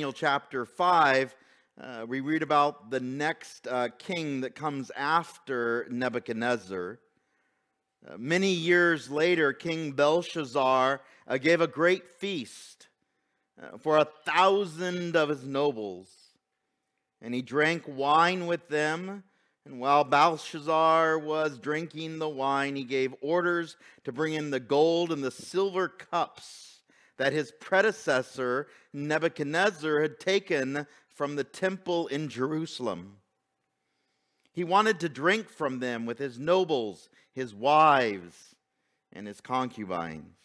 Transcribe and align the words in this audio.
Daniel 0.00 0.14
chapter 0.14 0.64
5, 0.64 1.36
uh, 1.78 2.06
we 2.08 2.20
read 2.20 2.42
about 2.42 2.90
the 2.90 3.00
next 3.00 3.68
uh, 3.68 3.88
king 3.98 4.40
that 4.40 4.54
comes 4.54 4.90
after 4.96 5.86
Nebuchadnezzar. 5.90 6.98
Uh, 8.08 8.16
many 8.16 8.50
years 8.50 9.10
later, 9.10 9.52
King 9.52 9.92
Belshazzar 9.92 11.02
uh, 11.28 11.36
gave 11.36 11.60
a 11.60 11.66
great 11.66 12.08
feast 12.08 12.88
uh, 13.62 13.76
for 13.76 13.98
a 13.98 14.06
thousand 14.24 15.16
of 15.16 15.28
his 15.28 15.44
nobles. 15.44 16.08
And 17.20 17.34
he 17.34 17.42
drank 17.42 17.82
wine 17.86 18.46
with 18.46 18.70
them. 18.70 19.22
And 19.66 19.78
while 19.78 20.04
Belshazzar 20.04 21.18
was 21.18 21.58
drinking 21.58 22.20
the 22.20 22.28
wine, 22.30 22.74
he 22.74 22.84
gave 22.84 23.14
orders 23.20 23.76
to 24.04 24.12
bring 24.12 24.32
in 24.32 24.50
the 24.50 24.60
gold 24.60 25.12
and 25.12 25.22
the 25.22 25.30
silver 25.30 25.88
cups 25.88 26.69
that 27.20 27.34
his 27.34 27.52
predecessor, 27.60 28.66
Nebuchadnezzar, 28.94 30.00
had 30.00 30.18
taken 30.18 30.86
from 31.14 31.36
the 31.36 31.44
temple 31.44 32.06
in 32.06 32.30
Jerusalem. 32.30 33.18
He 34.54 34.64
wanted 34.64 35.00
to 35.00 35.10
drink 35.10 35.50
from 35.50 35.80
them 35.80 36.06
with 36.06 36.18
his 36.18 36.38
nobles, 36.38 37.10
his 37.34 37.54
wives, 37.54 38.56
and 39.12 39.26
his 39.26 39.38
concubines. 39.42 40.38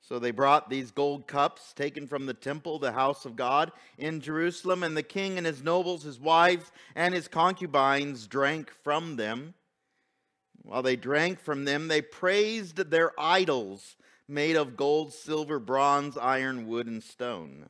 So 0.00 0.18
they 0.18 0.30
brought 0.30 0.70
these 0.70 0.92
gold 0.92 1.26
cups 1.26 1.74
taken 1.74 2.06
from 2.06 2.24
the 2.24 2.32
temple, 2.32 2.78
the 2.78 2.92
house 2.92 3.26
of 3.26 3.36
God 3.36 3.70
in 3.98 4.22
Jerusalem, 4.22 4.82
and 4.82 4.96
the 4.96 5.02
king 5.02 5.36
and 5.36 5.46
his 5.46 5.62
nobles, 5.62 6.04
his 6.04 6.18
wives, 6.18 6.72
and 6.94 7.12
his 7.12 7.28
concubines 7.28 8.26
drank 8.26 8.70
from 8.82 9.16
them. 9.16 9.52
While 10.62 10.82
they 10.82 10.96
drank 10.96 11.38
from 11.38 11.66
them, 11.66 11.88
they 11.88 12.00
praised 12.00 12.76
their 12.76 13.12
idols 13.20 13.96
made 14.30 14.56
of 14.56 14.76
gold, 14.76 15.12
silver, 15.12 15.58
bronze, 15.58 16.16
iron, 16.16 16.66
wood, 16.66 16.86
and 16.86 17.02
stone. 17.02 17.66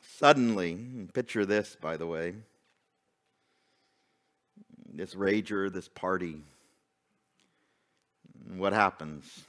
Suddenly, 0.00 1.08
picture 1.14 1.46
this, 1.46 1.76
by 1.80 1.96
the 1.96 2.06
way 2.06 2.34
this 4.98 5.14
rager, 5.14 5.72
this 5.72 5.88
party. 5.88 6.42
What 8.56 8.72
happens? 8.72 9.44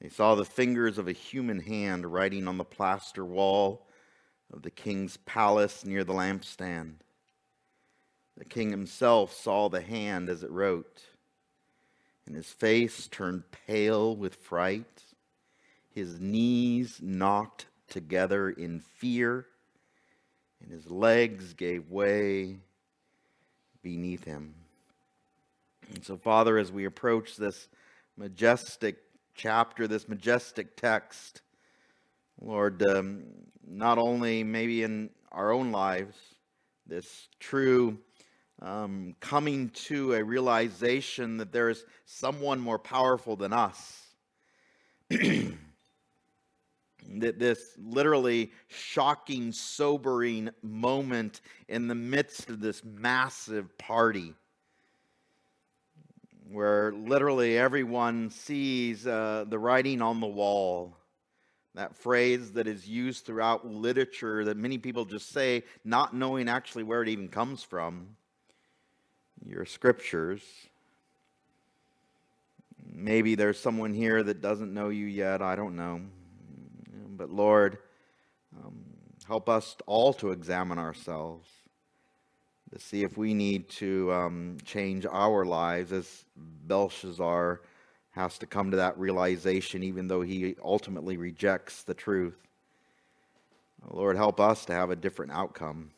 They 0.00 0.08
saw 0.08 0.34
the 0.34 0.46
fingers 0.46 0.96
of 0.96 1.08
a 1.08 1.12
human 1.12 1.60
hand 1.60 2.06
writing 2.06 2.48
on 2.48 2.56
the 2.56 2.64
plaster 2.64 3.24
wall 3.24 3.86
of 4.52 4.62
the 4.62 4.70
king's 4.70 5.18
palace 5.18 5.84
near 5.84 6.04
the 6.04 6.14
lampstand. 6.14 6.94
The 8.38 8.46
king 8.46 8.70
himself 8.70 9.34
saw 9.34 9.68
the 9.68 9.82
hand 9.82 10.30
as 10.30 10.42
it 10.42 10.50
wrote, 10.50 11.02
and 12.28 12.36
his 12.36 12.50
face 12.50 13.08
turned 13.08 13.42
pale 13.66 14.14
with 14.14 14.34
fright. 14.34 15.02
His 15.88 16.20
knees 16.20 17.00
knocked 17.02 17.64
together 17.88 18.50
in 18.50 18.80
fear, 18.80 19.46
and 20.60 20.70
his 20.70 20.90
legs 20.90 21.54
gave 21.54 21.90
way 21.90 22.58
beneath 23.82 24.24
him. 24.24 24.54
And 25.94 26.04
so, 26.04 26.18
Father, 26.18 26.58
as 26.58 26.70
we 26.70 26.84
approach 26.84 27.36
this 27.36 27.66
majestic 28.18 28.98
chapter, 29.34 29.88
this 29.88 30.06
majestic 30.06 30.76
text. 30.76 31.40
Lord, 32.42 32.86
um, 32.86 33.22
not 33.66 33.96
only 33.96 34.44
maybe 34.44 34.82
in 34.82 35.08
our 35.32 35.50
own 35.50 35.72
lives, 35.72 36.16
this 36.86 37.28
true 37.40 37.96
um, 38.60 39.14
coming 39.20 39.70
to 39.70 40.14
a 40.14 40.22
realization 40.22 41.38
that 41.38 41.52
there 41.52 41.68
is 41.68 41.84
someone 42.04 42.60
more 42.60 42.78
powerful 42.78 43.36
than 43.36 43.52
us. 43.52 44.04
that 45.10 45.56
this 47.38 47.74
literally 47.78 48.52
shocking, 48.68 49.52
sobering 49.52 50.50
moment 50.62 51.40
in 51.68 51.88
the 51.88 51.94
midst 51.94 52.50
of 52.50 52.60
this 52.60 52.82
massive 52.84 53.76
party 53.78 54.34
where 56.50 56.92
literally 56.92 57.58
everyone 57.58 58.30
sees 58.30 59.06
uh, 59.06 59.44
the 59.48 59.58
writing 59.58 60.00
on 60.00 60.20
the 60.20 60.26
wall. 60.26 60.96
That 61.74 61.94
phrase 61.94 62.52
that 62.52 62.66
is 62.66 62.88
used 62.88 63.26
throughout 63.26 63.66
literature 63.66 64.44
that 64.46 64.56
many 64.56 64.78
people 64.78 65.04
just 65.04 65.30
say, 65.30 65.64
not 65.84 66.14
knowing 66.14 66.48
actually 66.48 66.84
where 66.84 67.02
it 67.02 67.08
even 67.08 67.28
comes 67.28 67.62
from. 67.62 68.16
Your 69.46 69.64
scriptures. 69.64 70.42
Maybe 72.92 73.34
there's 73.34 73.58
someone 73.58 73.94
here 73.94 74.22
that 74.22 74.40
doesn't 74.40 74.72
know 74.72 74.88
you 74.88 75.06
yet. 75.06 75.42
I 75.42 75.56
don't 75.56 75.76
know. 75.76 76.00
But 77.16 77.30
Lord, 77.30 77.78
um, 78.56 78.76
help 79.26 79.48
us 79.48 79.76
all 79.86 80.12
to 80.14 80.30
examine 80.30 80.78
ourselves 80.78 81.48
to 82.72 82.78
see 82.78 83.02
if 83.02 83.16
we 83.16 83.34
need 83.34 83.68
to 83.68 84.12
um, 84.12 84.58
change 84.64 85.06
our 85.06 85.44
lives 85.44 85.92
as 85.92 86.24
Belshazzar 86.66 87.60
has 88.10 88.38
to 88.38 88.46
come 88.46 88.70
to 88.70 88.76
that 88.76 88.98
realization, 88.98 89.82
even 89.82 90.08
though 90.08 90.22
he 90.22 90.56
ultimately 90.62 91.16
rejects 91.16 91.82
the 91.82 91.94
truth. 91.94 92.36
Lord, 93.90 94.16
help 94.16 94.40
us 94.40 94.64
to 94.66 94.72
have 94.72 94.90
a 94.90 94.96
different 94.96 95.32
outcome. 95.32 95.90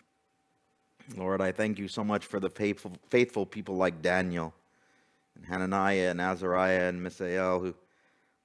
Lord, 1.17 1.41
I 1.41 1.53
thank 1.53 1.79
you 1.79 1.89
so 1.89 2.05
much 2.05 2.25
for 2.25 2.41
the 2.41 2.51
faithful, 2.51 2.93
faithful 3.09 3.47
people 3.47 3.77
like 3.77 4.03
Daniel 4.03 4.55
and 5.37 5.45
Hananiah 5.45 6.11
and 6.11 6.21
Azariah 6.21 6.89
and 6.89 7.03
Mishael 7.03 7.61
who 7.61 7.75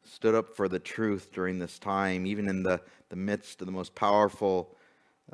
stood 0.03 0.35
up 0.35 0.55
for 0.55 0.67
the 0.67 0.79
truth 0.79 1.31
during 1.31 1.59
this 1.59 1.79
time, 1.79 2.25
even 2.25 2.47
in 2.47 2.63
the, 2.63 2.81
the 3.09 3.15
midst 3.15 3.61
of 3.61 3.67
the 3.67 3.71
most 3.71 3.93
powerful 3.95 4.75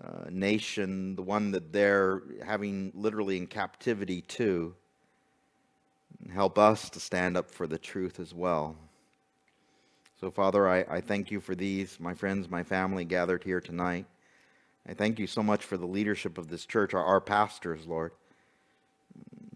uh, 0.01 0.29
nation, 0.29 1.15
the 1.15 1.21
one 1.21 1.51
that 1.51 1.73
they're 1.73 2.21
having 2.45 2.91
literally 2.95 3.37
in 3.37 3.47
captivity 3.47 4.21
to. 4.21 4.73
Help 6.33 6.57
us 6.57 6.89
to 6.89 6.99
stand 6.99 7.35
up 7.35 7.49
for 7.49 7.67
the 7.67 7.77
truth 7.77 8.19
as 8.19 8.33
well. 8.33 8.75
So, 10.19 10.29
Father, 10.29 10.69
I, 10.69 10.85
I 10.87 11.01
thank 11.01 11.31
you 11.31 11.41
for 11.41 11.55
these, 11.55 11.99
my 11.99 12.13
friends, 12.13 12.49
my 12.49 12.63
family 12.63 13.05
gathered 13.05 13.43
here 13.43 13.59
tonight. 13.59 14.05
I 14.87 14.93
thank 14.93 15.19
you 15.19 15.27
so 15.27 15.43
much 15.43 15.63
for 15.63 15.77
the 15.77 15.85
leadership 15.85 16.37
of 16.37 16.47
this 16.47 16.65
church, 16.65 16.93
our, 16.93 17.03
our 17.03 17.21
pastors, 17.21 17.85
Lord. 17.85 18.11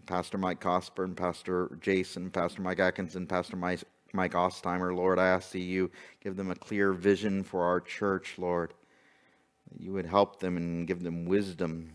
Pastor 0.06 0.38
Mike 0.38 0.60
Cosper 0.60 1.14
Pastor 1.16 1.78
Jason, 1.80 2.30
Pastor 2.30 2.62
Mike 2.62 2.78
Atkinson, 2.78 3.26
Pastor 3.26 3.56
Mike, 3.56 3.82
Mike 4.12 4.34
Ostheimer, 4.34 4.94
Lord, 4.94 5.18
I 5.18 5.26
ask 5.26 5.50
that 5.50 5.58
you 5.58 5.90
give 6.22 6.36
them 6.36 6.50
a 6.50 6.54
clear 6.54 6.92
vision 6.92 7.42
for 7.42 7.64
our 7.64 7.80
church, 7.80 8.34
Lord 8.38 8.72
you 9.78 9.92
would 9.92 10.06
help 10.06 10.40
them 10.40 10.56
and 10.56 10.86
give 10.86 11.02
them 11.02 11.26
wisdom 11.26 11.92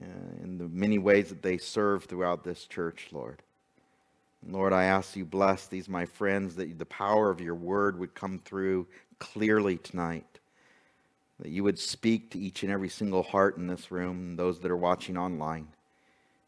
uh, 0.00 0.42
in 0.42 0.58
the 0.58 0.68
many 0.68 0.98
ways 0.98 1.28
that 1.28 1.42
they 1.42 1.58
serve 1.58 2.04
throughout 2.04 2.44
this 2.44 2.66
church, 2.66 3.08
Lord. 3.12 3.42
Lord, 4.46 4.72
I 4.72 4.84
ask 4.84 5.16
you 5.16 5.24
bless 5.24 5.66
these, 5.66 5.88
my 5.88 6.04
friends, 6.04 6.56
that 6.56 6.78
the 6.78 6.86
power 6.86 7.30
of 7.30 7.40
your 7.40 7.54
word 7.54 7.98
would 7.98 8.14
come 8.14 8.38
through 8.44 8.86
clearly 9.18 9.78
tonight. 9.78 10.33
That 11.40 11.50
you 11.50 11.64
would 11.64 11.78
speak 11.78 12.30
to 12.30 12.38
each 12.38 12.62
and 12.62 12.70
every 12.70 12.88
single 12.88 13.22
heart 13.22 13.56
in 13.56 13.66
this 13.66 13.90
room 13.90 14.36
those 14.36 14.60
that 14.60 14.70
are 14.70 14.76
watching 14.76 15.16
online. 15.16 15.68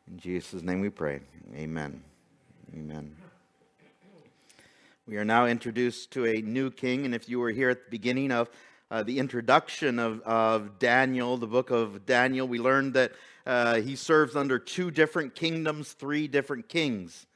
In 0.09 0.19
Jesus' 0.19 0.63
name 0.63 0.81
we 0.81 0.91
pray. 0.91 1.21
Amen. 1.55 2.03
Amen. 2.75 3.17
We 5.09 5.17
are 5.17 5.25
now 5.25 5.47
introduced 5.47 6.11
to 6.13 6.27
a 6.27 6.43
new 6.43 6.71
king, 6.71 7.05
and 7.05 7.15
if 7.15 7.29
you 7.29 7.39
were 7.39 7.51
here 7.51 7.71
at 7.71 7.85
the 7.85 7.91
beginning 7.91 8.33
of 8.33 8.51
uh, 8.91 9.03
the 9.03 9.19
introduction 9.19 9.99
of, 9.99 10.21
of 10.23 10.79
Daniel, 10.79 11.37
the 11.37 11.47
book 11.47 11.71
of 11.71 12.07
Daniel, 12.07 12.47
we 12.47 12.59
learned 12.59 12.95
that 12.95 13.13
uh, 13.47 13.77
he 13.77 13.97
serves 13.97 14.35
under 14.35 14.59
two 14.59 14.91
different 14.91 15.35
kingdoms, 15.35 15.93
three 15.93 16.27
different 16.27 16.69
kings. 16.69 17.27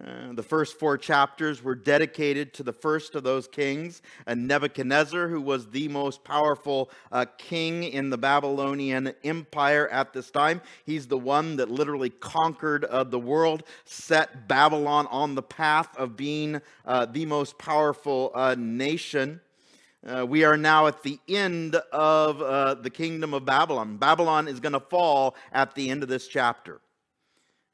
Uh, 0.00 0.32
the 0.32 0.42
first 0.42 0.78
four 0.78 0.96
chapters 0.96 1.62
were 1.62 1.74
dedicated 1.74 2.54
to 2.54 2.62
the 2.62 2.72
first 2.72 3.14
of 3.14 3.24
those 3.24 3.46
kings, 3.46 4.00
uh, 4.26 4.32
Nebuchadnezzar, 4.32 5.28
who 5.28 5.40
was 5.40 5.66
the 5.66 5.86
most 5.88 6.24
powerful 6.24 6.90
uh, 7.12 7.26
king 7.36 7.84
in 7.84 8.08
the 8.08 8.16
Babylonian 8.16 9.12
Empire 9.22 9.88
at 9.90 10.14
this 10.14 10.30
time. 10.30 10.62
He's 10.86 11.08
the 11.08 11.18
one 11.18 11.56
that 11.56 11.70
literally 11.70 12.08
conquered 12.08 12.86
uh, 12.86 13.04
the 13.04 13.18
world, 13.18 13.64
set 13.84 14.48
Babylon 14.48 15.06
on 15.10 15.34
the 15.34 15.42
path 15.42 15.94
of 15.98 16.16
being 16.16 16.62
uh, 16.86 17.04
the 17.04 17.26
most 17.26 17.58
powerful 17.58 18.32
uh, 18.34 18.56
nation. 18.58 19.42
Uh, 20.06 20.24
we 20.26 20.42
are 20.42 20.56
now 20.56 20.86
at 20.86 21.02
the 21.02 21.20
end 21.28 21.76
of 21.92 22.40
uh, 22.40 22.74
the 22.74 22.90
kingdom 22.90 23.34
of 23.34 23.44
Babylon. 23.44 23.98
Babylon 23.98 24.48
is 24.48 24.58
going 24.58 24.72
to 24.72 24.80
fall 24.80 25.36
at 25.52 25.74
the 25.74 25.90
end 25.90 26.02
of 26.02 26.08
this 26.08 26.28
chapter. 26.28 26.80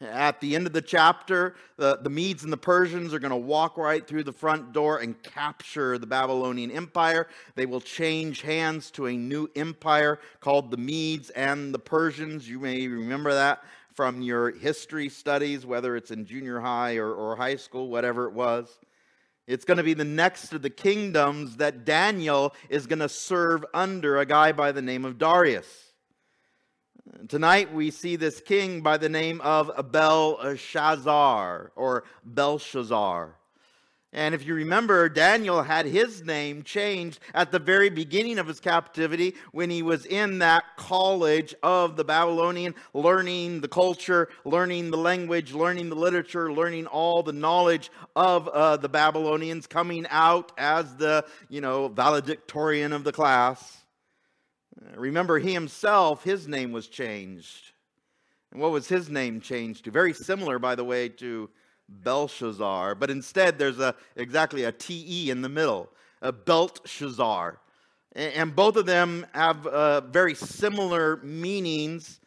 At 0.00 0.40
the 0.40 0.54
end 0.54 0.68
of 0.68 0.72
the 0.72 0.80
chapter, 0.82 1.56
the, 1.76 1.98
the 2.00 2.10
Medes 2.10 2.44
and 2.44 2.52
the 2.52 2.56
Persians 2.56 3.12
are 3.12 3.18
going 3.18 3.32
to 3.32 3.36
walk 3.36 3.76
right 3.76 4.06
through 4.06 4.22
the 4.22 4.32
front 4.32 4.72
door 4.72 4.98
and 4.98 5.20
capture 5.24 5.98
the 5.98 6.06
Babylonian 6.06 6.70
Empire. 6.70 7.26
They 7.56 7.66
will 7.66 7.80
change 7.80 8.42
hands 8.42 8.92
to 8.92 9.06
a 9.06 9.16
new 9.16 9.48
empire 9.56 10.20
called 10.38 10.70
the 10.70 10.76
Medes 10.76 11.30
and 11.30 11.74
the 11.74 11.80
Persians. 11.80 12.48
You 12.48 12.60
may 12.60 12.86
remember 12.86 13.34
that 13.34 13.64
from 13.92 14.22
your 14.22 14.52
history 14.52 15.08
studies, 15.08 15.66
whether 15.66 15.96
it's 15.96 16.12
in 16.12 16.24
junior 16.24 16.60
high 16.60 16.96
or, 16.96 17.12
or 17.12 17.34
high 17.34 17.56
school, 17.56 17.88
whatever 17.88 18.26
it 18.26 18.32
was. 18.32 18.78
It's 19.48 19.64
going 19.64 19.78
to 19.78 19.82
be 19.82 19.94
the 19.94 20.04
next 20.04 20.52
of 20.52 20.62
the 20.62 20.70
kingdoms 20.70 21.56
that 21.56 21.84
Daniel 21.84 22.54
is 22.68 22.86
going 22.86 23.00
to 23.00 23.08
serve 23.08 23.64
under 23.74 24.18
a 24.18 24.26
guy 24.26 24.52
by 24.52 24.70
the 24.70 24.82
name 24.82 25.04
of 25.04 25.18
Darius. 25.18 25.87
Tonight 27.28 27.72
we 27.72 27.90
see 27.90 28.16
this 28.16 28.40
king 28.40 28.80
by 28.80 28.96
the 28.96 29.08
name 29.08 29.40
of 29.40 29.92
Belshazzar 29.92 31.72
or 31.74 32.04
Belshazzar. 32.24 33.34
And 34.12 34.34
if 34.34 34.46
you 34.46 34.54
remember, 34.54 35.08
Daniel 35.10 35.62
had 35.62 35.84
his 35.84 36.24
name 36.24 36.62
changed 36.62 37.20
at 37.34 37.52
the 37.52 37.58
very 37.58 37.90
beginning 37.90 38.38
of 38.38 38.46
his 38.46 38.58
captivity 38.58 39.34
when 39.52 39.68
he 39.68 39.82
was 39.82 40.06
in 40.06 40.38
that 40.38 40.64
college 40.76 41.54
of 41.62 41.96
the 41.96 42.04
Babylonian, 42.04 42.74
learning 42.94 43.60
the 43.60 43.68
culture, 43.68 44.28
learning 44.46 44.90
the 44.90 44.96
language, 44.96 45.52
learning 45.52 45.90
the 45.90 45.94
literature, 45.94 46.50
learning 46.50 46.86
all 46.86 47.22
the 47.22 47.32
knowledge 47.32 47.90
of 48.16 48.48
uh, 48.48 48.78
the 48.78 48.88
Babylonians, 48.88 49.66
coming 49.66 50.06
out 50.08 50.52
as 50.56 50.96
the, 50.96 51.26
you 51.50 51.60
know, 51.60 51.88
valedictorian 51.88 52.94
of 52.94 53.04
the 53.04 53.12
class. 53.12 53.77
Remember, 54.94 55.38
he 55.38 55.52
himself, 55.52 56.22
his 56.24 56.46
name 56.48 56.72
was 56.72 56.88
changed. 56.88 57.72
And 58.52 58.60
what 58.60 58.70
was 58.70 58.88
his 58.88 59.10
name 59.10 59.40
changed 59.40 59.84
to? 59.84 59.90
Very 59.90 60.12
similar, 60.12 60.58
by 60.58 60.74
the 60.74 60.84
way, 60.84 61.08
to 61.10 61.50
Belshazzar, 61.88 62.94
but 62.94 63.10
instead 63.10 63.58
there's 63.58 63.78
a 63.78 63.94
exactly 64.16 64.64
a 64.64 64.72
TE 64.72 65.30
in 65.30 65.42
the 65.42 65.48
middle, 65.48 65.88
a 66.20 66.32
Belteshazzar. 66.32 67.60
And 68.12 68.54
both 68.54 68.76
of 68.76 68.86
them 68.86 69.26
have 69.32 69.66
uh, 69.66 70.00
very 70.02 70.34
similar 70.34 71.18
meanings. 71.18 72.20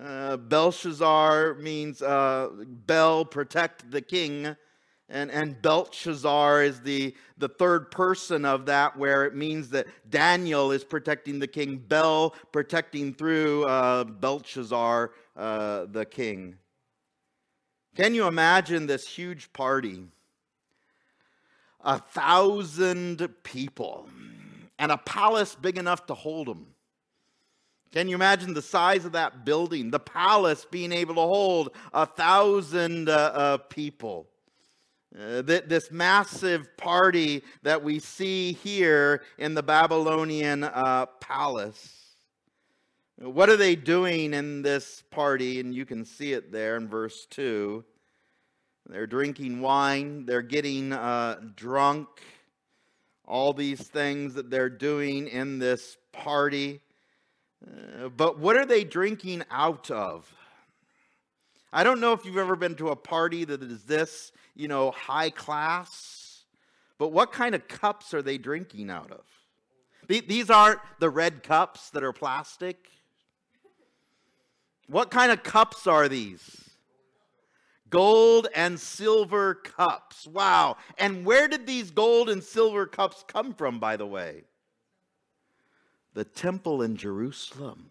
Uh, 0.00 0.36
Belshazzar 0.36 1.54
means 1.54 2.02
uh, 2.02 2.50
Bel, 2.86 3.24
protect 3.24 3.90
the 3.90 4.00
king. 4.00 4.56
And, 5.10 5.30
and 5.30 5.60
Belteshazzar 5.60 6.62
is 6.62 6.80
the, 6.80 7.14
the 7.36 7.48
third 7.48 7.90
person 7.90 8.44
of 8.44 8.66
that, 8.66 8.96
where 8.96 9.26
it 9.26 9.34
means 9.34 9.68
that 9.70 9.86
Daniel 10.08 10.72
is 10.72 10.82
protecting 10.82 11.38
the 11.38 11.46
king, 11.46 11.76
Bel 11.76 12.34
protecting 12.52 13.12
through 13.12 13.64
uh, 13.66 14.04
Belteshazzar, 14.04 15.12
uh, 15.36 15.84
the 15.90 16.06
king. 16.06 16.56
Can 17.96 18.14
you 18.14 18.26
imagine 18.26 18.86
this 18.86 19.06
huge 19.06 19.52
party? 19.52 20.04
A 21.82 21.98
thousand 21.98 23.28
people 23.42 24.08
and 24.78 24.90
a 24.90 24.96
palace 24.96 25.54
big 25.54 25.76
enough 25.76 26.06
to 26.06 26.14
hold 26.14 26.48
them. 26.48 26.66
Can 27.92 28.08
you 28.08 28.16
imagine 28.16 28.54
the 28.54 28.62
size 28.62 29.04
of 29.04 29.12
that 29.12 29.44
building, 29.44 29.90
the 29.90 30.00
palace 30.00 30.66
being 30.68 30.90
able 30.90 31.14
to 31.14 31.20
hold 31.20 31.70
a 31.92 32.06
thousand 32.06 33.08
uh, 33.08 33.12
uh, 33.12 33.56
people? 33.58 34.26
Uh, 35.16 35.42
th- 35.42 35.64
this 35.66 35.92
massive 35.92 36.76
party 36.76 37.44
that 37.62 37.82
we 37.82 38.00
see 38.00 38.52
here 38.52 39.22
in 39.38 39.54
the 39.54 39.62
Babylonian 39.62 40.64
uh, 40.64 41.06
palace. 41.20 42.16
What 43.18 43.48
are 43.48 43.56
they 43.56 43.76
doing 43.76 44.34
in 44.34 44.62
this 44.62 45.04
party? 45.10 45.60
And 45.60 45.72
you 45.72 45.86
can 45.86 46.04
see 46.04 46.32
it 46.32 46.50
there 46.50 46.76
in 46.76 46.88
verse 46.88 47.26
2. 47.30 47.84
They're 48.86 49.06
drinking 49.06 49.60
wine, 49.60 50.26
they're 50.26 50.42
getting 50.42 50.92
uh, 50.92 51.40
drunk, 51.54 52.08
all 53.24 53.52
these 53.52 53.80
things 53.80 54.34
that 54.34 54.50
they're 54.50 54.68
doing 54.68 55.28
in 55.28 55.58
this 55.58 55.96
party. 56.12 56.80
Uh, 57.64 58.08
but 58.08 58.38
what 58.38 58.56
are 58.56 58.66
they 58.66 58.84
drinking 58.84 59.44
out 59.50 59.90
of? 59.90 60.30
I 61.72 61.82
don't 61.82 62.00
know 62.00 62.12
if 62.12 62.24
you've 62.24 62.36
ever 62.36 62.56
been 62.56 62.74
to 62.76 62.90
a 62.90 62.96
party 62.96 63.44
that 63.44 63.62
is 63.62 63.84
this, 63.84 64.32
you 64.54 64.68
know, 64.68 64.90
high 64.90 65.30
class, 65.30 66.44
but 66.98 67.08
what 67.08 67.32
kind 67.32 67.54
of 67.54 67.66
cups 67.68 68.14
are 68.14 68.22
they 68.22 68.38
drinking 68.38 68.90
out 68.90 69.10
of? 69.10 69.24
These 70.06 70.50
aren't 70.50 70.80
the 71.00 71.10
red 71.10 71.42
cups 71.42 71.90
that 71.90 72.04
are 72.04 72.12
plastic. 72.12 72.88
What 74.86 75.10
kind 75.10 75.32
of 75.32 75.42
cups 75.42 75.86
are 75.86 76.08
these? 76.08 76.70
Gold 77.88 78.48
and 78.54 78.78
silver 78.78 79.54
cups. 79.54 80.26
Wow. 80.26 80.76
And 80.98 81.24
where 81.24 81.48
did 81.48 81.66
these 81.66 81.90
gold 81.90 82.28
and 82.28 82.42
silver 82.42 82.86
cups 82.86 83.24
come 83.26 83.54
from, 83.54 83.78
by 83.78 83.96
the 83.96 84.06
way? 84.06 84.44
The 86.12 86.24
temple 86.24 86.82
in 86.82 86.96
Jerusalem. 86.96 87.90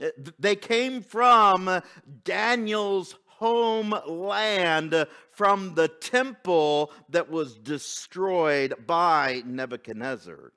Eh, 0.00 0.10
they 0.38 0.54
came 0.54 1.02
from 1.02 1.82
Daniel's 2.24 3.14
homeland, 3.38 5.06
from 5.30 5.74
the 5.74 5.88
temple 5.88 6.92
that 7.08 7.30
was 7.30 7.56
destroyed 7.56 8.74
by 8.86 9.42
Nebuchadnezzar. 9.46 10.52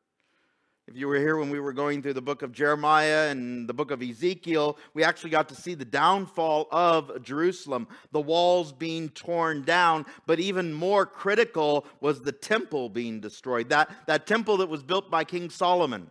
If 0.87 0.97
you 0.97 1.07
were 1.07 1.19
here 1.19 1.37
when 1.37 1.51
we 1.51 1.59
were 1.59 1.73
going 1.73 2.01
through 2.01 2.15
the 2.15 2.21
book 2.21 2.41
of 2.41 2.51
Jeremiah 2.51 3.29
and 3.29 3.69
the 3.69 3.73
book 3.73 3.91
of 3.91 4.01
Ezekiel, 4.01 4.77
we 4.93 5.03
actually 5.03 5.29
got 5.29 5.47
to 5.49 5.55
see 5.55 5.75
the 5.75 5.85
downfall 5.85 6.67
of 6.71 7.23
Jerusalem, 7.23 7.87
the 8.11 8.19
walls 8.19 8.73
being 8.73 9.09
torn 9.09 9.61
down, 9.61 10.05
but 10.25 10.39
even 10.39 10.73
more 10.73 11.05
critical 11.05 11.85
was 12.01 12.21
the 12.21 12.31
temple 12.31 12.89
being 12.89 13.21
destroyed. 13.21 13.69
That, 13.69 13.89
that 14.07 14.25
temple 14.25 14.57
that 14.57 14.69
was 14.69 14.81
built 14.81 15.09
by 15.11 15.23
King 15.23 15.49
Solomon. 15.49 16.09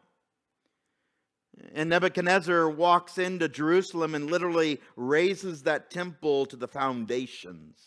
And 1.74 1.90
Nebuchadnezzar 1.90 2.68
walks 2.70 3.18
into 3.18 3.48
Jerusalem 3.48 4.14
and 4.14 4.30
literally 4.30 4.80
raises 4.96 5.62
that 5.64 5.90
temple 5.90 6.46
to 6.46 6.56
the 6.56 6.68
foundations. 6.68 7.78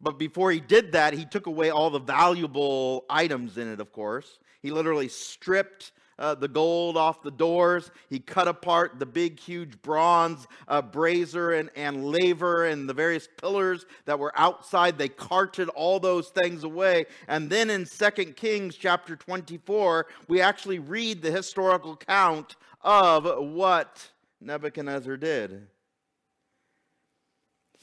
But 0.00 0.18
before 0.18 0.50
he 0.50 0.60
did 0.60 0.92
that, 0.92 1.14
he 1.14 1.24
took 1.24 1.46
away 1.46 1.70
all 1.70 1.90
the 1.90 1.98
valuable 1.98 3.04
items 3.08 3.58
in 3.58 3.72
it, 3.72 3.80
of 3.80 3.92
course. 3.92 4.38
He 4.60 4.70
literally 4.70 5.08
stripped 5.08 5.92
uh, 6.18 6.34
the 6.34 6.48
gold 6.48 6.96
off 6.96 7.22
the 7.22 7.30
doors. 7.30 7.90
He 8.08 8.18
cut 8.18 8.48
apart 8.48 8.98
the 8.98 9.06
big, 9.06 9.38
huge 9.40 9.80
bronze 9.82 10.46
uh, 10.68 10.82
brazier 10.82 11.52
and, 11.52 11.70
and 11.76 12.04
laver 12.04 12.66
and 12.66 12.88
the 12.88 12.94
various 12.94 13.28
pillars 13.40 13.86
that 14.04 14.18
were 14.18 14.32
outside. 14.36 14.98
They 14.98 15.08
carted 15.08 15.68
all 15.70 16.00
those 16.00 16.28
things 16.28 16.64
away. 16.64 17.06
And 17.28 17.50
then 17.50 17.70
in 17.70 17.86
2 17.86 18.10
Kings 18.32 18.76
chapter 18.76 19.16
24, 19.16 20.06
we 20.28 20.40
actually 20.40 20.78
read 20.78 21.22
the 21.22 21.30
historical 21.30 21.92
account 21.92 22.56
of 22.82 23.24
what 23.24 24.10
Nebuchadnezzar 24.40 25.16
did. 25.16 25.66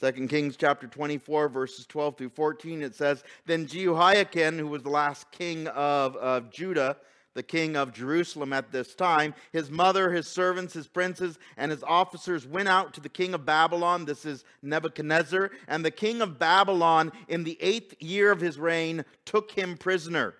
2 0.00 0.26
Kings 0.26 0.56
chapter 0.56 0.88
24, 0.88 1.48
verses 1.48 1.86
12 1.86 2.16
through 2.16 2.28
14, 2.30 2.82
it 2.82 2.94
says, 2.94 3.22
Then 3.46 3.66
Jehoiakim, 3.66 4.58
who 4.58 4.66
was 4.66 4.82
the 4.82 4.90
last 4.90 5.30
king 5.30 5.68
of, 5.68 6.16
of 6.16 6.50
Judah, 6.50 6.96
the 7.34 7.42
king 7.42 7.76
of 7.76 7.92
Jerusalem 7.92 8.52
at 8.52 8.72
this 8.72 8.94
time, 8.94 9.34
his 9.52 9.70
mother, 9.70 10.12
his 10.12 10.26
servants, 10.26 10.74
his 10.74 10.86
princes, 10.86 11.38
and 11.56 11.70
his 11.70 11.82
officers 11.82 12.46
went 12.46 12.68
out 12.68 12.94
to 12.94 13.00
the 13.00 13.08
king 13.08 13.34
of 13.34 13.46
Babylon. 13.46 14.04
This 14.04 14.24
is 14.24 14.44
Nebuchadnezzar. 14.62 15.50
And 15.68 15.84
the 15.84 15.90
king 15.90 16.20
of 16.20 16.38
Babylon, 16.38 17.12
in 17.28 17.44
the 17.44 17.58
eighth 17.60 17.94
year 18.00 18.30
of 18.30 18.40
his 18.40 18.58
reign, 18.58 19.04
took 19.24 19.50
him 19.50 19.76
prisoner. 19.76 20.34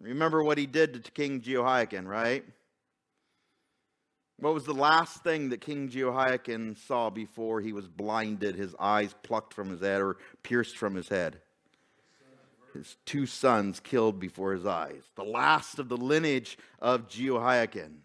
Remember 0.00 0.42
what 0.42 0.58
he 0.58 0.66
did 0.66 1.04
to 1.04 1.10
King 1.12 1.40
Jehoiakim, 1.40 2.06
right? 2.06 2.44
What 4.38 4.54
was 4.54 4.64
the 4.64 4.74
last 4.74 5.22
thing 5.22 5.50
that 5.50 5.60
King 5.60 5.88
Jehoiakim 5.88 6.74
saw 6.74 7.10
before 7.10 7.60
he 7.60 7.72
was 7.72 7.86
blinded, 7.86 8.56
his 8.56 8.74
eyes 8.80 9.14
plucked 9.22 9.54
from 9.54 9.70
his 9.70 9.80
head 9.80 10.00
or 10.00 10.16
pierced 10.42 10.76
from 10.76 10.96
his 10.96 11.08
head? 11.08 11.40
His 12.72 12.96
two 13.04 13.26
sons 13.26 13.80
killed 13.80 14.18
before 14.18 14.52
his 14.52 14.66
eyes. 14.66 15.02
The 15.14 15.24
last 15.24 15.78
of 15.78 15.88
the 15.88 15.96
lineage 15.96 16.58
of 16.80 17.08
Jehoiakim. 17.08 18.02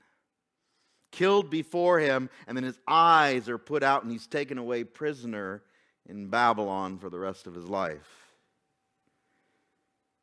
Killed 1.12 1.50
before 1.50 2.00
him, 2.00 2.29
and 2.47 2.55
then 2.55 2.63
his 2.63 2.79
eyes 2.88 3.47
are 3.50 3.57
put 3.57 3.81
out, 3.81 4.03
and 4.03 4.12
he's 4.12 4.27
taken 4.27 4.57
away 4.57 4.83
prisoner 4.83 5.63
in 6.05 6.27
Babylon 6.27 6.97
for 6.97 7.09
the 7.09 7.19
rest 7.19 7.47
of 7.47 7.55
his 7.55 7.65
life. 7.65 8.27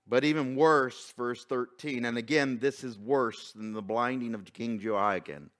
But 0.07 0.25
even 0.25 0.57
worse, 0.57 1.13
verse 1.17 1.45
13, 1.47 2.05
and 2.05 2.19
again, 2.19 2.59
this 2.59 2.85
is 2.85 2.99
worse 2.99 3.53
than 3.53 3.73
the 3.73 3.83
blinding 3.83 4.35
of 4.35 4.53
King 4.53 4.79
Jehoiakim. 4.79 5.51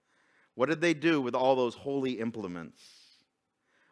What 0.53 0.69
did 0.69 0.81
they 0.81 0.93
do 0.93 1.19
with 1.19 1.35
all 1.35 1.55
those 1.55 1.75
holy 1.75 2.19
implements? 2.19 2.81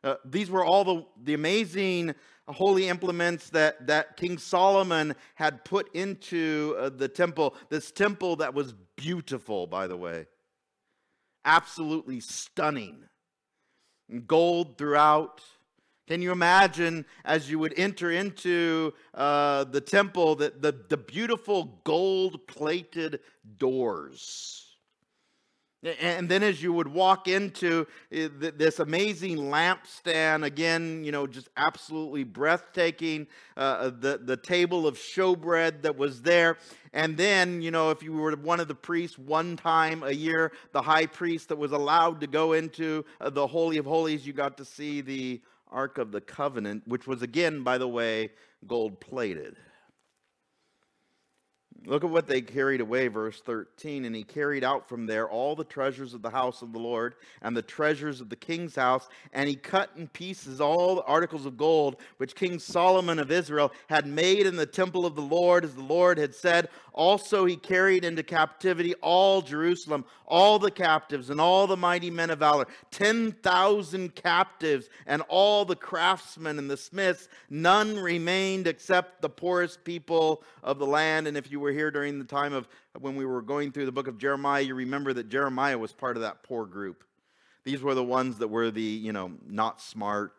Uh, 0.03 0.15
these 0.25 0.49
were 0.49 0.63
all 0.63 0.83
the, 0.83 1.05
the 1.23 1.33
amazing 1.33 2.13
holy 2.47 2.89
implements 2.89 3.49
that, 3.51 3.87
that 3.87 4.17
King 4.17 4.37
Solomon 4.37 5.15
had 5.35 5.63
put 5.63 5.93
into 5.95 6.75
uh, 6.77 6.89
the 6.89 7.07
temple. 7.07 7.55
This 7.69 7.91
temple 7.91 8.37
that 8.37 8.53
was 8.53 8.73
beautiful, 8.97 9.67
by 9.67 9.87
the 9.87 9.97
way, 9.97 10.27
absolutely 11.45 12.19
stunning. 12.19 13.05
Gold 14.27 14.77
throughout. 14.77 15.41
Can 16.07 16.21
you 16.21 16.33
imagine 16.33 17.05
as 17.23 17.49
you 17.49 17.57
would 17.59 17.73
enter 17.77 18.11
into 18.11 18.93
uh, 19.13 19.63
the 19.63 19.79
temple 19.79 20.35
that 20.35 20.61
the, 20.61 20.75
the 20.89 20.97
beautiful 20.97 21.79
gold 21.85 22.45
plated 22.45 23.21
doors? 23.57 24.62
And 25.83 26.29
then 26.29 26.43
as 26.43 26.63
you 26.63 26.71
would 26.71 26.87
walk 26.87 27.27
into 27.27 27.85
eh, 28.11 28.29
this 28.31 28.79
amazing 28.79 29.37
lampstand, 29.37 30.45
again, 30.45 31.03
you 31.03 31.11
know, 31.11 31.27
just 31.27 31.49
absolutely 31.57 32.23
breathtaking, 32.23 33.27
uh, 33.57 33.59
uh, 33.59 33.89
the, 33.89 34.21
the 34.23 34.37
table 34.37 34.87
of 34.87 34.95
showbread 34.95 35.81
that 35.81 35.97
was 35.97 36.21
there. 36.21 36.57
And 36.93 37.17
then, 37.17 37.61
you 37.61 37.71
know, 37.71 37.89
if 37.89 38.01
you 38.01 38.13
were 38.13 38.33
one 38.35 38.61
of 38.61 38.69
the 38.69 38.75
priests 38.75 39.17
one 39.17 39.57
time 39.57 40.03
a 40.03 40.11
year, 40.11 40.53
the 40.71 40.81
high 40.81 41.05
priest 41.05 41.49
that 41.49 41.57
was 41.57 41.73
allowed 41.73 42.21
to 42.21 42.27
go 42.27 42.53
into 42.53 43.03
uh, 43.19 43.29
the 43.29 43.45
Holy 43.45 43.77
of 43.77 43.85
Holies, 43.85 44.25
you 44.25 44.31
got 44.31 44.57
to 44.57 44.65
see 44.65 45.01
the 45.01 45.41
Ark 45.69 45.97
of 45.97 46.11
the 46.11 46.21
Covenant, 46.21 46.87
which 46.87 47.07
was 47.07 47.21
again, 47.21 47.63
by 47.63 47.77
the 47.77 47.87
way, 47.87 48.29
gold 48.67 49.01
plated. 49.01 49.57
Look 51.85 52.05
at 52.05 52.09
what 52.09 52.27
they 52.27 52.41
carried 52.41 52.79
away, 52.79 53.09
verse 53.09 53.41
13. 53.41 54.05
And 54.05 54.15
he 54.15 54.23
carried 54.23 54.63
out 54.63 54.87
from 54.87 55.05
there 55.05 55.27
all 55.29 55.53
the 55.53 55.65
treasures 55.65 56.13
of 56.13 56.21
the 56.21 56.29
house 56.29 56.61
of 56.61 56.71
the 56.71 56.79
Lord 56.79 57.15
and 57.41 57.57
the 57.57 57.61
treasures 57.61 58.21
of 58.21 58.29
the 58.29 58.37
king's 58.37 58.75
house. 58.75 59.09
And 59.33 59.49
he 59.49 59.55
cut 59.55 59.89
in 59.97 60.07
pieces 60.07 60.61
all 60.61 60.95
the 60.95 61.03
articles 61.03 61.45
of 61.45 61.57
gold 61.57 61.97
which 62.17 62.35
King 62.35 62.57
Solomon 62.57 63.19
of 63.19 63.31
Israel 63.31 63.73
had 63.87 64.07
made 64.07 64.45
in 64.45 64.55
the 64.55 64.65
temple 64.65 65.05
of 65.05 65.15
the 65.15 65.21
Lord, 65.21 65.65
as 65.65 65.75
the 65.75 65.83
Lord 65.83 66.17
had 66.17 66.33
said. 66.33 66.69
Also, 66.93 67.43
he 67.45 67.57
carried 67.57 68.05
into 68.05 68.23
captivity 68.23 68.93
all 68.95 69.41
Jerusalem, 69.41 70.05
all 70.25 70.59
the 70.59 70.71
captives, 70.71 71.29
and 71.29 71.41
all 71.41 71.67
the 71.67 71.75
mighty 71.75 72.09
men 72.09 72.29
of 72.29 72.39
valor 72.39 72.67
10,000 72.91 74.15
captives, 74.15 74.89
and 75.05 75.21
all 75.27 75.65
the 75.65 75.75
craftsmen 75.75 76.59
and 76.59 76.69
the 76.69 76.77
smiths. 76.77 77.27
None 77.49 77.97
remained 77.97 78.67
except 78.67 79.21
the 79.21 79.29
poorest 79.29 79.83
people 79.83 80.43
of 80.61 80.79
the 80.79 80.85
land. 80.85 81.27
And 81.27 81.35
if 81.35 81.51
you 81.51 81.59
were 81.59 81.72
here 81.73 81.91
during 81.91 82.19
the 82.19 82.25
time 82.25 82.53
of 82.53 82.67
when 82.99 83.15
we 83.15 83.25
were 83.25 83.41
going 83.41 83.71
through 83.71 83.85
the 83.85 83.91
book 83.91 84.07
of 84.07 84.17
Jeremiah, 84.17 84.61
you 84.61 84.75
remember 84.75 85.13
that 85.13 85.29
Jeremiah 85.29 85.77
was 85.77 85.91
part 85.91 86.15
of 86.15 86.21
that 86.21 86.43
poor 86.43 86.65
group. 86.65 87.03
These 87.63 87.81
were 87.81 87.95
the 87.95 88.03
ones 88.03 88.37
that 88.39 88.47
were 88.47 88.71
the, 88.71 88.81
you 88.81 89.13
know, 89.13 89.31
not 89.47 89.81
smart, 89.81 90.33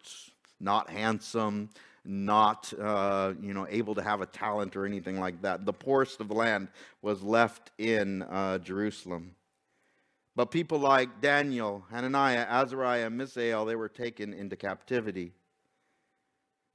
not 0.60 0.90
handsome, 0.90 1.70
not, 2.04 2.72
uh, 2.78 3.32
you 3.40 3.54
know, 3.54 3.66
able 3.68 3.94
to 3.94 4.02
have 4.02 4.20
a 4.20 4.26
talent 4.26 4.76
or 4.76 4.84
anything 4.84 5.18
like 5.18 5.40
that. 5.42 5.64
The 5.64 5.72
poorest 5.72 6.20
of 6.20 6.28
the 6.28 6.34
land 6.34 6.68
was 7.02 7.22
left 7.22 7.70
in 7.78 8.22
uh, 8.22 8.58
Jerusalem. 8.58 9.34
But 10.36 10.50
people 10.50 10.78
like 10.78 11.20
Daniel, 11.20 11.84
Hananiah, 11.90 12.46
Azariah, 12.48 13.08
Mishael, 13.08 13.64
they 13.64 13.76
were 13.76 13.88
taken 13.88 14.34
into 14.34 14.56
captivity. 14.56 15.32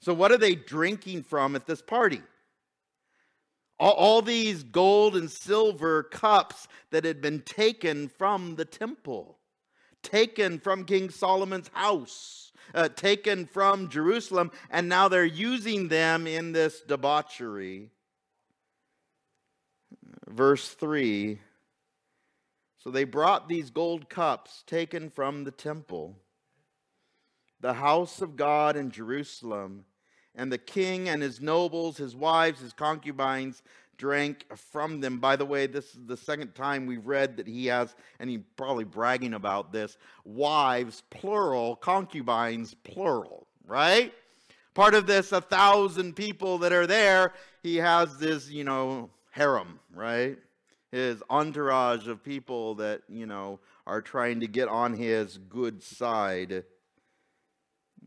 So, 0.01 0.13
what 0.13 0.31
are 0.31 0.37
they 0.37 0.55
drinking 0.55 1.23
from 1.23 1.55
at 1.55 1.67
this 1.67 1.81
party? 1.81 2.21
All, 3.79 3.93
all, 3.93 4.21
these 4.21 4.63
gold 4.63 5.15
and 5.15 5.31
silver 5.31 6.03
cups 6.03 6.67
that 6.91 7.05
had 7.05 7.21
been 7.21 7.41
taken 7.41 8.09
from 8.09 8.55
the 8.55 8.65
temple, 8.65 9.37
taken 10.03 10.59
from 10.59 10.83
King 10.83 11.09
Solomon's 11.09 11.69
house 11.73 12.49
uh, 12.73 12.89
taken 12.89 13.45
from 13.45 13.89
Jerusalem, 13.89 14.51
and 14.69 14.89
now 14.89 15.07
they're 15.07 15.25
using 15.25 15.87
them 15.87 16.27
in 16.27 16.51
this 16.51 16.81
debauchery. 16.81 17.89
Verse 20.27 20.69
3 20.69 21.39
So 22.77 22.91
they 22.91 23.03
brought 23.03 23.49
these 23.49 23.69
gold 23.69 24.09
cups 24.09 24.63
taken 24.67 25.09
from 25.09 25.43
the 25.43 25.51
temple, 25.51 26.17
the 27.59 27.73
house 27.73 28.21
of 28.21 28.35
God 28.35 28.75
in 28.75 28.91
Jerusalem, 28.91 29.85
and 30.39 30.51
the 30.51 30.57
king 30.57 31.09
and 31.09 31.21
his 31.21 31.41
nobles, 31.41 31.97
his 31.97 32.15
wives, 32.15 32.61
his 32.61 32.71
concubines 32.71 33.61
drank 33.97 34.45
from 34.55 35.01
them. 35.01 35.19
By 35.19 35.35
the 35.35 35.45
way, 35.45 35.67
this 35.67 35.93
is 35.93 36.05
the 36.05 36.15
second 36.15 36.55
time 36.55 36.85
we've 36.85 37.05
read 37.05 37.35
that 37.37 37.47
he 37.47 37.65
has, 37.65 37.93
and 38.19 38.29
he's 38.29 38.39
probably 38.55 38.85
bragging 38.85 39.33
about 39.33 39.73
this 39.73 39.97
wives, 40.23 41.03
plural, 41.09 41.75
concubines, 41.75 42.73
plural, 42.73 43.47
right? 43.67 44.13
Part 44.73 44.95
of 44.95 45.05
this, 45.05 45.33
a 45.33 45.41
thousand 45.41 46.15
people 46.15 46.57
that 46.59 46.71
are 46.71 46.87
there, 46.87 47.33
he 47.61 47.75
has 47.75 48.17
this, 48.17 48.49
you 48.49 48.63
know, 48.63 49.09
harem, 49.31 49.81
right? 49.93 50.37
His 50.93 51.21
entourage 51.29 52.07
of 52.07 52.23
people 52.23 52.75
that, 52.75 53.01
you 53.09 53.25
know, 53.25 53.59
are 53.85 54.01
trying 54.01 54.39
to 54.39 54.47
get 54.47 54.69
on 54.69 54.93
his 54.93 55.37
good 55.37 55.83
side. 55.83 56.63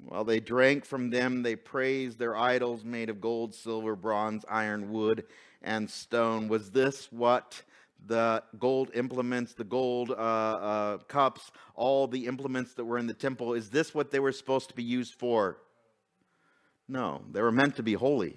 While 0.04 0.24
they 0.24 0.40
drank 0.40 0.84
from 0.84 1.10
them, 1.10 1.42
they 1.42 1.56
praised 1.56 2.18
their 2.18 2.36
idols 2.36 2.84
made 2.84 3.08
of 3.08 3.20
gold, 3.20 3.54
silver, 3.54 3.94
bronze, 3.94 4.44
iron, 4.48 4.92
wood, 4.92 5.24
and 5.62 5.88
stone. 5.88 6.48
Was 6.48 6.70
this 6.70 7.10
what 7.12 7.62
the 8.06 8.42
gold 8.58 8.90
implements, 8.94 9.54
the 9.54 9.64
gold 9.64 10.10
uh, 10.10 10.14
uh, 10.14 10.98
cups, 10.98 11.52
all 11.74 12.08
the 12.08 12.26
implements 12.26 12.74
that 12.74 12.84
were 12.84 12.98
in 12.98 13.06
the 13.06 13.14
temple, 13.14 13.54
is 13.54 13.70
this 13.70 13.94
what 13.94 14.10
they 14.10 14.18
were 14.18 14.32
supposed 14.32 14.68
to 14.70 14.74
be 14.74 14.82
used 14.82 15.14
for? 15.14 15.58
No, 16.88 17.22
they 17.30 17.40
were 17.40 17.52
meant 17.52 17.76
to 17.76 17.82
be 17.82 17.94
holy. 17.94 18.36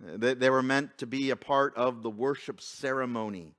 They, 0.00 0.34
they 0.34 0.48
were 0.48 0.62
meant 0.62 0.96
to 0.98 1.06
be 1.06 1.30
a 1.30 1.36
part 1.36 1.76
of 1.76 2.02
the 2.02 2.10
worship 2.10 2.60
ceremony. 2.60 3.52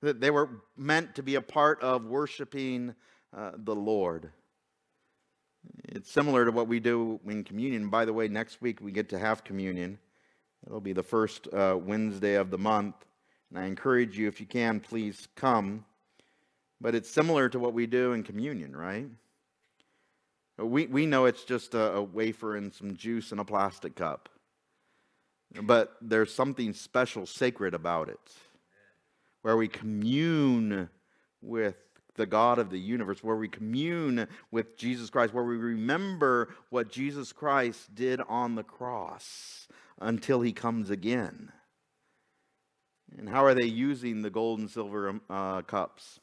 They 0.00 0.30
were 0.30 0.62
meant 0.76 1.16
to 1.16 1.22
be 1.24 1.34
a 1.34 1.42
part 1.42 1.82
of 1.82 2.04
worshiping 2.04 2.94
uh, 3.36 3.52
the 3.56 3.74
Lord. 3.74 4.30
It's 5.88 6.10
similar 6.10 6.44
to 6.44 6.52
what 6.52 6.68
we 6.68 6.80
do 6.80 7.20
in 7.26 7.44
communion. 7.44 7.88
By 7.88 8.04
the 8.04 8.12
way, 8.12 8.28
next 8.28 8.60
week 8.60 8.80
we 8.80 8.92
get 8.92 9.08
to 9.10 9.18
have 9.18 9.44
communion. 9.44 9.98
It'll 10.66 10.80
be 10.80 10.92
the 10.92 11.02
first 11.02 11.48
uh, 11.52 11.78
Wednesday 11.80 12.34
of 12.34 12.50
the 12.50 12.58
month. 12.58 12.94
And 13.50 13.58
I 13.58 13.66
encourage 13.66 14.18
you, 14.18 14.28
if 14.28 14.40
you 14.40 14.46
can, 14.46 14.80
please 14.80 15.28
come. 15.36 15.84
But 16.80 16.94
it's 16.94 17.10
similar 17.10 17.48
to 17.48 17.58
what 17.58 17.72
we 17.72 17.86
do 17.86 18.12
in 18.12 18.22
communion, 18.22 18.76
right? 18.76 19.06
We, 20.58 20.86
we 20.86 21.06
know 21.06 21.26
it's 21.26 21.44
just 21.44 21.74
a, 21.74 21.94
a 21.94 22.02
wafer 22.02 22.56
and 22.56 22.72
some 22.72 22.96
juice 22.96 23.32
in 23.32 23.38
a 23.38 23.44
plastic 23.44 23.94
cup. 23.94 24.28
But 25.62 25.96
there's 26.02 26.34
something 26.34 26.72
special, 26.72 27.24
sacred 27.26 27.74
about 27.74 28.08
it, 28.08 28.32
where 29.42 29.56
we 29.56 29.68
commune 29.68 30.90
with 31.40 31.76
the 32.16 32.26
God 32.26 32.58
of 32.58 32.70
the 32.70 32.78
universe, 32.78 33.22
where 33.22 33.36
we 33.36 33.48
commune 33.48 34.26
with 34.50 34.76
Jesus 34.76 35.10
Christ, 35.10 35.34
where 35.34 35.44
we 35.44 35.56
remember 35.56 36.54
what 36.70 36.90
Jesus 36.90 37.32
Christ 37.32 37.94
did 37.94 38.20
on 38.28 38.54
the 38.54 38.62
cross 38.62 39.68
until 40.00 40.40
he 40.40 40.52
comes 40.52 40.90
again. 40.90 41.52
And 43.16 43.28
how 43.28 43.44
are 43.44 43.54
they 43.54 43.64
using 43.64 44.22
the 44.22 44.30
gold 44.30 44.58
and 44.58 44.70
silver 44.70 45.08
um, 45.08 45.20
uh, 45.30 45.62
cups? 45.62 46.20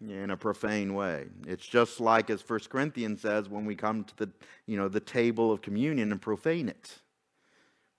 In 0.00 0.30
a 0.30 0.36
profane 0.36 0.94
way. 0.94 1.26
It's 1.46 1.66
just 1.66 2.00
like 2.00 2.30
as 2.30 2.40
First 2.40 2.70
Corinthians 2.70 3.20
says 3.20 3.50
when 3.50 3.66
we 3.66 3.76
come 3.76 4.04
to 4.04 4.16
the, 4.16 4.30
you 4.66 4.78
know, 4.78 4.88
the 4.88 4.98
table 4.98 5.52
of 5.52 5.60
communion 5.60 6.10
and 6.10 6.22
profane 6.22 6.70
it. 6.70 7.00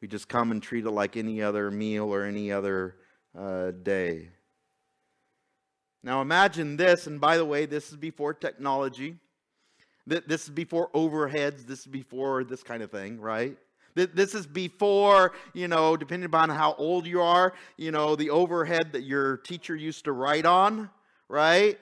We 0.01 0.07
just 0.07 0.27
come 0.27 0.49
and 0.49 0.63
treat 0.63 0.85
it 0.85 0.89
like 0.89 1.15
any 1.15 1.43
other 1.43 1.69
meal 1.69 2.11
or 2.11 2.23
any 2.23 2.51
other 2.51 2.95
uh, 3.37 3.69
day. 3.69 4.29
Now 6.03 6.21
imagine 6.21 6.77
this, 6.77 7.07
and 7.07 7.21
by 7.21 7.37
the 7.37 7.45
way, 7.45 7.65
this 7.65 7.91
is 7.91 7.97
before 7.97 8.33
technology. 8.33 9.17
This 10.07 10.43
is 10.43 10.49
before 10.49 10.89
overheads. 10.91 11.67
This 11.67 11.81
is 11.81 11.87
before 11.87 12.43
this 12.43 12.63
kind 12.63 12.81
of 12.81 12.89
thing, 12.91 13.19
right? 13.19 13.55
This 13.93 14.33
is 14.33 14.47
before, 14.47 15.33
you 15.53 15.67
know, 15.67 15.97
depending 15.97 16.25
upon 16.25 16.49
how 16.49 16.73
old 16.75 17.05
you 17.05 17.21
are, 17.21 17.53
you 17.77 17.91
know, 17.91 18.15
the 18.15 18.29
overhead 18.29 18.93
that 18.93 19.03
your 19.03 19.37
teacher 19.37 19.75
used 19.75 20.05
to 20.05 20.11
write 20.13 20.45
on, 20.45 20.89
right? 21.27 21.77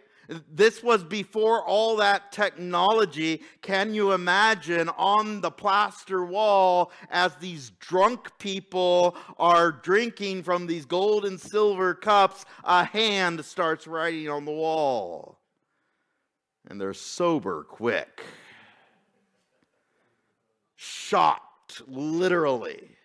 This 0.51 0.83
was 0.83 1.03
before 1.03 1.65
all 1.65 1.95
that 1.97 2.31
technology. 2.31 3.41
Can 3.63 3.95
you 3.95 4.11
imagine 4.11 4.89
on 4.89 5.41
the 5.41 5.49
plaster 5.49 6.23
wall 6.23 6.91
as 7.09 7.35
these 7.37 7.71
drunk 7.79 8.37
people 8.37 9.17
are 9.39 9.71
drinking 9.71 10.43
from 10.43 10.67
these 10.67 10.85
gold 10.85 11.25
and 11.25 11.39
silver 11.39 11.95
cups, 11.95 12.45
a 12.63 12.83
hand 12.83 13.43
starts 13.43 13.87
writing 13.87 14.29
on 14.29 14.45
the 14.45 14.51
wall? 14.51 15.39
And 16.67 16.79
they're 16.79 16.93
sober 16.93 17.63
quick. 17.63 18.21
Shocked 20.75 21.81
literally. 21.87 22.98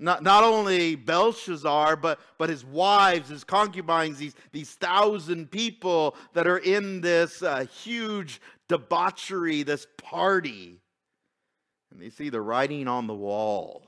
Not, 0.00 0.22
not 0.22 0.42
only 0.42 0.96
Belshazzar, 0.96 1.96
but, 1.96 2.18
but 2.36 2.50
his 2.50 2.64
wives, 2.64 3.28
his 3.28 3.44
concubines, 3.44 4.18
these, 4.18 4.34
these 4.52 4.70
thousand 4.70 5.50
people 5.50 6.16
that 6.32 6.46
are 6.46 6.58
in 6.58 7.00
this 7.00 7.42
uh, 7.42 7.64
huge 7.66 8.40
debauchery, 8.68 9.62
this 9.62 9.86
party. 9.96 10.80
And 11.92 12.02
they 12.02 12.10
see 12.10 12.28
the 12.28 12.40
writing 12.40 12.88
on 12.88 13.06
the 13.06 13.14
wall. 13.14 13.86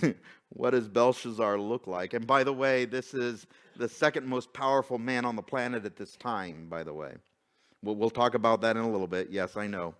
what 0.48 0.70
does 0.70 0.88
Belshazzar 0.88 1.58
look 1.58 1.86
like? 1.86 2.14
And 2.14 2.26
by 2.26 2.44
the 2.44 2.52
way, 2.52 2.86
this 2.86 3.12
is 3.12 3.46
the 3.76 3.88
second 3.88 4.26
most 4.26 4.52
powerful 4.54 4.98
man 4.98 5.26
on 5.26 5.36
the 5.36 5.42
planet 5.42 5.84
at 5.84 5.96
this 5.96 6.16
time, 6.16 6.68
by 6.70 6.82
the 6.82 6.94
way. 6.94 7.12
We'll, 7.82 7.96
we'll 7.96 8.10
talk 8.10 8.34
about 8.34 8.62
that 8.62 8.78
in 8.78 8.82
a 8.82 8.90
little 8.90 9.06
bit. 9.06 9.28
Yes, 9.30 9.58
I 9.58 9.66
know. 9.66 9.94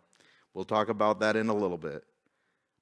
We'll 0.55 0.65
talk 0.65 0.89
about 0.89 1.21
that 1.21 1.37
in 1.37 1.49
a 1.49 1.55
little 1.55 1.77
bit. 1.77 2.05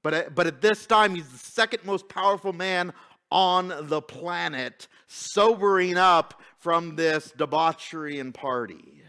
But 0.02 0.14
at, 0.14 0.34
but 0.34 0.46
at 0.46 0.60
this 0.60 0.86
time, 0.86 1.14
he's 1.14 1.28
the 1.28 1.38
second 1.38 1.84
most 1.84 2.08
powerful 2.08 2.52
man 2.52 2.92
on 3.30 3.72
the 3.88 4.02
planet, 4.02 4.88
sobering 5.06 5.96
up 5.96 6.40
from 6.58 6.96
this 6.96 7.32
debauchery 7.36 8.18
and 8.18 8.34
party. 8.34 9.02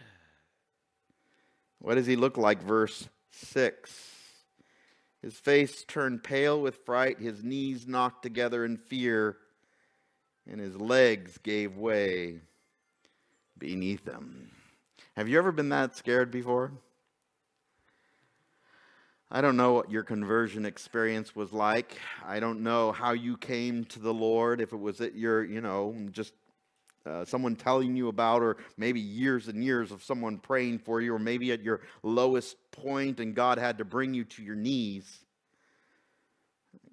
What 1.79 1.95
does 1.95 2.05
he 2.05 2.15
look 2.15 2.37
like? 2.37 2.61
Verse 2.63 3.09
6. 3.31 4.13
His 5.21 5.35
face 5.35 5.83
turned 5.85 6.23
pale 6.23 6.61
with 6.61 6.85
fright, 6.85 7.19
his 7.19 7.43
knees 7.43 7.87
knocked 7.87 8.23
together 8.23 8.65
in 8.65 8.77
fear, 8.77 9.37
and 10.49 10.59
his 10.59 10.75
legs 10.75 11.37
gave 11.37 11.77
way 11.77 12.39
beneath 13.57 14.07
him. 14.07 14.51
Have 15.15 15.29
you 15.29 15.37
ever 15.37 15.51
been 15.51 15.69
that 15.69 15.95
scared 15.95 16.31
before? 16.31 16.71
I 19.35 19.41
don't 19.41 19.57
know 19.57 19.73
what 19.73 19.89
your 19.89 20.03
conversion 20.03 20.63
experience 20.63 21.35
was 21.35 21.51
like. 21.51 21.97
I 22.23 22.39
don't 22.39 22.61
know 22.61 22.91
how 22.91 23.13
you 23.13 23.35
came 23.35 23.83
to 23.85 23.99
the 23.99 24.13
Lord, 24.13 24.61
if 24.61 24.73
it 24.73 24.79
was 24.79 25.01
at 25.01 25.15
your, 25.15 25.43
you 25.43 25.59
know, 25.59 25.97
just 26.11 26.33
uh, 27.07 27.25
someone 27.25 27.55
telling 27.55 27.95
you 27.95 28.09
about, 28.09 28.43
or 28.43 28.57
maybe 28.77 28.99
years 28.99 29.47
and 29.47 29.63
years 29.63 29.91
of 29.91 30.03
someone 30.03 30.37
praying 30.37 30.77
for 30.77 31.01
you, 31.01 31.15
or 31.15 31.19
maybe 31.19 31.51
at 31.51 31.63
your 31.63 31.81
lowest 32.03 32.57
point 32.69 33.19
and 33.19 33.33
God 33.33 33.57
had 33.57 33.79
to 33.79 33.85
bring 33.85 34.13
you 34.13 34.23
to 34.23 34.43
your 34.43 34.55
knees. 34.55 35.25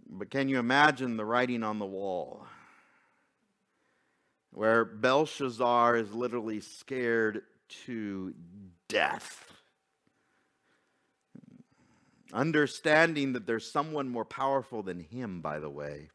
But 0.09 0.31
can 0.31 0.49
you 0.49 0.59
imagine 0.59 1.19
the 1.19 1.27
writing 1.27 1.63
on 1.63 1.79
the 1.79 1.85
wall? 1.85 2.47
Where 4.53 4.87
Belshazzar 4.87 5.95
is 5.99 6.15
literally 6.15 6.61
scared 6.61 7.43
to 7.85 8.33
death 8.89 9.60
Understanding 12.33 13.33
that 13.33 13.47
there's 13.47 13.71
someone 13.71 14.09
more 14.09 14.25
powerful 14.25 14.83
than 14.83 15.01
him, 15.01 15.41
by 15.41 15.59
the 15.59 15.71
way. 15.71 16.09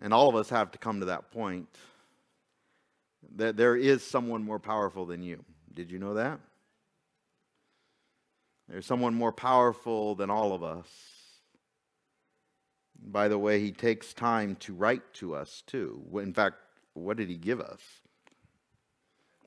And 0.00 0.14
all 0.14 0.28
of 0.28 0.36
us 0.36 0.48
have 0.50 0.70
to 0.72 0.78
come 0.78 1.00
to 1.00 1.06
that 1.06 1.30
point 1.30 1.68
that 3.36 3.56
there 3.56 3.76
is 3.76 4.02
someone 4.02 4.44
more 4.44 4.58
powerful 4.58 5.04
than 5.04 5.22
you. 5.22 5.44
Did 5.74 5.90
you 5.90 5.98
know 5.98 6.14
that? 6.14 6.40
There's 8.68 8.86
someone 8.86 9.14
more 9.14 9.32
powerful 9.32 10.14
than 10.14 10.30
all 10.30 10.54
of 10.54 10.62
us. 10.62 10.86
By 13.00 13.28
the 13.28 13.38
way, 13.38 13.60
he 13.60 13.72
takes 13.72 14.12
time 14.12 14.56
to 14.60 14.74
write 14.74 15.14
to 15.14 15.34
us 15.34 15.62
too. 15.66 16.02
In 16.14 16.32
fact, 16.32 16.56
what 16.94 17.16
did 17.16 17.28
he 17.28 17.36
give 17.36 17.60
us? 17.60 17.80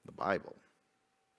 The 0.05 0.11
Bible. 0.11 0.55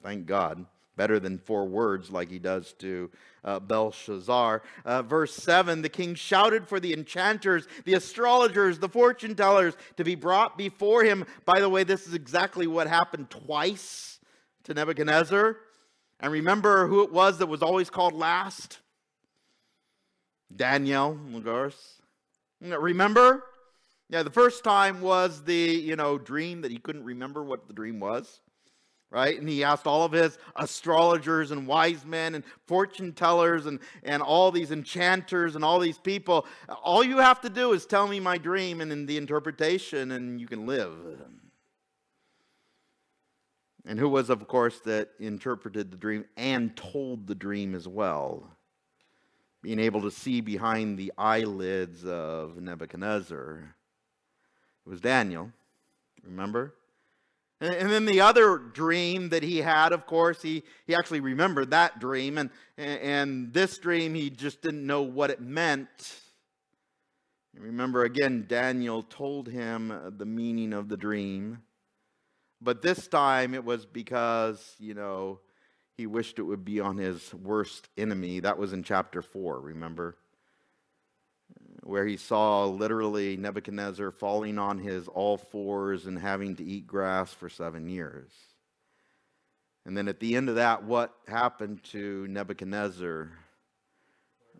Thank 0.02 0.26
God 0.26 0.66
better 0.96 1.18
than 1.18 1.38
four 1.38 1.66
words 1.66 2.10
like 2.10 2.30
he 2.30 2.38
does 2.38 2.72
to 2.74 3.10
uh, 3.44 3.58
Belshazzar. 3.58 4.62
Uh, 4.84 5.02
verse 5.02 5.34
7 5.34 5.82
the 5.82 5.88
king 5.88 6.14
shouted 6.14 6.68
for 6.68 6.78
the 6.78 6.92
enchanters, 6.92 7.66
the 7.84 7.94
astrologers, 7.94 8.78
the 8.78 8.88
fortune 8.88 9.34
tellers 9.34 9.74
to 9.96 10.04
be 10.04 10.14
brought 10.14 10.56
before 10.56 11.04
him. 11.04 11.24
By 11.44 11.60
the 11.60 11.68
way, 11.68 11.84
this 11.84 12.06
is 12.06 12.14
exactly 12.14 12.66
what 12.66 12.86
happened 12.86 13.30
twice 13.30 14.20
to 14.64 14.74
Nebuchadnezzar. 14.74 15.56
And 16.20 16.32
remember 16.32 16.86
who 16.86 17.02
it 17.02 17.12
was 17.12 17.38
that 17.38 17.46
was 17.46 17.62
always 17.62 17.90
called 17.90 18.14
last? 18.14 18.78
Daniel 20.54 21.18
Lagars. 21.30 21.74
Remember? 22.60 23.42
Yeah, 24.08 24.22
the 24.22 24.30
first 24.30 24.62
time 24.62 25.00
was 25.00 25.42
the, 25.42 25.54
you 25.54 25.96
know, 25.96 26.18
dream 26.18 26.60
that 26.60 26.70
he 26.70 26.78
couldn't 26.78 27.04
remember 27.04 27.42
what 27.42 27.66
the 27.66 27.72
dream 27.72 27.98
was 27.98 28.41
right? 29.12 29.38
And 29.38 29.46
he 29.46 29.62
asked 29.62 29.86
all 29.86 30.04
of 30.04 30.12
his 30.12 30.38
astrologers 30.56 31.50
and 31.50 31.66
wise 31.66 32.04
men 32.06 32.34
and 32.34 32.42
fortune 32.66 33.12
tellers 33.12 33.66
and, 33.66 33.78
and 34.02 34.22
all 34.22 34.50
these 34.50 34.70
enchanters 34.72 35.54
and 35.54 35.62
all 35.62 35.78
these 35.78 35.98
people, 35.98 36.46
all 36.82 37.04
you 37.04 37.18
have 37.18 37.40
to 37.42 37.50
do 37.50 37.74
is 37.74 37.84
tell 37.84 38.08
me 38.08 38.18
my 38.18 38.38
dream 38.38 38.80
and 38.80 38.90
in 38.90 39.04
the 39.04 39.18
interpretation, 39.18 40.12
and 40.12 40.40
you 40.40 40.46
can 40.46 40.66
live. 40.66 40.92
And 43.84 43.98
who 43.98 44.08
was, 44.08 44.30
of 44.30 44.48
course, 44.48 44.80
that 44.80 45.10
interpreted 45.20 45.90
the 45.90 45.98
dream 45.98 46.24
and 46.38 46.74
told 46.74 47.26
the 47.26 47.34
dream 47.34 47.74
as 47.74 47.86
well? 47.86 48.48
Being 49.60 49.78
able 49.78 50.00
to 50.02 50.10
see 50.10 50.40
behind 50.40 50.98
the 50.98 51.12
eyelids 51.18 52.04
of 52.04 52.60
Nebuchadnezzar. 52.60 53.74
It 54.86 54.88
was 54.88 55.00
Daniel, 55.00 55.52
remember? 56.24 56.74
And 57.62 57.92
then 57.92 58.06
the 58.06 58.20
other 58.20 58.58
dream 58.58 59.28
that 59.28 59.44
he 59.44 59.58
had, 59.58 59.92
of 59.92 60.04
course, 60.04 60.42
he, 60.42 60.64
he 60.84 60.96
actually 60.96 61.20
remembered 61.20 61.70
that 61.70 62.00
dream. 62.00 62.36
And, 62.36 62.50
and 62.76 63.52
this 63.52 63.78
dream, 63.78 64.14
he 64.14 64.30
just 64.30 64.62
didn't 64.62 64.84
know 64.84 65.02
what 65.02 65.30
it 65.30 65.40
meant. 65.40 65.88
Remember, 67.56 68.02
again, 68.02 68.46
Daniel 68.48 69.04
told 69.04 69.46
him 69.46 69.92
the 70.16 70.26
meaning 70.26 70.72
of 70.72 70.88
the 70.88 70.96
dream. 70.96 71.62
But 72.60 72.82
this 72.82 73.06
time 73.06 73.54
it 73.54 73.64
was 73.64 73.86
because, 73.86 74.74
you 74.80 74.94
know, 74.94 75.38
he 75.96 76.08
wished 76.08 76.40
it 76.40 76.42
would 76.42 76.64
be 76.64 76.80
on 76.80 76.96
his 76.96 77.32
worst 77.32 77.88
enemy. 77.96 78.40
That 78.40 78.58
was 78.58 78.72
in 78.72 78.82
chapter 78.82 79.22
4, 79.22 79.60
remember? 79.60 80.16
Where 81.82 82.06
he 82.06 82.16
saw 82.16 82.66
literally 82.66 83.36
Nebuchadnezzar 83.36 84.12
falling 84.12 84.58
on 84.58 84.78
his 84.78 85.08
all 85.08 85.36
fours 85.36 86.06
and 86.06 86.18
having 86.18 86.56
to 86.56 86.64
eat 86.64 86.86
grass 86.86 87.32
for 87.32 87.48
seven 87.48 87.88
years. 87.88 88.30
And 89.84 89.96
then 89.96 90.06
at 90.06 90.20
the 90.20 90.36
end 90.36 90.48
of 90.48 90.54
that, 90.56 90.84
what 90.84 91.12
happened 91.26 91.82
to 91.90 92.26
Nebuchadnezzar? 92.28 93.32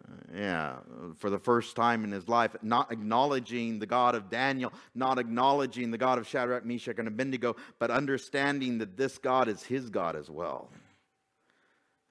Uh, 0.05 0.37
yeah, 0.37 0.77
for 1.19 1.31
the 1.31 1.39
first 1.39 1.77
time 1.77 2.03
in 2.03 2.11
his 2.11 2.29
life, 2.29 2.57
not 2.61 2.91
acknowledging 2.91 3.79
the 3.79 3.87
God 3.87 4.17
of 4.17 4.29
Daniel, 4.29 4.73
not 4.97 5.21
acknowledging 5.21 5.93
the 5.93 5.99
God 5.99 6.19
of 6.19 6.27
Shadrach, 6.27 6.65
Meshach, 6.65 6.99
and 6.99 7.07
Abednego, 7.07 7.55
but 7.79 7.93
understanding 7.93 8.79
that 8.79 8.97
this 8.97 9.19
God 9.19 9.47
is 9.47 9.63
his 9.63 9.91
God 9.91 10.17
as 10.17 10.29
well. 10.29 10.71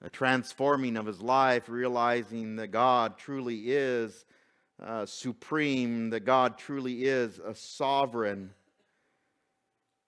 A 0.00 0.08
transforming 0.08 0.96
of 0.96 1.04
his 1.04 1.20
life, 1.20 1.68
realizing 1.68 2.56
that 2.56 2.68
God 2.68 3.18
truly 3.18 3.70
is 3.70 4.24
uh, 4.82 5.06
supreme, 5.06 6.10
that 6.10 6.24
God 6.24 6.58
truly 6.58 7.04
is 7.04 7.38
a 7.38 7.54
sovereign. 7.54 8.50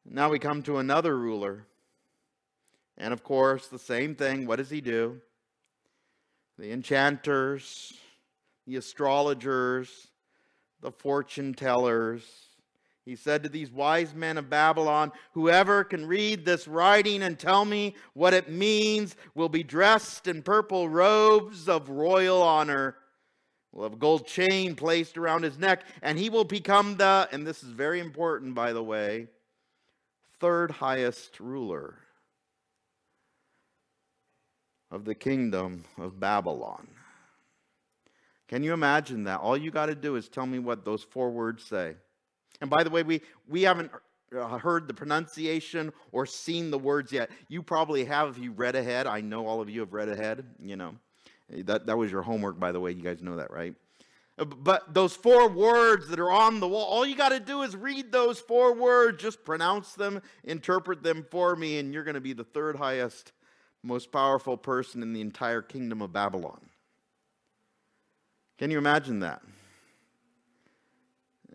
Now 0.04 0.30
we 0.30 0.38
come 0.38 0.62
to 0.62 0.78
another 0.78 1.16
ruler. 1.16 1.66
And 2.96 3.12
of 3.12 3.22
course, 3.24 3.68
the 3.68 3.78
same 3.78 4.14
thing. 4.14 4.46
What 4.46 4.56
does 4.56 4.70
he 4.70 4.80
do? 4.80 5.20
The 6.58 6.72
enchanters, 6.72 7.94
the 8.66 8.76
astrologers, 8.76 10.08
the 10.80 10.92
fortune 10.92 11.54
tellers. 11.54 12.22
He 13.04 13.16
said 13.16 13.42
to 13.42 13.48
these 13.48 13.70
wise 13.70 14.14
men 14.14 14.38
of 14.38 14.48
Babylon, 14.48 15.12
Whoever 15.32 15.84
can 15.84 16.06
read 16.06 16.44
this 16.44 16.66
writing 16.66 17.22
and 17.22 17.38
tell 17.38 17.64
me 17.64 17.94
what 18.14 18.32
it 18.32 18.48
means 18.48 19.16
will 19.34 19.48
be 19.48 19.62
dressed 19.62 20.26
in 20.26 20.42
purple 20.42 20.88
robes 20.88 21.68
of 21.68 21.88
royal 21.88 22.42
honor 22.42 22.96
will 23.74 23.82
have 23.84 23.94
a 23.94 23.96
gold 23.96 24.26
chain 24.26 24.74
placed 24.76 25.18
around 25.18 25.42
his 25.42 25.58
neck, 25.58 25.84
and 26.00 26.18
he 26.18 26.30
will 26.30 26.44
become 26.44 26.96
the, 26.96 27.28
and 27.32 27.46
this 27.46 27.62
is 27.62 27.70
very 27.70 27.98
important, 27.98 28.54
by 28.54 28.72
the 28.72 28.82
way, 28.82 29.26
third 30.40 30.70
highest 30.70 31.40
ruler 31.40 31.96
of 34.90 35.04
the 35.04 35.14
kingdom 35.14 35.84
of 35.98 36.20
Babylon. 36.20 36.86
Can 38.46 38.62
you 38.62 38.72
imagine 38.72 39.24
that? 39.24 39.40
All 39.40 39.56
you 39.56 39.72
got 39.72 39.86
to 39.86 39.94
do 39.94 40.14
is 40.16 40.28
tell 40.28 40.46
me 40.46 40.60
what 40.60 40.84
those 40.84 41.02
four 41.02 41.30
words 41.30 41.64
say. 41.64 41.96
And 42.60 42.70
by 42.70 42.84
the 42.84 42.90
way, 42.90 43.02
we, 43.02 43.22
we 43.48 43.62
haven't 43.62 43.90
uh, 44.36 44.58
heard 44.58 44.86
the 44.86 44.94
pronunciation 44.94 45.92
or 46.12 46.26
seen 46.26 46.70
the 46.70 46.78
words 46.78 47.10
yet. 47.10 47.30
You 47.48 47.62
probably 47.62 48.04
have 48.04 48.28
if 48.28 48.38
you 48.38 48.52
read 48.52 48.76
ahead. 48.76 49.08
I 49.08 49.20
know 49.20 49.46
all 49.46 49.60
of 49.60 49.68
you 49.68 49.80
have 49.80 49.92
read 49.92 50.08
ahead, 50.08 50.44
you 50.62 50.76
know. 50.76 50.94
That, 51.62 51.86
that 51.86 51.96
was 51.96 52.10
your 52.10 52.22
homework, 52.22 52.58
by 52.58 52.72
the 52.72 52.80
way. 52.80 52.92
You 52.92 53.02
guys 53.02 53.22
know 53.22 53.36
that, 53.36 53.50
right? 53.50 53.74
Uh, 54.38 54.44
but 54.44 54.92
those 54.92 55.14
four 55.14 55.48
words 55.48 56.08
that 56.08 56.18
are 56.18 56.32
on 56.32 56.60
the 56.60 56.68
wall, 56.68 56.84
all 56.84 57.06
you 57.06 57.14
got 57.14 57.28
to 57.30 57.40
do 57.40 57.62
is 57.62 57.76
read 57.76 58.10
those 58.10 58.40
four 58.40 58.74
words, 58.74 59.22
just 59.22 59.44
pronounce 59.44 59.94
them, 59.94 60.20
interpret 60.42 61.02
them 61.02 61.24
for 61.30 61.54
me, 61.54 61.78
and 61.78 61.94
you're 61.94 62.04
going 62.04 62.14
to 62.14 62.20
be 62.20 62.32
the 62.32 62.44
third 62.44 62.76
highest, 62.76 63.32
most 63.82 64.10
powerful 64.10 64.56
person 64.56 65.02
in 65.02 65.12
the 65.12 65.20
entire 65.20 65.62
kingdom 65.62 66.02
of 66.02 66.12
Babylon. 66.12 66.60
Can 68.58 68.70
you 68.70 68.78
imagine 68.78 69.20
that? 69.20 69.42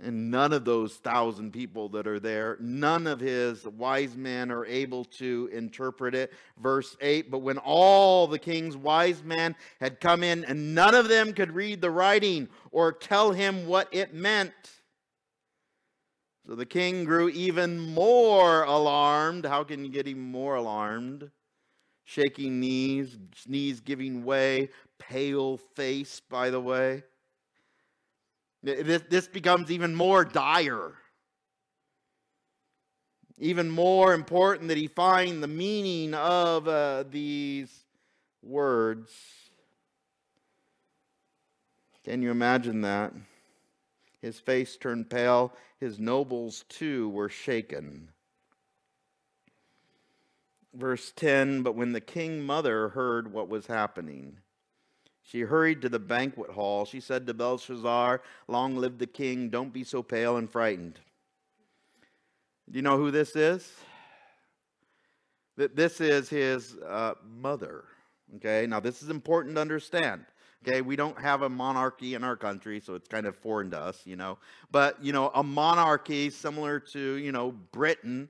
And 0.02 0.32
none 0.32 0.54
of 0.54 0.64
those 0.64 0.96
thousand 0.96 1.52
people 1.52 1.90
that 1.90 2.08
are 2.08 2.22
there, 2.22 2.56
none 2.62 3.06
of 3.06 3.20
his 3.20 3.66
wise 3.66 4.16
men 4.16 4.50
are 4.50 4.66
able 4.66 5.04
to 5.06 5.50
interpret 5.52 6.16
it. 6.16 6.32
Verse 6.58 6.96
8 7.02 7.30
But 7.30 7.40
when 7.40 7.58
all 7.58 8.26
the 8.26 8.40
king's 8.40 8.78
wise 8.78 9.22
men 9.24 9.56
had 9.82 10.00
come 10.00 10.24
in, 10.24 10.46
and 10.46 10.74
none 10.74 10.96
of 10.96 11.10
them 11.10 11.34
could 11.34 11.52
read 11.52 11.82
the 11.82 11.92
writing 11.92 12.48
or 12.72 12.94
tell 12.94 13.34
him 13.34 13.68
what 13.68 13.90
it 13.92 14.14
meant. 14.14 14.54
So 16.48 16.56
the 16.56 16.66
king 16.66 17.04
grew 17.04 17.30
even 17.30 17.80
more 17.80 18.64
alarmed. 18.64 19.46
How 19.46 19.64
can 19.64 19.84
you 19.84 19.92
get 19.92 20.08
even 20.08 20.32
more 20.32 20.56
alarmed? 20.56 21.30
Shaking 22.06 22.60
knees, 22.60 23.18
knees 23.46 23.82
giving 23.82 24.24
way, 24.24 24.70
pale 24.98 25.58
face, 25.58 26.22
by 26.22 26.50
the 26.50 26.60
way. 26.60 27.04
This, 28.62 29.28
becomes 29.28 29.72
even 29.72 29.96
more 29.96 30.26
dire. 30.26 30.94
Even 33.38 33.70
more 33.70 34.14
important 34.14 34.68
that 34.68 34.78
he 34.78 34.88
find 34.88 35.42
the 35.42 35.48
meaning 35.48 36.14
of 36.14 36.68
uh, 36.68 37.06
these 37.10 37.86
words. 38.42 39.12
Can 42.04 42.22
you 42.22 42.32
imagine 42.32 42.82
that? 42.82 43.14
His 44.22 44.40
face 44.40 44.76
turned 44.76 45.10
pale. 45.10 45.54
His 45.80 46.00
nobles, 46.00 46.66
too, 46.68 47.10
were 47.10 47.30
shaken. 47.30 48.10
Verse 50.74 51.14
10 51.16 51.64
But 51.64 51.76
when 51.76 51.94
the 51.94 52.02
king 52.02 52.42
mother 52.42 52.90
heard 52.90 53.32
what 53.32 53.48
was 53.48 53.68
happening, 53.68 54.38
she 55.30 55.42
hurried 55.42 55.84
to 55.84 55.90
the 55.90 56.00
banquet 56.00 56.50
hall. 56.50 56.86
She 56.86 57.00
said 57.00 57.28
to 57.28 57.36
Belshazzar, 57.36 58.22
Long 58.48 58.76
live 58.78 58.98
the 58.98 59.06
king, 59.06 59.50
don't 59.50 59.72
be 59.72 59.84
so 59.84 60.02
pale 60.02 60.38
and 60.38 60.50
frightened. 60.50 61.00
Do 62.68 62.76
you 62.76 62.82
know 62.82 62.98
who 62.98 63.12
this 63.12 63.36
is? 63.36 63.72
This 65.56 66.02
is 66.02 66.30
his 66.30 66.78
uh, 66.78 67.14
mother. 67.40 67.84
Okay, 68.38 68.66
now 68.66 68.80
this 68.80 69.04
is 69.04 69.10
important 69.10 69.56
to 69.56 69.62
understand. 69.62 70.26
Okay, 70.68 70.82
we 70.82 70.96
don't 70.96 71.20
have 71.22 71.44
a 71.44 71.50
monarchy 71.50 72.16
in 72.16 72.24
our 72.24 72.36
country, 72.36 72.80
so 72.80 72.96
it's 72.96 73.08
kind 73.08 73.28
of 73.28 73.36
foreign 73.36 73.70
to 73.70 73.80
us, 73.80 74.02
you 74.06 74.16
know. 74.16 74.40
But, 74.72 75.04
you 75.04 75.14
know, 75.14 75.30
a 75.36 75.44
monarchy 75.44 76.32
similar 76.32 76.80
to, 76.80 77.00
you 77.00 77.32
know, 77.32 77.52
Britain, 77.72 78.30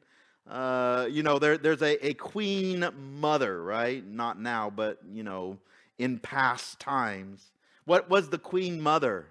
uh, 0.50 1.08
you 1.10 1.24
know, 1.24 1.40
there, 1.40 1.58
there's 1.58 1.82
a, 1.82 2.06
a 2.06 2.14
queen 2.16 2.88
mother, 3.20 3.64
right? 3.64 4.06
Not 4.06 4.40
now, 4.40 4.70
but, 4.70 5.00
you 5.12 5.24
know, 5.24 5.58
in 6.00 6.18
past 6.18 6.80
times. 6.80 7.52
What 7.86 8.10
was 8.10 8.30
the 8.30 8.40
queen 8.40 8.82
mother? 8.82 9.28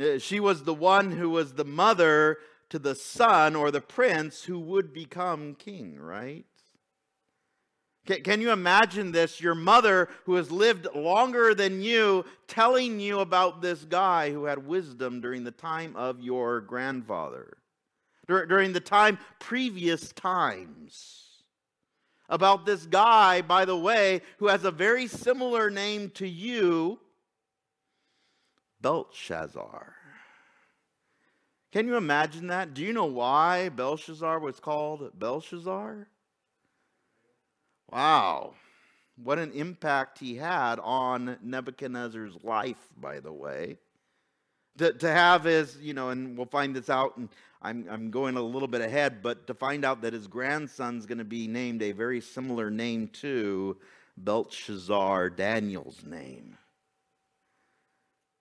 Uh, 0.00 0.18
she 0.18 0.40
was 0.40 0.62
the 0.62 0.74
one 0.74 1.10
who 1.10 1.28
was 1.30 1.54
the 1.54 1.64
mother 1.64 2.38
to 2.70 2.78
the 2.78 2.94
son 2.94 3.54
or 3.54 3.70
the 3.70 3.80
prince 3.80 4.44
who 4.44 4.58
would 4.58 4.92
become 4.92 5.54
king, 5.54 5.98
right? 5.98 6.46
Can 8.06 8.40
you 8.40 8.52
imagine 8.52 9.10
this? 9.10 9.40
Your 9.40 9.56
mother, 9.56 10.08
who 10.26 10.34
has 10.34 10.52
lived 10.52 10.86
longer 10.94 11.56
than 11.56 11.82
you, 11.82 12.24
telling 12.46 13.00
you 13.00 13.18
about 13.18 13.60
this 13.60 13.84
guy 13.84 14.30
who 14.30 14.44
had 14.44 14.64
wisdom 14.64 15.20
during 15.20 15.42
the 15.42 15.50
time 15.50 15.96
of 15.96 16.20
your 16.20 16.60
grandfather, 16.60 17.56
during 18.28 18.72
the 18.72 18.80
time 18.80 19.18
previous 19.40 20.12
times. 20.12 21.35
About 22.28 22.66
this 22.66 22.86
guy, 22.86 23.40
by 23.40 23.64
the 23.64 23.76
way, 23.76 24.22
who 24.38 24.48
has 24.48 24.64
a 24.64 24.70
very 24.70 25.06
similar 25.06 25.70
name 25.70 26.10
to 26.10 26.26
you, 26.26 26.98
Belshazzar. 28.80 29.94
Can 31.72 31.86
you 31.86 31.96
imagine 31.96 32.48
that? 32.48 32.74
Do 32.74 32.82
you 32.82 32.92
know 32.92 33.04
why 33.04 33.68
Belshazzar 33.68 34.40
was 34.40 34.58
called 34.58 35.10
Belshazzar? 35.18 36.08
Wow. 37.90 38.54
What 39.22 39.38
an 39.38 39.52
impact 39.52 40.18
he 40.18 40.36
had 40.36 40.78
on 40.80 41.38
Nebuchadnezzar's 41.42 42.36
life, 42.42 42.88
by 42.96 43.20
the 43.20 43.32
way. 43.32 43.78
To, 44.78 44.92
to 44.92 45.08
have 45.08 45.44
his, 45.44 45.78
you 45.78 45.94
know, 45.94 46.10
and 46.10 46.36
we'll 46.36 46.46
find 46.46 46.76
this 46.76 46.90
out, 46.90 47.16
and 47.16 47.28
I'm, 47.66 47.84
I'm 47.90 48.10
going 48.12 48.36
a 48.36 48.42
little 48.42 48.68
bit 48.68 48.80
ahead, 48.80 49.22
but 49.22 49.48
to 49.48 49.54
find 49.54 49.84
out 49.84 50.02
that 50.02 50.12
his 50.12 50.28
grandson's 50.28 51.04
going 51.04 51.18
to 51.18 51.24
be 51.24 51.48
named 51.48 51.82
a 51.82 51.90
very 51.90 52.20
similar 52.20 52.70
name 52.70 53.08
to 53.14 53.76
Belshazzar, 54.16 55.30
Daniel's 55.30 56.04
name. 56.04 56.58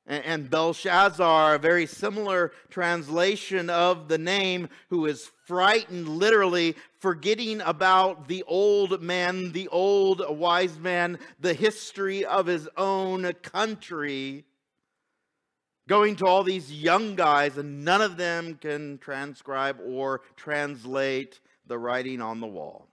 And 0.05 0.47
Belshazzar, 0.47 1.55
a 1.55 1.57
very 1.57 1.88
similar 1.88 2.51
translation 2.69 3.71
of 3.71 4.09
the 4.09 4.19
name, 4.19 4.69
who 4.89 5.07
is 5.07 5.31
frightened, 5.47 6.07
literally 6.07 6.75
forgetting 6.99 7.61
about 7.61 8.27
the 8.27 8.43
old 8.45 9.01
man, 9.01 9.53
the 9.53 9.67
old 9.69 10.21
wise 10.38 10.77
man, 10.77 11.17
the 11.39 11.55
history 11.55 12.23
of 12.23 12.45
his 12.45 12.69
own 12.77 13.33
country, 13.41 14.45
going 15.88 16.15
to 16.17 16.26
all 16.26 16.43
these 16.43 16.71
young 16.71 17.15
guys, 17.15 17.58
and 17.58 17.86
none 17.86 18.02
of 18.02 18.17
them 18.17 18.56
can 18.56 18.98
transcribe 18.98 19.78
or 19.86 20.21
translate 20.36 21.39
the 21.67 21.78
writing 21.78 22.21
on 22.21 22.39
the 22.39 22.48
wall. 22.48 22.88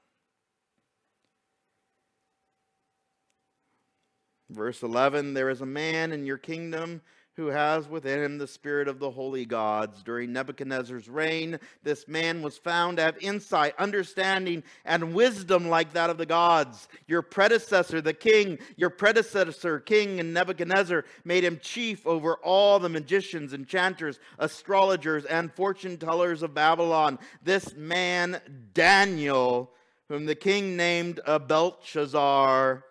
Verse 4.51 4.83
11 4.83 5.35
There 5.35 5.51
is 5.51 5.63
a 5.63 5.67
man 5.67 6.13
in 6.13 6.27
your 6.27 6.39
kingdom 6.39 7.01
who 7.37 7.47
has 7.47 7.88
within 7.88 8.23
him 8.23 8.37
the 8.37 8.47
spirit 8.47 8.88
of 8.88 8.99
the 8.99 9.11
holy 9.11 9.47
gods. 9.47 10.03
During 10.03 10.33
Nebuchadnezzar's 10.33 11.09
reign, 11.09 11.59
this 11.83 12.07
man 12.07 12.42
was 12.42 12.59
found 12.59 12.99
to 12.99 13.05
have 13.05 13.16
insight, 13.23 13.75
understanding, 13.79 14.62
and 14.85 15.14
wisdom 15.14 15.68
like 15.68 15.95
that 15.95 16.11
of 16.11 16.18
the 16.18 16.27
gods. 16.27 16.88
Your 17.07 17.23
predecessor, 17.23 18.03
the 18.03 18.12
king, 18.12 18.59
your 18.77 18.90
predecessor, 18.90 19.81
King 19.81 20.21
and 20.21 20.35
Nebuchadnezzar, 20.35 21.05
made 21.25 21.45
him 21.45 21.59
chief 21.62 22.07
over 22.07 22.35
all 22.37 22.79
the 22.79 22.90
magicians, 22.90 23.55
enchanters, 23.55 24.21
astrologers, 24.38 25.25
and 25.25 25.53
fortune 25.53 25.97
tellers 25.97 26.42
of 26.42 26.53
Babylon. 26.53 27.18
This 27.42 27.75
man, 27.75 28.40
Daniel, 28.75 29.73
whom 30.09 30.27
the 30.27 30.35
king 30.35 30.77
named 30.77 31.21
Belteshazzar, 31.25 32.85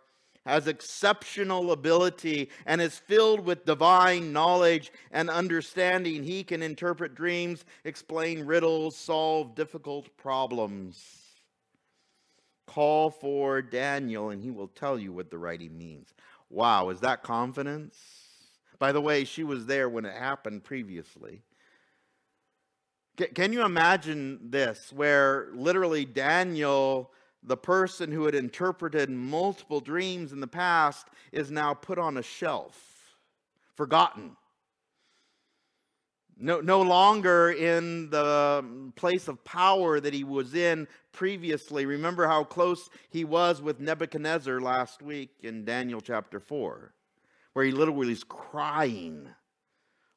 has 0.45 0.67
exceptional 0.67 1.71
ability 1.71 2.49
and 2.65 2.82
is 2.82 2.97
filled 2.97 3.45
with 3.45 3.65
divine 3.65 4.34
knowledge 4.34 4.91
and 5.12 5.30
understanding. 5.30 6.23
He 6.23 6.43
can 6.43 6.63
interpret 6.63 7.15
dreams, 7.15 7.63
explain 7.84 8.45
riddles, 8.45 8.95
solve 8.95 9.56
difficult 9.56 10.15
problems. 10.17 10.99
Call 12.65 13.10
for 13.12 13.62
Daniel, 13.62 14.30
and 14.30 14.41
he 14.41 14.49
will 14.49 14.69
tell 14.69 14.97
you 14.97 15.12
what 15.12 15.30
the 15.30 15.38
writing 15.38 15.77
means. 15.77 16.13
Wow, 16.49 16.89
is 16.89 17.01
that 17.01 17.21
confidence? 17.21 17.97
By 18.80 18.91
the 18.91 19.01
way, 19.01 19.25
she 19.25 19.43
was 19.43 19.65
there 19.67 19.89
when 19.89 20.06
it 20.06 20.15
happened 20.15 20.63
previously. 20.63 21.43
Can 23.36 23.54
you 23.54 23.63
imagine 23.63 24.39
this, 24.49 24.91
where 24.91 25.49
literally 25.54 26.06
Daniel 26.06 27.12
the 27.43 27.58
person 27.58 28.12
who 28.12 28.25
had 28.25 28.36
interpreted 28.36 29.10
multiple 29.10 29.80
dreams 29.80 30.32
in 30.32 30.39
the 30.39 30.47
past 30.47 31.08
is 31.32 31.49
now 31.49 31.73
put 31.73 31.97
on 31.97 32.17
a 32.17 32.23
shelf, 32.23 33.15
forgotten. 33.75 34.36
No, 36.38 36.60
no 36.60 36.82
longer 36.82 37.51
in 37.51 38.10
the 38.10 38.91
place 38.95 39.27
of 39.27 39.43
power 39.43 39.99
that 39.99 40.13
he 40.13 40.23
was 40.23 40.56
in 40.56 40.88
previously. 41.12 41.86
Remember 41.86 42.27
how 42.27 42.43
close 42.43 42.89
he 43.10 43.23
was 43.23 43.62
with 43.62 43.80
Nebuchadnezzar 43.80 44.60
last 44.60 45.04
week 45.04 45.30
in 45.43 45.65
Daniel 45.65 46.01
chapter 46.01 46.39
4, 46.39 46.93
where 47.54 47.65
he 47.65 47.71
literally 47.71 48.12
is 48.12 48.23
crying, 48.23 49.27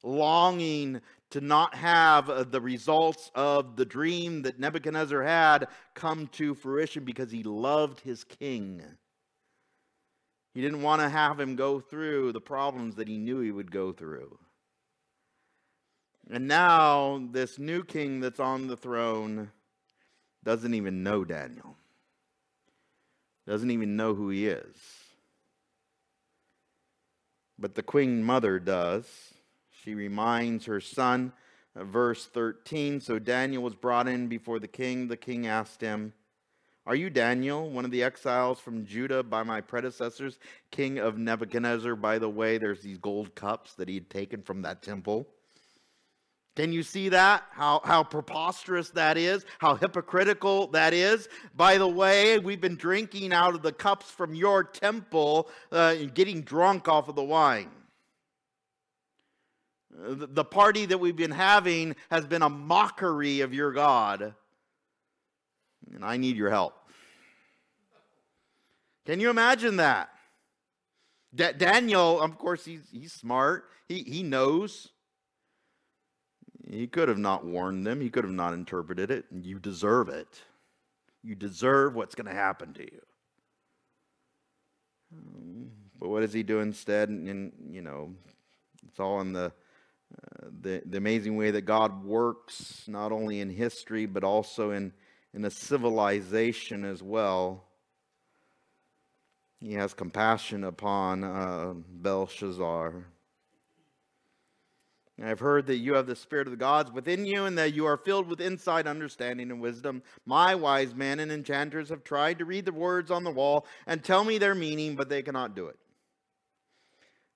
longing 0.03 1.01
to 1.31 1.41
not 1.41 1.75
have 1.75 2.29
uh, 2.29 2.43
the 2.43 2.61
results 2.61 3.31
of 3.35 3.75
the 3.75 3.85
dream 3.85 4.43
that 4.43 4.59
Nebuchadnezzar 4.59 5.23
had 5.23 5.67
come 5.93 6.27
to 6.33 6.55
fruition 6.55 7.03
because 7.03 7.31
he 7.31 7.43
loved 7.43 7.99
his 8.01 8.23
king. 8.23 8.81
He 10.53 10.61
didn't 10.61 10.83
want 10.83 11.01
to 11.01 11.09
have 11.09 11.39
him 11.39 11.55
go 11.55 11.79
through 11.79 12.31
the 12.31 12.41
problems 12.41 12.95
that 12.95 13.07
he 13.07 13.17
knew 13.17 13.41
he 13.41 13.51
would 13.51 13.71
go 13.71 13.91
through. 13.91 14.39
And 16.29 16.47
now, 16.47 17.21
this 17.31 17.59
new 17.59 17.83
king 17.83 18.19
that's 18.19 18.39
on 18.39 18.67
the 18.67 18.77
throne 18.77 19.51
doesn't 20.43 20.73
even 20.73 21.03
know 21.03 21.25
Daniel, 21.25 21.75
doesn't 23.45 23.69
even 23.69 23.95
know 23.95 24.15
who 24.15 24.29
he 24.29 24.47
is. 24.47 24.75
But 27.59 27.75
the 27.75 27.83
queen 27.83 28.23
mother 28.23 28.59
does. 28.59 29.34
She 29.85 29.93
reminds 29.93 30.65
her 30.65 30.81
son, 30.81 31.31
uh, 31.75 31.83
verse 31.83 32.25
13. 32.25 32.99
So 32.99 33.19
Daniel 33.19 33.61
was 33.61 33.75
brought 33.75 34.07
in 34.07 34.27
before 34.27 34.57
the 34.57 34.67
king. 34.67 35.07
The 35.07 35.15
king 35.15 35.45
asked 35.45 35.79
him, 35.79 36.13
Are 36.87 36.95
you 36.95 37.11
Daniel, 37.11 37.69
one 37.69 37.85
of 37.85 37.91
the 37.91 38.01
exiles 38.01 38.59
from 38.59 38.87
Judah 38.87 39.21
by 39.21 39.43
my 39.43 39.61
predecessors, 39.61 40.39
king 40.71 40.97
of 40.97 41.19
Nebuchadnezzar? 41.19 41.95
By 41.95 42.17
the 42.17 42.27
way, 42.27 42.57
there's 42.57 42.81
these 42.81 42.97
gold 42.97 43.35
cups 43.35 43.75
that 43.75 43.87
he 43.87 43.93
had 43.93 44.09
taken 44.09 44.41
from 44.41 44.63
that 44.63 44.81
temple. 44.81 45.27
Can 46.55 46.73
you 46.73 46.81
see 46.81 47.09
that? 47.09 47.43
How, 47.51 47.81
how 47.83 48.03
preposterous 48.03 48.89
that 48.91 49.17
is? 49.17 49.45
How 49.59 49.75
hypocritical 49.75 50.65
that 50.67 50.95
is? 50.95 51.29
By 51.55 51.77
the 51.77 51.87
way, 51.87 52.39
we've 52.39 52.61
been 52.61 52.77
drinking 52.77 53.33
out 53.33 53.53
of 53.53 53.61
the 53.61 53.73
cups 53.73 54.09
from 54.09 54.33
your 54.33 54.63
temple 54.63 55.47
uh, 55.71 55.93
and 55.95 56.11
getting 56.15 56.41
drunk 56.41 56.87
off 56.87 57.07
of 57.07 57.15
the 57.15 57.23
wine. 57.23 57.69
Uh, 60.03 60.15
the 60.27 60.43
party 60.43 60.85
that 60.85 60.97
we've 60.97 61.15
been 61.15 61.31
having 61.31 61.95
has 62.09 62.25
been 62.25 62.41
a 62.41 62.49
mockery 62.49 63.41
of 63.41 63.53
your 63.53 63.71
God. 63.71 64.33
And 65.93 66.03
I 66.03 66.17
need 66.17 66.35
your 66.35 66.49
help. 66.49 66.73
Can 69.05 69.19
you 69.19 69.29
imagine 69.29 69.77
that? 69.77 70.09
Da- 71.33 71.53
Daniel, 71.53 72.19
of 72.19 72.37
course, 72.37 72.65
he's, 72.65 72.81
he's 72.91 73.13
smart. 73.13 73.69
He, 73.87 73.99
he 73.99 74.23
knows. 74.23 74.89
He 76.67 76.87
could 76.87 77.09
have 77.09 77.19
not 77.19 77.45
warned 77.45 77.85
them, 77.85 78.01
he 78.01 78.09
could 78.09 78.23
have 78.23 78.33
not 78.33 78.53
interpreted 78.53 79.11
it. 79.11 79.25
You 79.31 79.59
deserve 79.59 80.09
it. 80.09 80.41
You 81.23 81.35
deserve 81.35 81.95
what's 81.95 82.15
going 82.15 82.27
to 82.27 82.33
happen 82.33 82.73
to 82.73 82.81
you. 82.81 83.01
But 85.99 86.09
what 86.09 86.21
does 86.21 86.33
he 86.33 86.43
do 86.43 86.59
instead? 86.59 87.09
And, 87.09 87.51
you 87.69 87.81
know, 87.81 88.13
it's 88.87 88.99
all 88.99 89.21
in 89.21 89.33
the, 89.33 89.51
the, 90.61 90.81
the 90.85 90.97
amazing 90.97 91.35
way 91.37 91.51
that 91.51 91.61
God 91.61 92.03
works, 92.03 92.83
not 92.87 93.11
only 93.11 93.39
in 93.39 93.49
history, 93.49 94.05
but 94.05 94.23
also 94.23 94.71
in, 94.71 94.93
in 95.33 95.45
a 95.45 95.51
civilization 95.51 96.85
as 96.85 97.03
well. 97.03 97.63
He 99.59 99.73
has 99.73 99.93
compassion 99.93 100.63
upon 100.63 101.23
uh, 101.23 101.73
Belshazzar. 101.75 103.05
I've 105.23 105.39
heard 105.39 105.67
that 105.67 105.77
you 105.77 105.93
have 105.93 106.07
the 106.07 106.15
Spirit 106.15 106.47
of 106.47 106.51
the 106.51 106.57
gods 106.57 106.91
within 106.91 107.25
you 107.25 107.45
and 107.45 107.57
that 107.57 107.73
you 107.73 107.85
are 107.85 107.95
filled 107.95 108.27
with 108.27 108.41
insight, 108.41 108.85
understanding, 108.85 109.49
and 109.49 109.61
wisdom. 109.61 110.03
My 110.25 110.55
wise 110.55 110.93
men 110.93 111.21
and 111.21 111.31
enchanters 111.31 111.87
have 111.87 112.03
tried 112.03 112.39
to 112.39 112.45
read 112.45 112.65
the 112.65 112.73
words 112.73 113.11
on 113.11 113.23
the 113.23 113.31
wall 113.31 113.65
and 113.87 114.03
tell 114.03 114.25
me 114.25 114.37
their 114.37 114.55
meaning, 114.55 114.95
but 114.95 115.07
they 115.07 115.21
cannot 115.21 115.55
do 115.55 115.67
it. 115.67 115.77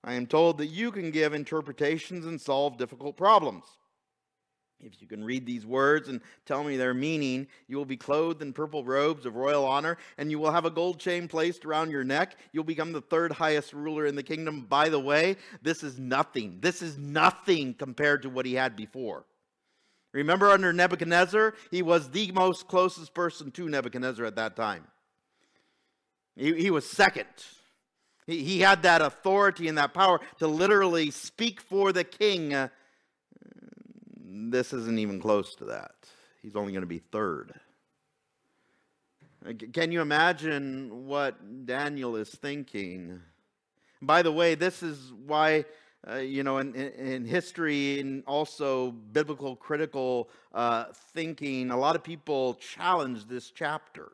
I 0.04 0.14
am 0.14 0.28
told 0.28 0.58
that 0.60 0.68
you 0.68 0.92
can 0.92 1.12
give 1.12 1.34
interpretations 1.34 2.26
and 2.26 2.40
solve 2.40 2.78
difficult 2.78 3.18
problems. 3.18 3.66
If 4.82 5.02
you 5.02 5.08
can 5.08 5.26
read 5.26 5.46
these 5.46 5.66
words 5.66 6.08
and 6.08 6.22
tell 6.46 6.64
me 6.64 6.78
their 6.78 6.94
meaning, 6.94 7.48
you 7.68 7.76
will 7.76 7.86
be 7.86 7.98
clothed 7.98 8.42
in 8.42 8.54
purple 8.54 8.86
robes 8.86 9.26
of 9.26 9.36
royal 9.36 9.66
honor, 9.66 9.98
and 10.18 10.32
you 10.32 10.40
will 10.40 10.52
have 10.52 10.64
a 10.64 10.70
gold 10.70 11.00
chain 11.00 11.28
placed 11.28 11.66
around 11.66 11.92
your 11.92 12.06
neck. 12.06 12.38
You'll 12.54 12.64
become 12.64 12.94
the 12.94 13.02
third 13.02 13.34
highest 13.34 13.74
ruler 13.74 14.06
in 14.06 14.16
the 14.16 14.24
kingdom. 14.24 14.62
By 14.70 14.88
the 14.88 15.00
way, 15.00 15.36
this 15.62 15.84
is 15.84 16.00
nothing. 16.00 16.60
This 16.62 16.82
is 16.82 16.98
nothing 16.98 17.74
compared 17.74 18.22
to 18.22 18.30
what 18.30 18.46
he 18.46 18.54
had 18.54 18.78
before. 18.78 19.26
Remember, 20.14 20.50
under 20.50 20.72
Nebuchadnezzar, 20.72 21.56
he 21.72 21.82
was 21.82 22.10
the 22.10 22.32
most 22.32 22.68
closest 22.70 23.14
person 23.14 23.52
to 23.52 23.68
Nebuchadnezzar 23.68 24.26
at 24.26 24.38
that 24.38 24.56
time. 24.56 24.88
He, 26.38 26.54
he 26.54 26.72
was 26.72 26.90
second. 26.90 27.28
He, 28.30 28.60
had 28.60 28.84
that 28.84 29.02
authority 29.02 29.68
and 29.68 29.78
that 29.78 29.94
power 29.94 30.20
to 30.38 30.48
literally 30.48 31.10
speak 31.10 31.62
for 31.62 31.92
the 31.92 32.04
king. 32.04 32.54
Uh, 32.54 32.68
this 34.22 34.72
isn't 34.72 35.00
even 35.00 35.20
close 35.20 35.56
to 35.56 35.66
that. 35.66 35.92
He's 36.42 36.56
only 36.56 36.72
going 36.72 36.84
to 36.84 36.88
be 36.88 37.00
third. 37.00 37.54
Can 39.74 39.92
you 39.92 40.02
imagine 40.02 41.08
what 41.08 41.66
Daniel 41.66 42.16
is 42.18 42.30
thinking? 42.30 43.22
By 44.02 44.22
the 44.22 44.32
way, 44.32 44.56
this 44.56 44.84
is 44.84 45.12
why, 45.26 45.66
uh, 46.08 46.18
you 46.18 46.44
know, 46.44 46.60
in, 46.60 46.76
in, 46.76 47.26
history 47.26 48.00
and 48.00 48.24
also 48.28 48.92
biblical 48.92 49.56
critical 49.56 50.30
uh, 50.54 50.86
thinking, 51.14 51.72
a 51.72 51.78
lot 51.78 51.96
of 51.96 52.04
people 52.04 52.56
challenge 52.56 53.28
this 53.28 53.50
chapter. 53.50 54.12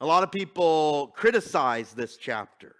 A 0.00 0.06
lot 0.06 0.22
of 0.22 0.32
people 0.32 1.12
criticize 1.14 1.92
this 1.92 2.16
chapter. 2.16 2.74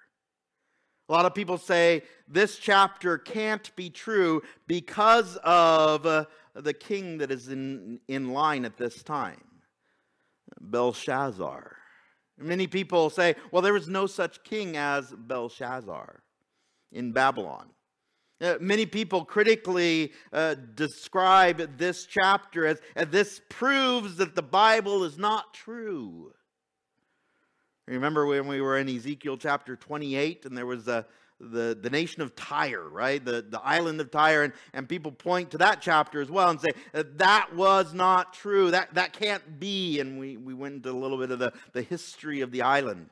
A 1.09 1.12
lot 1.12 1.26
of 1.26 1.35
people 1.35 1.59
say 1.59 2.02
this 2.28 2.56
chapter 2.56 3.18
can't 3.18 3.74
be 3.76 3.90
true 3.90 4.42
because 4.66 5.37
of 5.42 6.06
uh, 6.06 6.24
the 6.54 6.72
king 6.72 7.18
that 7.18 7.30
is 7.30 7.48
in, 7.48 8.00
in 8.09 8.33
line 8.33 8.64
at 8.64 8.76
this 8.76 9.02
time, 9.02 9.42
Belshazzar. 10.61 11.76
Many 12.38 12.66
people 12.66 13.11
say, 13.11 13.35
well, 13.50 13.61
there 13.61 13.74
was 13.74 13.88
no 13.88 14.06
such 14.06 14.42
king 14.44 14.76
as 14.76 15.12
Belshazzar 15.12 16.22
in 16.92 17.12
Babylon. 17.12 17.66
Uh, 18.40 18.54
many 18.61 18.87
people 18.87 19.26
critically 19.26 20.12
uh, 20.33 20.54
describe 20.74 21.76
this 21.76 22.06
chapter 22.06 22.66
as, 22.66 22.80
as 22.96 23.09
this 23.09 23.42
proves 23.50 24.16
that 24.16 24.35
the 24.35 24.42
Bible 24.42 25.04
is 25.04 25.18
not 25.18 25.52
true. 25.52 26.33
Remember 27.94 28.24
when 28.26 28.46
we 28.46 28.61
were 28.61 28.79
in 28.79 28.88
Ezekiel 28.88 29.37
chapter 29.37 29.74
28 29.74 30.46
and 30.46 30.57
there 30.57 30.66
was 30.66 30.87
a, 30.87 31.05
the, 31.40 31.76
the 31.81 31.90
nation 31.90 32.22
of 32.22 32.37
Tyre, 32.37 32.88
right? 32.88 33.24
The, 33.24 33.44
the 33.48 33.61
island 33.61 34.00
of 34.00 34.11
Tyre, 34.11 34.44
and, 34.44 34.53
and 34.72 34.88
people 34.88 35.11
point 35.11 35.50
to 35.50 35.59
that 35.59 35.81
chapter 35.81 36.20
as 36.20 36.31
well 36.31 36.50
and 36.50 36.61
say, 36.61 36.70
uh, 36.94 37.03
that 37.16 37.55
was 37.55 37.92
not 37.92 38.33
true. 38.33 38.70
That, 38.70 38.94
that 38.94 39.12
can't 39.12 39.59
be. 39.59 39.98
And 39.98 40.20
we, 40.20 40.37
we 40.37 40.55
went 40.55 40.76
into 40.76 40.90
a 40.90 40.92
little 40.92 41.18
bit 41.18 41.31
of 41.31 41.40
the, 41.40 41.53
the 41.72 41.83
history 41.83 42.42
of 42.42 42.53
the 42.53 42.62
island. 42.62 43.09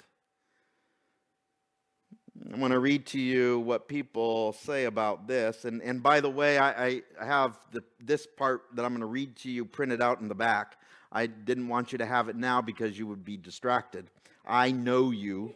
I 2.53 2.57
want 2.57 2.73
to 2.73 2.79
read 2.79 3.05
to 3.07 3.21
you 3.21 3.59
what 3.59 3.89
people 3.89 4.53
say 4.53 4.85
about 4.85 5.27
this. 5.27 5.65
And, 5.65 5.83
and 5.83 6.03
by 6.03 6.21
the 6.21 6.31
way, 6.31 6.57
I, 6.59 7.03
I 7.21 7.25
have 7.25 7.59
the, 7.73 7.83
this 8.01 8.27
part 8.27 8.63
that 8.75 8.85
I'm 8.85 8.93
going 8.93 9.01
to 9.01 9.07
read 9.07 9.35
to 9.39 9.51
you 9.51 9.65
printed 9.65 10.01
out 10.01 10.21
in 10.21 10.29
the 10.29 10.37
back. 10.37 10.77
I 11.11 11.27
didn't 11.27 11.67
want 11.67 11.91
you 11.91 11.99
to 11.99 12.07
have 12.07 12.29
it 12.29 12.37
now 12.37 12.63
because 12.63 12.97
you 12.97 13.07
would 13.09 13.25
be 13.25 13.37
distracted. 13.37 14.09
I 14.49 14.73
know 14.73 15.11
you. 15.11 15.55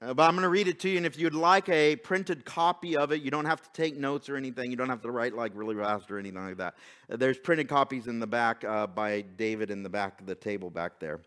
Uh, 0.00 0.14
but 0.14 0.24
I'm 0.24 0.32
going 0.32 0.42
to 0.42 0.48
read 0.48 0.68
it 0.68 0.80
to 0.80 0.88
you, 0.88 0.96
and 0.96 1.06
if 1.06 1.18
you'd 1.18 1.34
like 1.34 1.68
a 1.68 1.96
printed 1.96 2.44
copy 2.44 2.96
of 2.96 3.12
it, 3.12 3.22
you 3.22 3.30
don't 3.30 3.44
have 3.44 3.62
to 3.62 3.68
take 3.72 3.96
notes 3.96 4.28
or 4.28 4.36
anything. 4.36 4.70
You 4.70 4.76
don't 4.76 4.88
have 4.88 5.02
to 5.02 5.10
write 5.10 5.34
like 5.34 5.52
really 5.54 5.74
fast 5.74 6.10
or 6.10 6.18
anything 6.18 6.44
like 6.44 6.56
that. 6.58 6.74
Uh, 7.10 7.16
there's 7.16 7.38
printed 7.38 7.68
copies 7.68 8.06
in 8.06 8.20
the 8.20 8.26
back 8.26 8.64
uh, 8.64 8.86
by 8.86 9.22
David 9.22 9.70
in 9.70 9.82
the 9.82 9.88
back 9.88 10.20
of 10.20 10.26
the 10.26 10.34
table 10.34 10.70
back 10.70 10.98
there. 10.98 11.20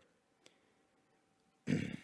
in 1.68 1.96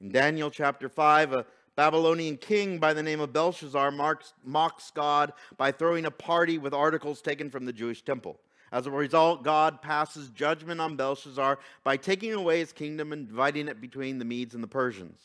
Daniel 0.10 0.50
chapter 0.50 0.88
5, 0.88 1.32
a 1.32 1.46
Babylonian 1.76 2.36
king 2.36 2.78
by 2.78 2.94
the 2.94 3.02
name 3.02 3.20
of 3.20 3.32
Belshazzar 3.32 3.90
mocks 3.90 4.90
God 4.92 5.32
by 5.56 5.72
throwing 5.72 6.04
a 6.04 6.10
party 6.10 6.58
with 6.58 6.74
articles 6.74 7.20
taken 7.20 7.50
from 7.50 7.64
the 7.64 7.72
Jewish 7.72 8.02
temple. 8.02 8.38
As 8.74 8.88
a 8.88 8.90
result, 8.90 9.44
God 9.44 9.80
passes 9.82 10.30
judgment 10.30 10.80
on 10.80 10.96
Belshazzar 10.96 11.60
by 11.84 11.96
taking 11.96 12.32
away 12.32 12.58
his 12.58 12.72
kingdom 12.72 13.12
and 13.12 13.28
dividing 13.28 13.68
it 13.68 13.80
between 13.80 14.18
the 14.18 14.24
Medes 14.24 14.52
and 14.56 14.64
the 14.64 14.68
Persians. 14.68 15.20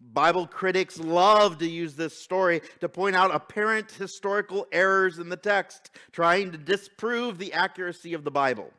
Bible 0.00 0.46
critics 0.46 0.96
love 0.96 1.58
to 1.58 1.68
use 1.68 1.96
this 1.96 2.16
story 2.16 2.62
to 2.78 2.88
point 2.88 3.16
out 3.16 3.34
apparent 3.34 3.90
historical 3.90 4.68
errors 4.70 5.18
in 5.18 5.28
the 5.28 5.36
text, 5.36 5.90
trying 6.12 6.52
to 6.52 6.56
disprove 6.56 7.36
the 7.36 7.52
accuracy 7.52 8.14
of 8.14 8.22
the 8.22 8.30
Bible. 8.30 8.70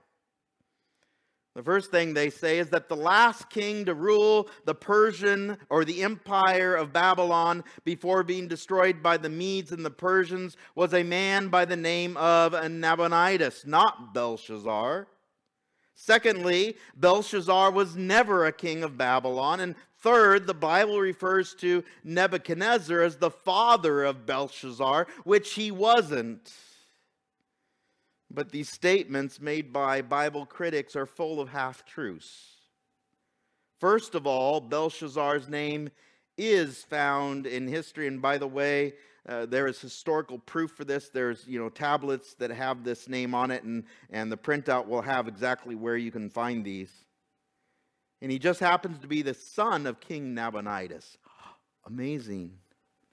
The 1.55 1.61
first 1.63 1.91
thing 1.91 2.13
they 2.13 2.31
say 2.31 2.57
is 2.57 2.69
that 2.69 2.89
the 2.89 2.95
last 2.95 3.49
king 3.51 3.85
to 3.85 3.93
rule 3.93 4.49
the 4.65 4.73
Persian 4.73 5.57
or 5.69 5.85
the 5.85 6.01
empire 6.01 6.73
of 6.75 6.91
Babylon 6.91 7.63
before 7.83 8.23
being 8.23 8.47
destroyed 8.47 9.03
by 9.03 9.17
the 9.17 9.29
Medes 9.29 9.71
and 9.71 9.85
the 9.85 9.91
Persians 9.91 10.57
was 10.73 10.95
a 10.95 11.03
man 11.03 11.49
by 11.49 11.65
the 11.65 11.75
name 11.75 12.17
of 12.17 12.53
Nabonidus, 12.53 13.67
not 13.67 14.15
Belshazzar. 14.15 15.07
Secondly, 15.93 16.75
Belshazzar 16.95 17.69
was 17.69 17.95
never 17.95 18.45
a 18.45 18.51
king 18.51 18.83
of 18.83 18.97
Babylon. 18.97 19.59
And 19.59 19.75
third, 19.99 20.47
the 20.47 20.55
Bible 20.55 20.99
refers 20.99 21.53
to 21.55 21.83
Nebuchadnezzar 22.03 22.99
as 23.01 23.17
the 23.17 23.29
father 23.29 24.03
of 24.03 24.25
Belshazzar, 24.25 25.05
which 25.23 25.53
he 25.53 25.69
wasn't. 25.69 26.51
But 28.33 28.51
these 28.51 28.69
statements 28.69 29.39
made 29.39 29.71
by 29.71 30.01
Bible 30.01 30.45
critics 30.45 30.95
are 30.95 31.05
full 31.05 31.39
of 31.39 31.49
half 31.49 31.85
truths. 31.85 32.55
First 33.79 34.15
of 34.15 34.25
all, 34.25 34.59
Belshazzar's 34.59 35.47
name 35.47 35.89
is 36.37 36.83
found 36.83 37.45
in 37.45 37.67
history. 37.67 38.07
And 38.07 38.21
by 38.21 38.39
the 38.39 38.47
way, 38.47 38.93
uh, 39.29 39.45
there 39.45 39.67
is 39.67 39.79
historical 39.79 40.39
proof 40.39 40.71
for 40.71 40.83
this. 40.83 41.09
There's, 41.09 41.47
you 41.47 41.59
know, 41.59 41.69
tablets 41.69 42.33
that 42.35 42.49
have 42.49 42.83
this 42.83 43.07
name 43.07 43.35
on 43.35 43.51
it, 43.51 43.63
and, 43.63 43.83
and 44.09 44.31
the 44.31 44.37
printout 44.37 44.87
will 44.87 45.01
have 45.01 45.27
exactly 45.27 45.75
where 45.75 45.95
you 45.95 46.11
can 46.11 46.29
find 46.29 46.65
these. 46.65 46.91
And 48.21 48.31
he 48.31 48.39
just 48.39 48.59
happens 48.59 48.99
to 48.99 49.07
be 49.07 49.21
the 49.21 49.33
son 49.33 49.85
of 49.85 49.99
King 49.99 50.33
Nabonidus. 50.33 51.17
Amazing 51.85 52.57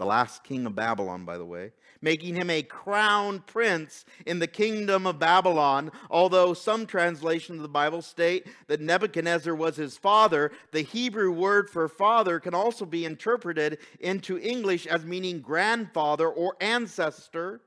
the 0.00 0.06
last 0.06 0.42
king 0.42 0.64
of 0.64 0.74
Babylon, 0.74 1.26
by 1.26 1.37
the 1.37 1.44
way, 1.44 1.72
making 2.03 2.37
him 2.37 2.51
a 2.51 2.63
crown 2.63 3.43
prince 3.47 4.05
in 4.27 4.39
the 4.39 4.47
kingdom 4.47 5.07
of 5.07 5.19
Babylon. 5.19 5.91
Although 6.11 6.55
some 6.55 6.87
translations 6.87 7.57
of 7.57 7.63
the 7.63 7.69
Bible 7.69 8.03
state 8.03 8.47
that 8.69 8.81
Nebuchadnezzar 8.81 9.55
was 9.55 9.77
his 9.77 9.97
father, 9.97 10.53
the 10.73 10.83
Hebrew 10.83 11.31
word 11.31 11.69
for 11.69 11.89
father 11.89 12.41
can 12.41 12.55
also 12.55 12.85
be 12.85 13.05
interpreted 13.05 13.79
into 14.01 14.39
English 14.39 14.87
as 14.87 15.05
meaning 15.05 15.41
grandfather 15.41 16.29
or 16.29 16.57
ancestor. 16.61 17.61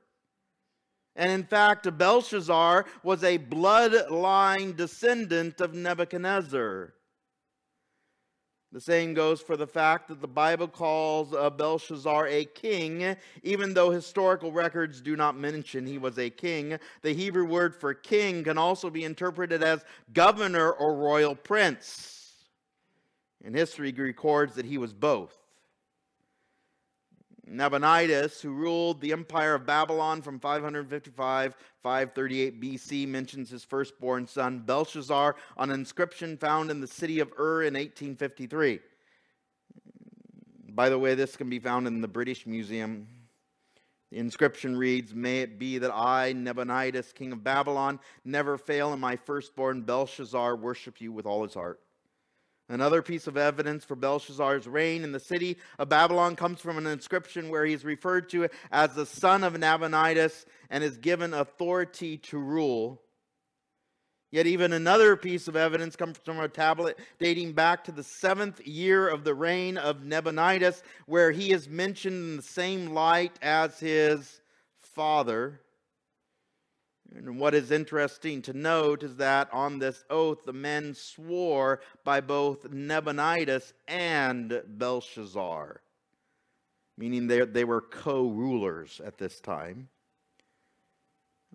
And 1.16 1.30
in 1.30 1.44
fact, 1.44 1.96
Belshazzar 1.96 2.86
was 3.04 3.22
a 3.22 3.38
bloodline 3.38 4.76
descendant 4.76 5.60
of 5.60 5.72
Nebuchadnezzar. 5.72 6.94
The 8.74 8.80
same 8.80 9.14
goes 9.14 9.40
for 9.40 9.56
the 9.56 9.68
fact 9.68 10.08
that 10.08 10.20
the 10.20 10.26
Bible 10.26 10.66
calls 10.66 11.32
uh, 11.32 11.48
Belshazzar 11.48 12.26
a 12.26 12.44
king, 12.44 13.14
even 13.44 13.72
though 13.72 13.90
historical 13.90 14.50
records 14.50 15.00
do 15.00 15.14
not 15.14 15.36
mention 15.36 15.86
he 15.86 15.96
was 15.96 16.18
a 16.18 16.28
king. 16.28 16.80
The 17.02 17.14
Hebrew 17.14 17.44
word 17.44 17.76
for 17.76 17.94
king 17.94 18.42
can 18.42 18.58
also 18.58 18.90
be 18.90 19.04
interpreted 19.04 19.62
as 19.62 19.84
governor 20.12 20.72
or 20.72 20.96
royal 20.96 21.36
prince. 21.36 22.32
And 23.44 23.54
history 23.54 23.92
records 23.92 24.56
that 24.56 24.66
he 24.66 24.76
was 24.76 24.92
both. 24.92 25.43
Nabonidus, 27.46 28.40
who 28.40 28.52
ruled 28.52 29.00
the 29.00 29.12
empire 29.12 29.54
of 29.54 29.66
Babylon 29.66 30.22
from 30.22 30.40
555 30.40 31.56
538 31.82 32.60
BC, 32.60 33.06
mentions 33.06 33.50
his 33.50 33.64
firstborn 33.64 34.26
son 34.26 34.60
Belshazzar 34.60 35.36
on 35.56 35.70
an 35.70 35.78
inscription 35.78 36.36
found 36.36 36.70
in 36.70 36.80
the 36.80 36.86
city 36.86 37.20
of 37.20 37.32
Ur 37.38 37.62
in 37.62 37.74
1853. 37.74 38.80
By 40.70 40.88
the 40.88 40.98
way, 40.98 41.14
this 41.14 41.36
can 41.36 41.50
be 41.50 41.58
found 41.58 41.86
in 41.86 42.00
the 42.00 42.08
British 42.08 42.46
Museum. 42.46 43.06
The 44.10 44.18
inscription 44.18 44.76
reads 44.76 45.14
May 45.14 45.40
it 45.40 45.58
be 45.58 45.78
that 45.78 45.94
I, 45.94 46.32
Nabonidus, 46.32 47.12
king 47.12 47.32
of 47.32 47.44
Babylon, 47.44 48.00
never 48.24 48.56
fail 48.56 48.92
in 48.92 49.00
my 49.00 49.16
firstborn 49.16 49.82
Belshazzar 49.82 50.56
worship 50.56 51.00
you 51.00 51.12
with 51.12 51.26
all 51.26 51.42
his 51.42 51.54
heart. 51.54 51.80
Another 52.68 53.02
piece 53.02 53.26
of 53.26 53.36
evidence 53.36 53.84
for 53.84 53.94
Belshazzar's 53.94 54.66
reign 54.66 55.04
in 55.04 55.12
the 55.12 55.20
city 55.20 55.58
of 55.78 55.90
Babylon 55.90 56.34
comes 56.34 56.60
from 56.60 56.78
an 56.78 56.86
inscription 56.86 57.50
where 57.50 57.66
he 57.66 57.74
is 57.74 57.84
referred 57.84 58.30
to 58.30 58.48
as 58.72 58.94
the 58.94 59.04
son 59.04 59.44
of 59.44 59.58
Nabonidus 59.58 60.46
and 60.70 60.82
is 60.82 60.96
given 60.96 61.34
authority 61.34 62.16
to 62.18 62.38
rule. 62.38 63.02
Yet, 64.32 64.46
even 64.46 64.72
another 64.72 65.14
piece 65.14 65.46
of 65.46 65.54
evidence 65.54 65.94
comes 65.94 66.18
from 66.18 66.40
a 66.40 66.48
tablet 66.48 66.98
dating 67.20 67.52
back 67.52 67.84
to 67.84 67.92
the 67.92 68.02
seventh 68.02 68.66
year 68.66 69.06
of 69.06 69.22
the 69.24 69.34
reign 69.34 69.76
of 69.76 70.02
Nabonidus, 70.02 70.82
where 71.06 71.30
he 71.30 71.52
is 71.52 71.68
mentioned 71.68 72.16
in 72.16 72.36
the 72.36 72.42
same 72.42 72.94
light 72.94 73.38
as 73.42 73.78
his 73.78 74.40
father. 74.80 75.60
And 77.16 77.38
what 77.38 77.54
is 77.54 77.70
interesting 77.70 78.42
to 78.42 78.52
note 78.52 79.02
is 79.02 79.16
that 79.16 79.48
on 79.52 79.78
this 79.78 80.04
oath, 80.10 80.44
the 80.44 80.52
men 80.52 80.94
swore 80.94 81.80
by 82.02 82.20
both 82.20 82.64
Nabonidus 82.70 83.72
and 83.86 84.62
Belshazzar, 84.66 85.80
meaning 86.98 87.28
they, 87.28 87.44
they 87.44 87.64
were 87.64 87.80
co 87.80 88.28
rulers 88.28 89.00
at 89.04 89.18
this 89.18 89.40
time. 89.40 89.88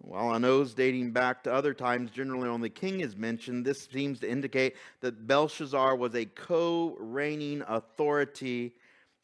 While 0.01 0.27
on 0.27 0.45
oaths 0.45 0.73
dating 0.73 1.11
back 1.11 1.43
to 1.43 1.53
other 1.53 1.73
times, 1.73 2.11
generally 2.11 2.47
only 2.47 2.69
king 2.69 3.01
is 3.01 3.17
mentioned, 3.17 3.65
this 3.65 3.85
seems 3.91 4.21
to 4.21 4.29
indicate 4.29 4.77
that 5.01 5.27
Belshazzar 5.27 5.97
was 5.97 6.15
a 6.15 6.25
co 6.25 6.95
reigning 6.99 7.63
authority 7.67 8.73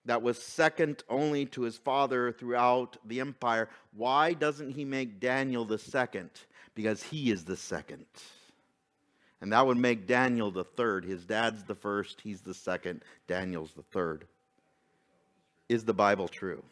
that 0.06 0.22
was 0.22 0.42
second 0.42 1.04
only 1.10 1.46
to 1.48 1.64
his 1.64 1.78
father 1.78 2.32
throughout 2.32 2.98
the 3.06 3.20
empire. 3.20 3.70
Why 3.96 4.34
doesn't 4.34 4.72
he 4.72 4.86
make 4.86 5.20
Daniel 5.20 5.66
the 5.66 5.80
second? 5.80 6.30
Because 6.76 7.02
he 7.02 7.32
is 7.32 7.46
the 7.46 7.58
second. 7.58 8.06
And 9.42 9.52
that 9.52 9.66
would 9.66 9.78
make 9.78 10.08
Daniel 10.08 10.52
the 10.52 10.64
third. 10.64 11.06
His 11.06 11.26
dad's 11.26 11.64
the 11.64 11.76
first, 11.76 12.22
he's 12.22 12.42
the 12.42 12.54
second, 12.54 13.04
Daniel's 13.28 13.74
the 13.74 13.84
third. 13.84 14.26
Is 15.70 15.86
the 15.86 15.94
Bible 15.94 16.28
true? 16.28 16.64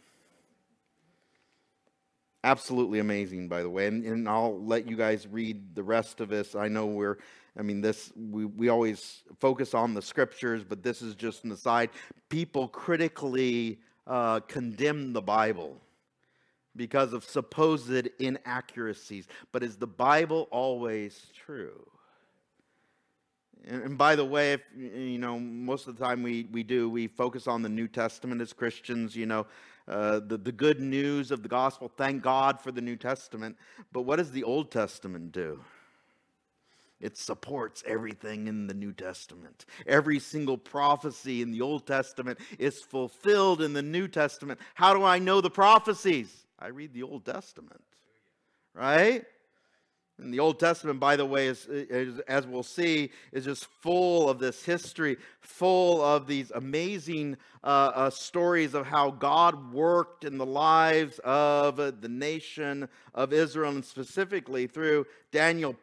Absolutely 2.43 2.99
amazing, 2.99 3.47
by 3.47 3.63
the 3.63 3.69
way. 3.69 3.87
And, 3.87 4.03
and 4.03 4.27
I'll 4.27 4.61
let 4.61 4.87
you 4.87 4.97
guys 4.97 5.27
read 5.27 5.75
the 5.75 5.83
rest 5.83 6.19
of 6.19 6.29
this. 6.29 6.55
I 6.55 6.67
know 6.67 6.85
we're 6.85 7.17
I 7.57 7.61
mean, 7.61 7.81
this 7.81 8.11
we, 8.15 8.45
we 8.45 8.69
always 8.69 9.23
focus 9.39 9.73
on 9.73 9.93
the 9.93 10.01
scriptures, 10.01 10.63
but 10.63 10.81
this 10.81 11.01
is 11.01 11.15
just 11.15 11.43
an 11.43 11.51
aside. 11.51 11.91
People 12.29 12.67
critically 12.67 13.79
uh, 14.07 14.39
condemn 14.41 15.13
the 15.13 15.21
Bible 15.21 15.79
because 16.75 17.13
of 17.13 17.23
supposed 17.23 18.07
inaccuracies. 18.19 19.27
But 19.51 19.63
is 19.63 19.77
the 19.77 19.87
Bible 19.87 20.47
always 20.51 21.27
true? 21.45 21.85
And, 23.65 23.97
by 23.97 24.15
the 24.15 24.25
way, 24.25 24.53
if 24.53 24.61
you 24.75 25.19
know, 25.19 25.39
most 25.39 25.87
of 25.87 25.97
the 25.97 26.03
time 26.03 26.21
we, 26.21 26.47
we 26.51 26.63
do, 26.63 26.89
we 26.89 27.07
focus 27.07 27.47
on 27.47 27.61
the 27.61 27.69
New 27.69 27.87
Testament 27.87 28.41
as 28.41 28.51
Christians, 28.51 29.15
you 29.15 29.25
know, 29.25 29.47
uh, 29.87 30.19
the, 30.19 30.37
the 30.37 30.51
good 30.51 30.81
news 30.81 31.31
of 31.31 31.43
the 31.43 31.49
gospel. 31.49 31.89
Thank 31.95 32.23
God 32.23 32.59
for 32.59 32.73
the 32.73 32.81
New 32.81 32.97
Testament. 32.97 33.55
But 33.93 34.01
what 34.01 34.17
does 34.17 34.31
the 34.31 34.43
Old 34.43 34.69
Testament 34.69 35.31
do? 35.31 35.61
It 37.03 37.17
supports 37.17 37.83
everything 37.85 38.47
in 38.47 38.65
the 38.65 38.73
New 38.73 38.93
Testament. 38.93 39.65
Every 39.85 40.19
single 40.19 40.57
prophecy 40.57 41.41
in 41.41 41.51
the 41.51 41.59
Old 41.59 41.85
Testament 41.85 42.39
is 42.57 42.79
fulfilled 42.79 43.61
in 43.61 43.73
the 43.73 43.81
New 43.81 44.07
Testament. 44.07 44.57
How 44.73 44.93
do 44.93 45.03
I 45.03 45.19
know 45.19 45.41
the 45.41 45.49
prophecies? 45.49 46.45
I 46.57 46.67
read 46.67 46.93
the 46.93 47.03
Old 47.03 47.25
Testament, 47.25 47.83
right? 48.73 49.25
And 50.19 50.31
the 50.31 50.39
Old 50.39 50.59
Testament, 50.59 50.99
by 50.99 51.15
the 51.15 51.25
way, 51.25 51.47
is, 51.47 51.65
is, 51.65 52.19
as 52.27 52.45
we'll 52.45 52.61
see, 52.61 53.09
is 53.31 53.45
just 53.45 53.65
full 53.81 54.29
of 54.29 54.37
this 54.37 54.63
history, 54.63 55.17
full 55.41 56.03
of 56.03 56.27
these 56.27 56.51
amazing 56.51 57.37
uh, 57.63 57.91
uh, 57.95 58.09
stories 58.11 58.75
of 58.75 58.85
how 58.85 59.09
God 59.09 59.73
worked 59.73 60.23
in 60.23 60.37
the 60.37 60.45
lives 60.45 61.19
of 61.23 61.79
uh, 61.79 61.91
the 61.99 62.09
nation 62.09 62.87
of 63.15 63.33
Israel, 63.33 63.71
and 63.71 63.83
specifically 63.83 64.67
through 64.67 65.07
Daniel, 65.31 65.75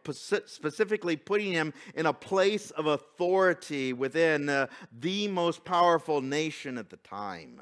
specifically 0.47 1.17
putting 1.17 1.53
him 1.53 1.75
in 1.97 2.07
a 2.07 2.13
place 2.13 2.71
of 2.71 2.87
authority 2.87 3.93
within 3.93 4.49
uh, 4.49 4.69
the 5.01 5.27
most 5.27 5.65
powerful 5.65 6.21
nation 6.21 6.79
at 6.79 6.89
the 6.89 6.99
time. 6.99 7.61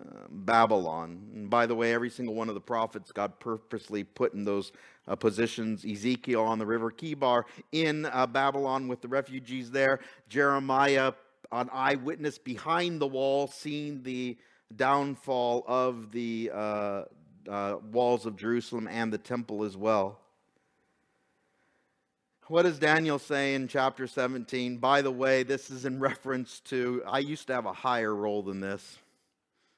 Uh, 0.00 0.26
Babylon. 0.30 1.28
And 1.34 1.50
by 1.50 1.66
the 1.66 1.74
way, 1.74 1.92
every 1.92 2.10
single 2.10 2.34
one 2.34 2.48
of 2.48 2.54
the 2.54 2.60
prophets 2.60 3.12
God 3.12 3.38
purposely 3.38 4.02
put 4.02 4.32
in 4.32 4.44
those 4.44 4.72
uh, 5.08 5.16
positions. 5.16 5.84
Ezekiel 5.84 6.42
on 6.42 6.58
the 6.58 6.66
river 6.66 6.90
Chebar 6.90 7.44
in 7.72 8.06
uh, 8.06 8.26
Babylon 8.26 8.88
with 8.88 9.00
the 9.00 9.08
refugees 9.08 9.70
there. 9.70 10.00
Jeremiah, 10.28 11.12
an 11.52 11.68
eyewitness 11.72 12.38
behind 12.38 13.00
the 13.00 13.06
wall, 13.06 13.48
seeing 13.48 14.02
the 14.02 14.38
downfall 14.74 15.64
of 15.66 16.12
the 16.12 16.50
uh, 16.54 17.02
uh, 17.48 17.76
walls 17.90 18.26
of 18.26 18.36
Jerusalem 18.36 18.86
and 18.88 19.12
the 19.12 19.18
temple 19.18 19.64
as 19.64 19.76
well. 19.76 20.20
What 22.46 22.62
does 22.62 22.78
Daniel 22.80 23.20
say 23.20 23.54
in 23.54 23.68
chapter 23.68 24.08
17? 24.08 24.78
By 24.78 25.02
the 25.02 25.10
way, 25.10 25.44
this 25.44 25.70
is 25.70 25.84
in 25.84 26.00
reference 26.00 26.60
to, 26.66 27.02
I 27.06 27.20
used 27.20 27.46
to 27.46 27.54
have 27.54 27.66
a 27.66 27.72
higher 27.72 28.14
role 28.14 28.42
than 28.42 28.60
this. 28.60 28.98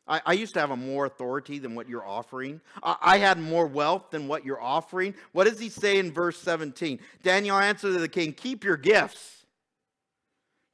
I, 0.07 0.21
I, 0.27 0.33
used 0.33 0.55
to 0.55 0.61
have 0.61 0.71
a 0.71 0.77
more 0.77 1.07
authority 1.07 1.59
than 1.59 1.75
what 1.75 1.89
you're 1.89 2.07
offering. 2.07 2.61
I, 2.83 2.97
I, 3.01 3.19
had 3.19 3.39
more 3.39 3.67
wealth 3.67 4.11
than 4.11 4.27
what 4.27 4.45
you're 4.45 4.61
offering. 4.61 5.15
What 5.33 5.47
does 5.47 5.61
he 5.61 5.69
say 5.69 5.99
in 5.99 6.11
verse 6.11 6.39
17? 6.39 6.99
Daniel 7.23 7.57
answered 7.57 7.93
the 7.93 8.09
king, 8.09 8.33
Keep 8.33 8.65
your 8.65 8.77
gifts, 8.77 9.47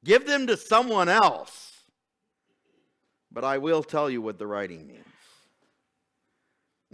give 0.05 0.27
them 0.27 0.47
to 0.47 0.57
someone 0.57 1.09
else. 1.09 1.67
But 3.31 3.45
I 3.45 3.59
will 3.59 3.83
tell 3.83 4.09
you 4.09 4.23
what 4.23 4.39
the 4.39 4.47
writing 4.47 4.87
means. 4.87 5.05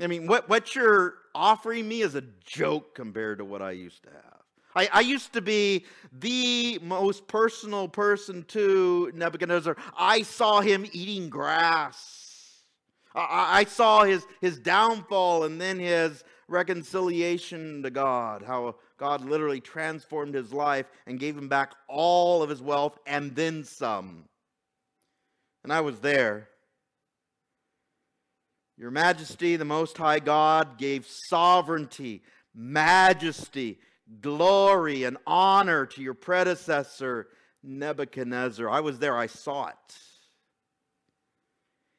I 0.01 0.09
mean, 0.09 0.27
what, 0.27 0.49
what 0.49 0.75
you're 0.75 1.15
offering 1.35 1.87
me 1.87 2.03
is 2.03 2.17
a 2.17 2.25
joke 2.45 2.97
compared 2.97 3.39
to 3.39 3.45
what 3.45 3.63
I 3.63 3.71
used 3.71 4.03
to 4.03 4.11
have. 4.11 4.35
I, 4.75 4.89
I, 4.93 5.01
used 5.01 5.33
to 5.35 5.41
be 5.41 5.85
the 6.13 6.81
most 6.83 7.29
personal 7.29 7.87
person 7.87 8.43
to 8.49 9.13
Nebuchadnezzar. 9.15 9.77
I 9.97 10.23
saw 10.23 10.61
him 10.61 10.85
eating 10.93 11.29
grass. 11.29 12.24
I, 13.15 13.61
I 13.61 13.65
saw 13.65 14.05
his, 14.05 14.27
his 14.41 14.59
downfall 14.59 15.45
and 15.45 15.61
then 15.61 15.79
his 15.79 16.25
reconciliation 16.49 17.83
to 17.83 17.91
God, 17.91 18.43
how 18.43 18.77
God 18.99 19.25
literally 19.25 19.61
transformed 19.61 20.35
his 20.35 20.53
life 20.53 20.87
and 21.07 21.21
gave 21.21 21.37
him 21.37 21.49
back 21.49 21.73
all 21.89 22.43
of 22.43 22.51
his 22.51 22.63
wealth 22.63 22.99
and 23.07 23.35
then 23.35 23.65
some. 23.65 24.25
And 25.63 25.73
I 25.73 25.81
was 25.81 26.01
there. 26.01 26.49
Your 28.77 28.91
Majesty, 28.91 29.57
the 29.57 29.65
Most 29.65 29.97
High 29.97 30.19
God, 30.19 30.79
gave 30.79 31.07
sovereignty, 31.07 32.23
majesty, 32.55 33.79
glory, 34.21 35.05
and 35.05 35.17
honor 35.27 35.87
to 35.87 36.03
your 36.03 36.15
predecessor, 36.15 37.29
Nebuchadnezzar. 37.63 38.69
I 38.69 38.81
was 38.81 38.99
there, 38.99 39.17
I 39.17 39.29
saw 39.29 39.69
it. 39.69 39.99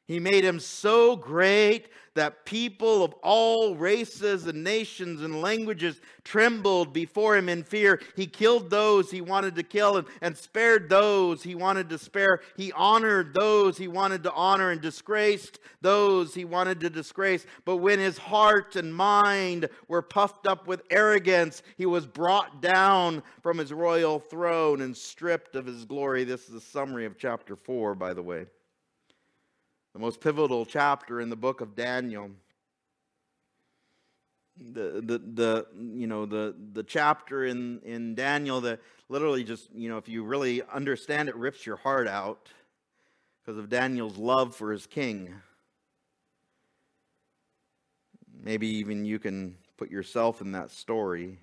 He 0.06 0.20
made 0.20 0.44
him 0.44 0.60
so 0.60 1.16
great 1.16 1.88
that 2.14 2.44
people 2.44 3.02
of 3.02 3.12
all 3.22 3.74
races 3.74 4.46
and 4.46 4.62
nations 4.62 5.20
and 5.20 5.42
languages 5.42 6.00
trembled 6.22 6.92
before 6.92 7.36
him 7.36 7.48
in 7.48 7.64
fear. 7.64 8.00
He 8.14 8.26
killed 8.26 8.70
those 8.70 9.10
he 9.10 9.20
wanted 9.20 9.56
to 9.56 9.64
kill 9.64 9.96
and, 9.96 10.06
and 10.22 10.36
spared 10.36 10.88
those 10.88 11.42
he 11.42 11.56
wanted 11.56 11.88
to 11.90 11.98
spare. 11.98 12.40
He 12.56 12.72
honored 12.72 13.34
those 13.34 13.76
he 13.76 13.88
wanted 13.88 14.22
to 14.22 14.32
honor 14.32 14.70
and 14.70 14.80
disgraced 14.80 15.58
those 15.82 16.34
he 16.34 16.44
wanted 16.44 16.80
to 16.80 16.90
disgrace. 16.90 17.44
But 17.64 17.78
when 17.78 17.98
his 17.98 18.16
heart 18.16 18.76
and 18.76 18.94
mind 18.94 19.68
were 19.88 20.02
puffed 20.02 20.46
up 20.46 20.68
with 20.68 20.82
arrogance, 20.88 21.62
he 21.76 21.86
was 21.86 22.06
brought 22.06 22.62
down 22.62 23.24
from 23.42 23.58
his 23.58 23.72
royal 23.72 24.20
throne 24.20 24.82
and 24.82 24.96
stripped 24.96 25.56
of 25.56 25.66
his 25.66 25.84
glory. 25.84 26.22
This 26.22 26.48
is 26.48 26.54
a 26.54 26.60
summary 26.60 27.06
of 27.06 27.18
chapter 27.18 27.56
4, 27.56 27.96
by 27.96 28.14
the 28.14 28.22
way 28.22 28.46
the 29.96 30.00
most 30.02 30.20
pivotal 30.20 30.66
chapter 30.66 31.22
in 31.22 31.30
the 31.30 31.36
book 31.36 31.62
of 31.62 31.74
Daniel. 31.74 32.30
the, 34.58 35.00
the, 35.02 35.18
the, 35.18 35.66
you 35.74 36.06
know, 36.06 36.26
the, 36.26 36.54
the 36.74 36.82
chapter 36.82 37.46
in, 37.46 37.80
in 37.80 38.14
Daniel 38.14 38.60
that 38.60 38.80
literally 39.08 39.42
just, 39.42 39.70
you 39.74 39.88
know, 39.88 39.96
if 39.96 40.06
you 40.06 40.22
really 40.22 40.60
understand 40.70 41.30
it, 41.30 41.36
rips 41.36 41.64
your 41.64 41.76
heart 41.76 42.08
out 42.08 42.50
because 43.40 43.58
of 43.58 43.70
Daniel's 43.70 44.18
love 44.18 44.54
for 44.54 44.70
his 44.70 44.86
king. 44.86 45.34
Maybe 48.42 48.66
even 48.66 49.06
you 49.06 49.18
can 49.18 49.56
put 49.78 49.90
yourself 49.90 50.42
in 50.42 50.52
that 50.52 50.70
story. 50.70 51.38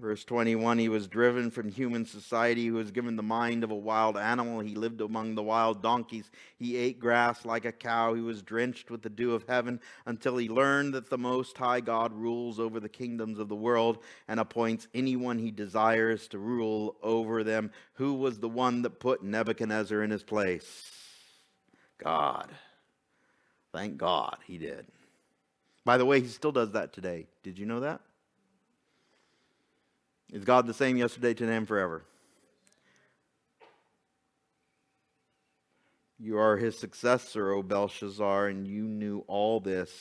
Verse 0.00 0.24
21 0.24 0.78
He 0.78 0.88
was 0.88 1.06
driven 1.06 1.50
from 1.50 1.68
human 1.68 2.06
society. 2.06 2.62
He 2.62 2.70
was 2.70 2.90
given 2.90 3.16
the 3.16 3.22
mind 3.22 3.62
of 3.62 3.70
a 3.70 3.76
wild 3.76 4.16
animal. 4.16 4.60
He 4.60 4.74
lived 4.74 5.02
among 5.02 5.34
the 5.34 5.42
wild 5.42 5.82
donkeys. 5.82 6.30
He 6.56 6.76
ate 6.76 6.98
grass 6.98 7.44
like 7.44 7.66
a 7.66 7.72
cow. 7.72 8.14
He 8.14 8.22
was 8.22 8.42
drenched 8.42 8.90
with 8.90 9.02
the 9.02 9.10
dew 9.10 9.34
of 9.34 9.44
heaven 9.46 9.80
until 10.06 10.38
he 10.38 10.48
learned 10.48 10.94
that 10.94 11.10
the 11.10 11.18
Most 11.18 11.58
High 11.58 11.80
God 11.80 12.14
rules 12.14 12.58
over 12.58 12.80
the 12.80 12.88
kingdoms 12.88 13.38
of 13.38 13.48
the 13.48 13.54
world 13.54 13.98
and 14.28 14.40
appoints 14.40 14.88
anyone 14.94 15.38
he 15.38 15.50
desires 15.50 16.26
to 16.28 16.38
rule 16.38 16.96
over 17.02 17.44
them. 17.44 17.70
Who 17.94 18.14
was 18.14 18.38
the 18.38 18.48
one 18.48 18.82
that 18.82 18.98
put 18.98 19.22
Nebuchadnezzar 19.22 20.02
in 20.02 20.10
his 20.10 20.22
place? 20.22 20.90
God. 21.98 22.48
Thank 23.72 23.98
God 23.98 24.38
he 24.46 24.56
did. 24.56 24.86
By 25.84 25.98
the 25.98 26.06
way, 26.06 26.20
he 26.20 26.28
still 26.28 26.52
does 26.52 26.72
that 26.72 26.92
today. 26.94 27.26
Did 27.42 27.58
you 27.58 27.66
know 27.66 27.80
that? 27.80 28.00
Is 30.32 30.44
God 30.44 30.66
the 30.66 30.72
same 30.72 30.96
yesterday, 30.96 31.34
today, 31.34 31.56
and 31.56 31.68
forever? 31.68 32.04
You 36.18 36.38
are 36.38 36.56
his 36.56 36.78
successor, 36.78 37.52
O 37.52 37.62
Belshazzar, 37.62 38.46
and 38.46 38.66
you 38.66 38.84
knew 38.84 39.24
all 39.26 39.60
this, 39.60 39.92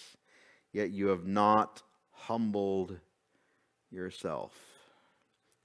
yet 0.71 0.91
you 0.91 1.07
have 1.07 1.25
not 1.25 1.83
humbled 2.11 2.97
yourself. 3.89 4.53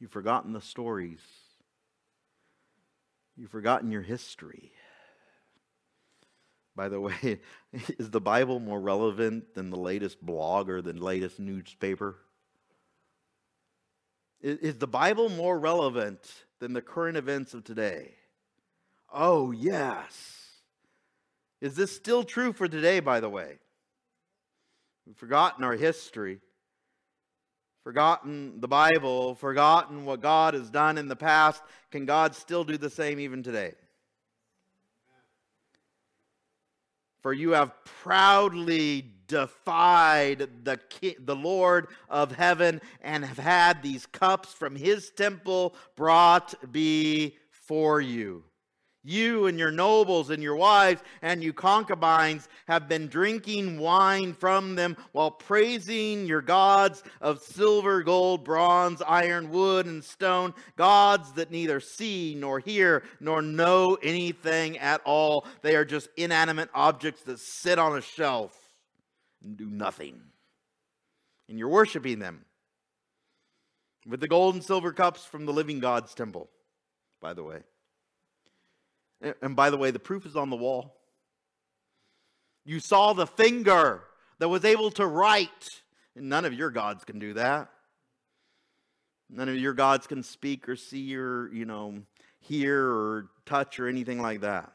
You've 0.00 0.10
forgotten 0.10 0.52
the 0.52 0.60
stories. 0.60 1.20
You've 3.36 3.50
forgotten 3.50 3.92
your 3.92 4.02
history. 4.02 4.72
By 6.74 6.88
the 6.88 7.00
way, 7.02 7.40
is 7.72 8.10
the 8.10 8.20
Bible 8.20 8.58
more 8.58 8.80
relevant 8.80 9.54
than 9.54 9.70
the 9.70 9.76
latest 9.76 10.20
blog 10.20 10.68
or 10.68 10.82
the 10.82 10.92
latest 10.92 11.38
newspaper? 11.38 12.16
Is 14.40 14.76
the 14.76 14.86
Bible 14.86 15.28
more 15.28 15.58
relevant 15.58 16.44
than 16.60 16.72
the 16.72 16.82
current 16.82 17.16
events 17.16 17.54
of 17.54 17.64
today? 17.64 18.14
Oh, 19.12 19.50
yes. 19.50 20.50
Is 21.60 21.74
this 21.74 21.94
still 21.94 22.22
true 22.22 22.52
for 22.52 22.68
today, 22.68 23.00
by 23.00 23.20
the 23.20 23.30
way? 23.30 23.58
We've 25.06 25.16
forgotten 25.16 25.64
our 25.64 25.74
history, 25.74 26.40
forgotten 27.82 28.60
the 28.60 28.68
Bible, 28.68 29.36
forgotten 29.36 30.04
what 30.04 30.20
God 30.20 30.54
has 30.54 30.68
done 30.68 30.98
in 30.98 31.08
the 31.08 31.16
past. 31.16 31.62
Can 31.90 32.04
God 32.04 32.34
still 32.34 32.64
do 32.64 32.76
the 32.76 32.90
same 32.90 33.20
even 33.20 33.42
today? 33.42 33.74
For 37.22 37.32
you 37.32 37.52
have 37.52 37.72
proudly 37.84 39.15
defied 39.26 40.48
the, 40.64 40.80
the 41.24 41.36
Lord 41.36 41.88
of 42.08 42.32
heaven 42.32 42.80
and 43.02 43.24
have 43.24 43.38
had 43.38 43.82
these 43.82 44.06
cups 44.06 44.52
from 44.52 44.76
his 44.76 45.10
temple 45.10 45.74
brought 45.96 46.54
before 46.72 48.00
you. 48.00 48.44
You 49.08 49.46
and 49.46 49.56
your 49.56 49.70
nobles 49.70 50.30
and 50.30 50.42
your 50.42 50.56
wives 50.56 51.00
and 51.22 51.40
you 51.40 51.52
concubines 51.52 52.48
have 52.66 52.88
been 52.88 53.06
drinking 53.06 53.78
wine 53.78 54.34
from 54.34 54.74
them 54.74 54.96
while 55.12 55.30
praising 55.30 56.26
your 56.26 56.42
gods 56.42 57.04
of 57.20 57.40
silver, 57.40 58.02
gold, 58.02 58.44
bronze, 58.44 59.00
iron, 59.06 59.50
wood, 59.50 59.86
and 59.86 60.02
stone, 60.02 60.54
gods 60.74 61.30
that 61.34 61.52
neither 61.52 61.78
see 61.78 62.34
nor 62.36 62.58
hear 62.58 63.04
nor 63.20 63.42
know 63.42 63.96
anything 64.02 64.76
at 64.78 65.00
all. 65.04 65.46
They 65.62 65.76
are 65.76 65.84
just 65.84 66.08
inanimate 66.16 66.70
objects 66.74 67.22
that 67.22 67.38
sit 67.38 67.78
on 67.78 67.96
a 67.96 68.02
shelf 68.02 68.65
and 69.46 69.56
do 69.56 69.66
nothing. 69.70 70.20
And 71.48 71.58
you're 71.58 71.68
worshiping 71.68 72.18
them 72.18 72.44
with 74.06 74.20
the 74.20 74.28
gold 74.28 74.54
and 74.54 74.62
silver 74.62 74.92
cups 74.92 75.24
from 75.24 75.46
the 75.46 75.52
living 75.52 75.80
God's 75.80 76.12
temple, 76.14 76.50
by 77.20 77.32
the 77.32 77.44
way. 77.44 77.60
And 79.40 79.56
by 79.56 79.70
the 79.70 79.78
way, 79.78 79.90
the 79.90 79.98
proof 79.98 80.26
is 80.26 80.36
on 80.36 80.50
the 80.50 80.56
wall. 80.56 80.96
You 82.64 82.80
saw 82.80 83.12
the 83.12 83.26
finger 83.26 84.02
that 84.38 84.48
was 84.48 84.64
able 84.64 84.90
to 84.92 85.06
write, 85.06 85.82
and 86.14 86.28
none 86.28 86.44
of 86.44 86.52
your 86.52 86.70
gods 86.70 87.04
can 87.04 87.18
do 87.18 87.32
that. 87.34 87.70
None 89.30 89.48
of 89.48 89.56
your 89.56 89.72
gods 89.72 90.06
can 90.06 90.22
speak 90.22 90.68
or 90.68 90.76
see 90.76 91.16
or, 91.16 91.48
you 91.52 91.64
know, 91.64 92.02
hear 92.40 92.84
or 92.86 93.30
touch 93.46 93.80
or 93.80 93.88
anything 93.88 94.20
like 94.20 94.42
that. 94.42 94.72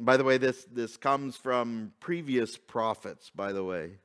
By 0.00 0.16
the 0.16 0.22
way, 0.22 0.38
this, 0.38 0.64
this 0.72 0.96
comes 0.96 1.36
from 1.36 1.92
previous 1.98 2.56
prophets, 2.56 3.32
by 3.34 3.52
the 3.52 3.64
way. 3.64 3.98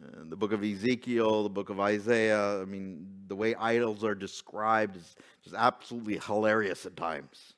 Uh, 0.00 0.22
the 0.28 0.36
book 0.36 0.52
of 0.52 0.62
Ezekiel, 0.62 1.42
the 1.42 1.48
book 1.48 1.70
of 1.70 1.80
Isaiah. 1.80 2.62
I 2.62 2.64
mean, 2.64 3.04
the 3.26 3.34
way 3.34 3.56
idols 3.56 4.04
are 4.04 4.14
described 4.14 4.94
is 4.94 5.16
just 5.42 5.56
absolutely 5.56 6.18
hilarious 6.18 6.86
at 6.86 6.96
times. 6.96 7.54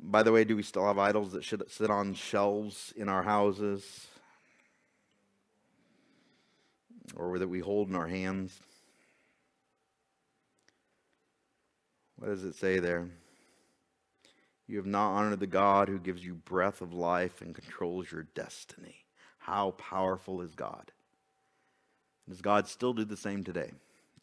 By 0.00 0.22
the 0.22 0.32
way, 0.32 0.44
do 0.44 0.56
we 0.56 0.62
still 0.62 0.86
have 0.86 0.98
idols 0.98 1.32
that 1.32 1.44
should 1.44 1.62
sit 1.70 1.90
on 1.90 2.14
shelves 2.14 2.94
in 2.96 3.10
our 3.10 3.22
houses? 3.22 4.06
Or 7.14 7.38
that 7.38 7.48
we 7.48 7.60
hold 7.60 7.90
in 7.90 7.94
our 7.94 8.08
hands? 8.08 8.58
What 12.16 12.28
does 12.28 12.44
it 12.44 12.54
say 12.54 12.78
there? 12.78 13.10
You 14.68 14.76
have 14.76 14.86
not 14.86 15.12
honored 15.12 15.40
the 15.40 15.46
God 15.46 15.88
who 15.88 15.98
gives 15.98 16.22
you 16.22 16.34
breath 16.34 16.82
of 16.82 16.92
life 16.92 17.40
and 17.40 17.54
controls 17.54 18.12
your 18.12 18.24
destiny. 18.34 18.96
How 19.38 19.70
powerful 19.72 20.42
is 20.42 20.54
God? 20.54 20.92
Does 22.28 22.42
God 22.42 22.68
still 22.68 22.92
do 22.92 23.06
the 23.06 23.16
same 23.16 23.42
today? 23.42 23.72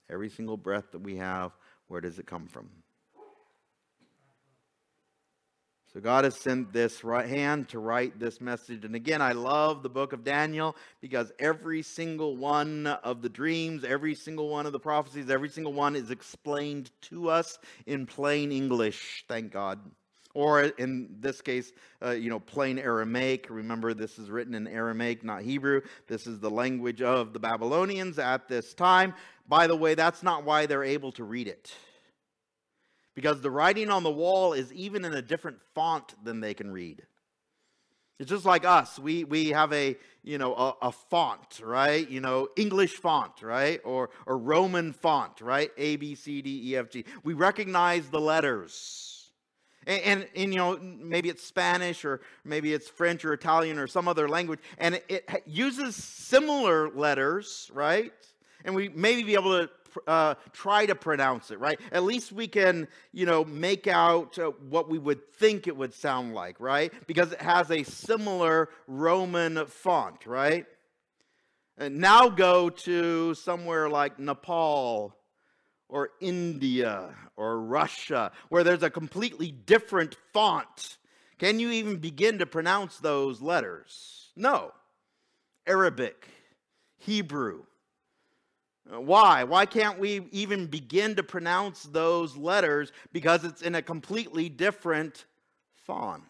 Every 0.08 0.30
single 0.30 0.56
breath 0.56 0.92
that 0.92 1.02
we 1.02 1.16
have, 1.16 1.52
where 1.88 2.00
does 2.00 2.20
it 2.20 2.28
come 2.28 2.46
from? 2.46 2.70
So 5.92 6.00
God 6.00 6.26
has 6.26 6.36
sent 6.36 6.72
this 6.72 7.04
right 7.04 7.28
hand 7.28 7.70
to 7.70 7.80
write 7.80 8.20
this 8.20 8.40
message. 8.40 8.86
And 8.86 8.96
again, 8.96 9.24
I 9.24 9.32
love 9.32 9.82
the 9.82 9.90
book 9.90 10.14
of 10.14 10.24
Daniel 10.24 10.76
because 11.02 11.32
every 11.40 11.82
single 11.82 12.36
one 12.36 12.86
of 12.86 13.24
the 13.24 13.30
dreams, 13.30 13.84
every 13.84 14.14
single 14.14 14.50
one 14.50 14.68
of 14.68 14.74
the 14.74 14.80
prophecies, 14.80 15.30
every 15.30 15.50
single 15.50 15.74
one 15.74 15.96
is 15.96 16.12
explained 16.12 16.92
to 17.04 17.30
us 17.30 17.58
in 17.88 18.06
plain 18.06 18.52
English. 18.52 19.26
Thank 19.28 19.54
God 19.54 19.80
or 20.36 20.64
in 20.64 21.08
this 21.20 21.42
case, 21.42 21.72
uh, 22.04 22.12
you 22.12 22.30
know, 22.30 22.40
plain 22.40 22.78
Aramaic. 22.78 23.48
Remember, 23.50 23.96
this 23.96 24.20
is 24.20 24.30
written 24.30 24.54
in 24.54 24.68
Aramaic, 24.68 25.24
not 25.24 25.42
Hebrew. 25.42 25.82
This 26.08 26.28
is 26.28 26.40
the 26.40 26.52
language 26.52 27.02
of 27.02 27.34
the 27.34 27.40
Babylonians 27.40 28.20
at 28.20 28.48
this 28.48 28.76
time. 28.76 29.16
By 29.48 29.66
the 29.66 29.76
way, 29.76 29.96
that's 29.96 30.22
not 30.22 30.44
why 30.44 30.66
they're 30.66 30.84
able 30.84 31.14
to 31.14 31.24
read 31.24 31.48
it. 31.48 31.74
Because 33.16 33.42
the 33.42 33.50
writing 33.50 33.90
on 33.90 34.04
the 34.04 34.12
wall 34.12 34.52
is 34.52 34.72
even 34.74 35.06
in 35.06 35.14
a 35.14 35.22
different 35.22 35.58
font 35.74 36.14
than 36.24 36.42
they 36.42 36.54
can 36.54 36.70
read. 36.70 37.04
It's 38.20 38.30
just 38.30 38.46
like 38.46 38.66
us. 38.66 39.00
We, 39.00 39.24
we 39.24 39.50
have 39.50 39.72
a, 39.72 39.96
you 40.24 40.38
know, 40.38 40.54
a, 40.54 40.74
a, 40.84 40.92
font, 40.92 41.62
right? 41.62 42.10
You 42.10 42.22
know, 42.22 42.50
English 42.56 42.94
font, 42.96 43.42
right? 43.42 43.80
Or, 43.84 44.10
or 44.26 44.38
Roman 44.38 44.94
font, 44.94 45.42
right? 45.42 45.70
A, 45.78 45.96
B, 45.98 46.16
C, 46.16 46.42
D, 46.42 46.72
E, 46.72 46.78
F, 46.78 46.90
G. 46.90 47.06
We 47.24 47.34
recognize 47.34 48.08
the 48.10 48.22
letters. 48.22 49.15
And, 49.86 50.02
and, 50.02 50.28
and, 50.36 50.54
you 50.54 50.60
know, 50.60 50.80
maybe 50.82 51.30
it's 51.30 51.44
Spanish 51.44 52.06
or 52.06 52.22
maybe 52.44 52.74
it's 52.74 52.88
French 52.88 53.24
or 53.24 53.34
Italian 53.34 53.78
or 53.78 53.88
some 53.88 54.08
other 54.08 54.28
language, 54.28 54.60
and 54.78 54.96
it, 54.96 55.06
it 55.10 55.44
uses 55.46 55.96
similar 55.96 56.90
letters, 56.90 57.70
right? 57.74 58.12
And 58.64 58.74
we 58.74 58.90
maybe 58.90 59.24
be 59.24 59.34
able 59.34 59.68
to 59.68 59.70
uh, 60.08 60.36
try 60.52 60.86
to 60.86 60.96
pronounce 60.96 61.52
it, 61.52 61.60
right? 61.60 61.80
At 61.92 62.04
least 62.04 62.32
we 62.32 62.48
can, 62.48 62.88
you 63.14 63.26
know, 63.26 63.46
make 63.46 63.88
out 63.88 64.38
uh, 64.40 64.52
what 64.70 64.90
we 64.90 64.98
would 64.98 65.34
think 65.36 65.68
it 65.68 65.78
would 65.78 65.94
sound 65.94 66.34
like, 66.34 66.60
right? 66.60 66.92
Because 67.08 67.32
it 67.32 67.42
has 67.42 67.72
a 67.72 67.84
similar 67.84 68.70
Roman 68.88 69.66
font, 69.68 70.26
right? 70.26 70.66
And 71.78 72.00
now 72.00 72.30
go 72.30 72.70
to 72.70 73.34
somewhere 73.36 73.90
like 73.90 74.18
Nepal 74.20 75.16
or 75.90 76.10
India 76.20 77.14
or 77.36 77.60
Russia, 77.60 78.32
where 78.50 78.64
there's 78.64 78.84
a 78.84 78.90
completely 78.90 79.52
different 79.52 80.16
font. 80.34 80.98
Can 81.38 81.60
you 81.60 81.72
even 81.72 81.98
begin 81.98 82.40
to 82.40 82.46
pronounce 82.46 82.98
those 82.98 83.42
letters? 83.42 84.32
No. 84.36 84.72
Arabic, 85.68 86.28
Hebrew. 86.98 87.64
Why? 88.88 89.44
Why 89.44 89.66
can't 89.66 90.00
we 90.00 90.28
even 90.32 90.68
begin 90.68 91.16
to 91.16 91.24
pronounce 91.24 91.84
those 91.84 92.38
letters? 92.38 92.92
Because 93.12 93.44
it's 93.44 93.62
in 93.62 93.76
a 93.76 93.82
completely 93.82 94.48
different 94.48 95.26
font. 95.86 96.24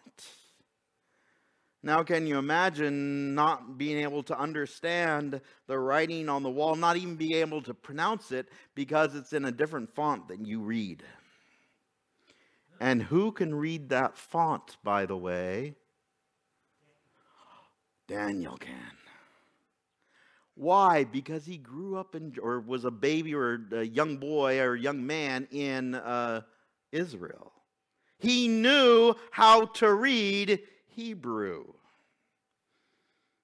Now, 1.82 2.02
can 2.02 2.26
you 2.26 2.38
imagine 2.38 3.34
not 3.34 3.78
being 3.78 3.98
able 3.98 4.22
to 4.24 4.38
understand 4.38 5.40
the 5.66 5.78
writing 5.78 6.28
on 6.28 6.42
the 6.42 6.50
wall, 6.50 6.74
not 6.74 6.96
even 6.96 7.16
be 7.16 7.34
able 7.34 7.62
to 7.62 7.74
pronounce 7.74 8.32
it 8.32 8.48
because 8.74 9.14
it's 9.14 9.32
in 9.32 9.44
a 9.44 9.52
different 9.52 9.94
font 9.94 10.26
than 10.26 10.44
you 10.44 10.60
read? 10.60 11.02
And 12.80 13.02
who 13.02 13.32
can 13.32 13.54
read 13.54 13.90
that 13.90 14.16
font, 14.16 14.76
by 14.82 15.06
the 15.06 15.16
way? 15.16 15.74
Daniel 18.06 18.56
can. 18.56 18.92
Why? 20.54 21.04
Because 21.04 21.44
he 21.44 21.58
grew 21.58 21.98
up 21.98 22.14
in, 22.14 22.34
or 22.40 22.60
was 22.60 22.84
a 22.84 22.90
baby 22.90 23.34
or 23.34 23.60
a 23.72 23.82
young 23.82 24.16
boy 24.16 24.58
or 24.58 24.74
a 24.74 24.80
young 24.80 25.06
man 25.06 25.46
in 25.50 25.94
uh, 25.94 26.40
Israel. 26.92 27.52
He 28.18 28.48
knew 28.48 29.14
how 29.30 29.66
to 29.66 29.92
read 29.92 30.60
Hebrew. 30.96 31.66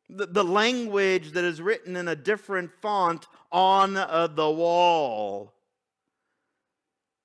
The, 0.09 0.27
the 0.27 0.43
language 0.43 1.33
that 1.33 1.45
is 1.45 1.61
written 1.61 1.97
in 1.97 2.09
a 2.09 2.17
different 2.17 2.73
font 2.81 3.27
on 3.53 3.97
uh, 3.97 4.27
the 4.27 4.51
wall. 4.51 5.53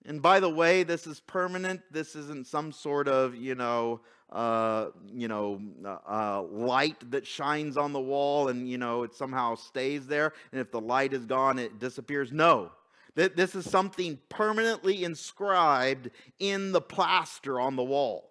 And 0.06 0.22
by 0.22 0.42
the 0.42 0.50
way, 0.50 0.84
this 0.84 1.08
is 1.08 1.22
permanent. 1.22 1.82
This 1.92 2.16
isn't 2.16 2.46
some 2.48 2.74
sort 2.74 3.08
of, 3.08 3.36
you 3.36 3.56
know, 3.56 4.02
uh, 4.30 4.88
you 5.14 5.30
know, 5.30 5.62
uh, 5.86 5.98
uh, 6.08 6.42
light 6.44 7.10
that 7.12 7.26
shines 7.26 7.78
on 7.78 7.94
the 7.94 8.00
wall 8.00 8.50
and, 8.50 8.70
you 8.70 8.78
know, 8.78 9.04
it 9.04 9.14
somehow 9.16 9.56
stays 9.56 10.08
there. 10.08 10.34
And 10.52 10.60
if 10.60 10.72
the 10.72 10.82
light 10.82 11.14
is 11.14 11.26
gone, 11.26 11.58
it 11.58 11.80
disappears. 11.80 12.34
No. 12.34 12.72
This 13.16 13.56
is 13.56 13.68
something 13.68 14.20
permanently 14.30 15.04
inscribed 15.04 16.12
in 16.38 16.72
the 16.72 16.82
plaster 16.82 17.60
on 17.60 17.76
the 17.76 17.84
wall. 17.84 18.30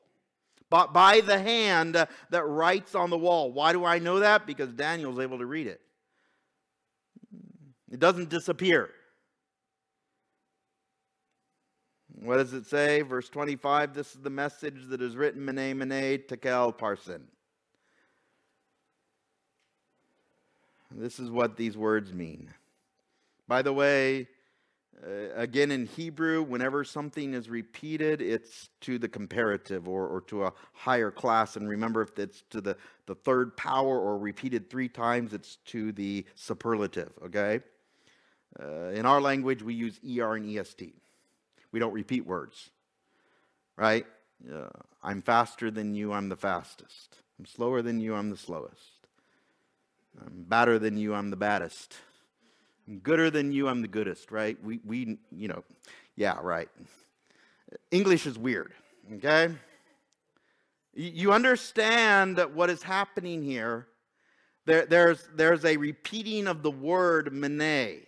But 0.69 0.93
by 0.93 1.21
the 1.21 1.39
hand 1.39 1.95
that 1.95 2.45
writes 2.45 2.95
on 2.95 3.11
the 3.11 3.19
wall. 3.19 3.53
Why 3.53 3.73
do 3.73 3.85
I 3.85 3.99
know 3.99 4.19
that? 4.21 4.47
Because 4.47 4.73
Daniel's 4.73 5.21
able 5.21 5.39
to 5.39 5.47
read 5.47 5.67
it. 5.67 5.81
It 7.91 8.01
doesn't 8.01 8.31
disappear. 8.31 8.91
What 12.09 12.39
does 12.39 12.53
it 12.53 12.67
say? 12.67 13.03
Verse 13.03 13.29
25 13.29 13.95
This 13.95 14.15
is 14.15 14.23
the 14.23 14.31
message 14.31 14.89
that 14.89 15.01
is 15.03 15.17
written 15.17 15.45
Mene, 15.45 15.79
Mene, 15.79 16.19
Tekel, 16.27 16.73
Parsin. 16.77 17.23
This 20.91 21.21
is 21.21 21.31
what 21.31 21.57
these 21.57 21.77
words 21.77 22.13
mean. 22.13 22.53
By 23.47 23.63
the 23.63 23.73
way, 23.73 24.29
uh, 25.05 25.35
again 25.35 25.71
in 25.71 25.87
Hebrew, 25.87 26.43
whenever 26.43 26.85
something 26.85 27.35
is 27.35 27.49
repeated, 27.49 28.23
it's 28.23 28.71
to 28.83 28.99
the 28.99 29.09
comparative 29.09 29.89
or, 29.89 30.07
or 30.07 30.21
to 30.23 30.45
a 30.45 30.53
higher 30.73 31.11
class. 31.11 31.57
And 31.57 31.69
remember, 31.69 32.03
if 32.03 32.19
it's 32.19 32.43
to 32.51 32.61
the, 32.61 32.77
the 33.07 33.15
third 33.15 33.57
power 33.57 33.99
or 33.99 34.19
repeated 34.19 34.71
three 34.71 34.89
times, 34.89 35.33
it's 35.33 35.57
to 35.67 35.93
the 35.93 36.25
superlative, 36.35 37.13
okay? 37.25 37.61
Uh, 38.59 38.89
in 38.89 39.05
our 39.05 39.21
language, 39.21 39.63
we 39.63 39.75
use 39.75 40.01
ER 40.03 40.37
and 40.37 40.49
EST. 40.49 40.95
We 41.73 41.81
don't 41.81 41.93
repeat 41.93 42.27
words, 42.27 42.71
right? 43.77 44.07
Uh, 44.51 44.69
I'm 45.03 45.21
faster 45.21 45.71
than 45.71 45.95
you, 45.95 46.13
I'm 46.13 46.29
the 46.29 46.37
fastest. 46.37 47.17
I'm 47.39 47.47
slower 47.47 47.83
than 47.83 48.01
you, 48.01 48.15
I'm 48.15 48.31
the 48.31 48.37
slowest. 48.37 49.07
I'm 50.19 50.45
badder 50.49 50.79
than 50.79 50.97
you, 50.97 51.15
I'm 51.15 51.29
the 51.29 51.37
baddest. 51.37 51.97
I'm 52.89 52.99
gooder 52.99 53.31
than 53.31 53.53
you, 53.53 53.69
I'm 53.69 53.83
the 53.83 53.89
goodest, 53.89 54.31
right? 54.31 54.57
We, 54.63 54.81
we 54.85 55.19
you 55.31 55.49
know, 55.49 55.65
yeah, 56.17 56.39
right. 56.41 56.69
English 57.91 58.27
is 58.27 58.39
weird, 58.39 58.73
okay? 59.15 59.53
You 60.95 61.33
understand 61.33 62.39
what 62.55 62.71
is 62.71 62.83
happening 62.83 63.43
here. 63.43 63.87
There, 64.65 64.87
there's, 64.87 65.29
there's 65.35 65.65
a 65.65 65.77
repeating 65.77 66.47
of 66.47 66.63
the 66.63 66.71
word 66.71 67.33
mene. 67.33 68.07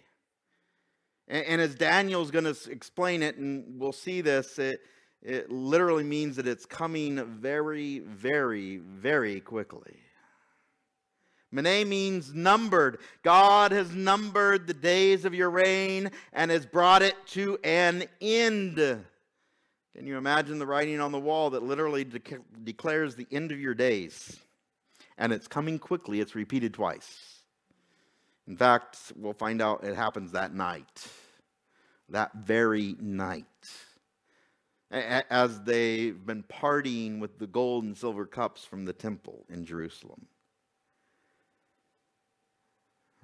And, 1.29 1.45
and 1.47 1.61
as 1.61 1.75
Daniel's 1.75 2.31
going 2.31 2.53
to 2.53 2.57
explain 2.71 3.23
it, 3.23 3.37
and 3.37 3.79
we'll 3.79 3.93
see 3.93 4.21
this, 4.21 4.59
it, 4.59 4.81
it 5.23 5.51
literally 5.51 6.05
means 6.05 6.37
that 6.37 6.47
it's 6.47 6.65
coming 6.65 7.25
very, 7.25 7.99
very, 7.99 8.79
very 8.79 9.41
quickly. 9.41 9.97
Mene 11.51 11.89
means 11.89 12.35
numbered. 12.35 12.99
God 13.23 13.73
has 13.73 13.95
numbered 13.95 14.67
the 14.67 14.75
days 14.75 15.25
of 15.25 15.35
your 15.35 15.51
reign 15.51 16.11
and 16.33 16.51
has 16.51 16.67
brought 16.67 17.03
it 17.03 17.15
to 17.29 17.59
an 17.65 18.05
end. 18.21 18.77
Can 18.77 20.07
you 20.07 20.19
imagine 20.19 20.59
the 20.59 20.67
writing 20.67 21.01
on 21.01 21.11
the 21.11 21.19
wall 21.19 21.51
that 21.51 21.63
literally 21.63 22.05
de- 22.05 22.21
declares 22.63 23.15
the 23.15 23.27
end 23.33 23.51
of 23.51 23.61
your 23.61 23.75
days? 23.75 24.39
And 25.17 25.33
it's 25.33 25.49
coming 25.49 25.79
quickly, 25.79 26.21
it's 26.21 26.35
repeated 26.35 26.75
twice. 26.75 27.41
In 28.47 28.57
fact, 28.57 28.99
we'll 29.17 29.33
find 29.33 29.61
out 29.61 29.85
it 29.85 29.97
happens 29.97 30.33
that 30.33 30.55
night, 30.55 31.07
that 32.11 32.33
very 32.35 32.95
night. 33.01 33.45
As 34.91 35.61
they've 35.63 36.25
been 36.25 36.45
partying 36.45 37.21
with 37.21 37.39
the 37.39 37.47
gold 37.47 37.85
and 37.85 37.97
silver 37.97 38.25
cups 38.25 38.65
from 38.65 38.85
the 38.85 38.93
temple 38.93 39.45
in 39.51 39.65
Jerusalem. 39.65 40.27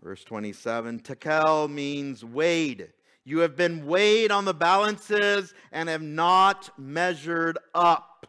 Verse 0.04 0.22
27 0.22 1.00
Tekel 1.00 1.66
means 1.70 2.22
weighed. 2.22 2.92
You 3.24 3.38
have 3.38 3.56
been 3.56 3.86
weighed 3.86 4.30
on 4.30 4.44
the 4.44 4.52
balances 4.52 5.54
and 5.72 5.88
have 5.88 6.02
not 6.02 6.68
measured 6.78 7.56
up 7.74 8.26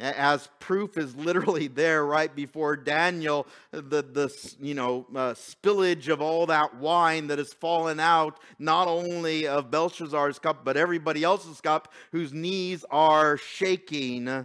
as 0.00 0.48
proof 0.58 0.96
is 0.96 1.14
literally 1.14 1.68
there 1.68 2.04
right 2.04 2.34
before 2.34 2.76
Daniel, 2.76 3.46
the, 3.70 4.02
the 4.02 4.56
you 4.60 4.74
know, 4.74 5.06
uh, 5.14 5.34
spillage 5.34 6.08
of 6.08 6.20
all 6.20 6.46
that 6.46 6.76
wine 6.76 7.28
that 7.28 7.38
has 7.38 7.52
fallen 7.52 8.00
out, 8.00 8.40
not 8.58 8.88
only 8.88 9.46
of 9.46 9.70
Belshazzar's 9.70 10.40
cup, 10.40 10.64
but 10.64 10.76
everybody 10.76 11.22
else's 11.22 11.60
cup, 11.60 11.92
whose 12.10 12.32
knees 12.32 12.84
are 12.90 13.36
shaking. 13.36 14.44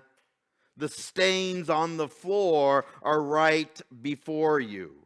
The 0.77 0.89
stains 0.89 1.71
on 1.71 1.97
the 1.97 2.07
floor 2.07 2.85
are 3.01 3.21
right 3.21 3.81
before 4.01 4.59
you. 4.59 5.02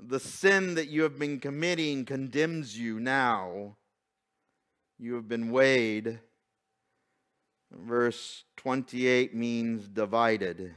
The 0.00 0.20
sin 0.20 0.74
that 0.74 0.88
you 0.88 1.02
have 1.02 1.18
been 1.18 1.40
committing 1.40 2.04
condemns 2.04 2.78
you 2.78 3.00
now. 3.00 3.76
You 4.98 5.14
have 5.14 5.28
been 5.28 5.50
weighed 5.50 6.20
Verse 7.70 8.44
28 8.56 9.34
means 9.34 9.88
divided. 9.88 10.74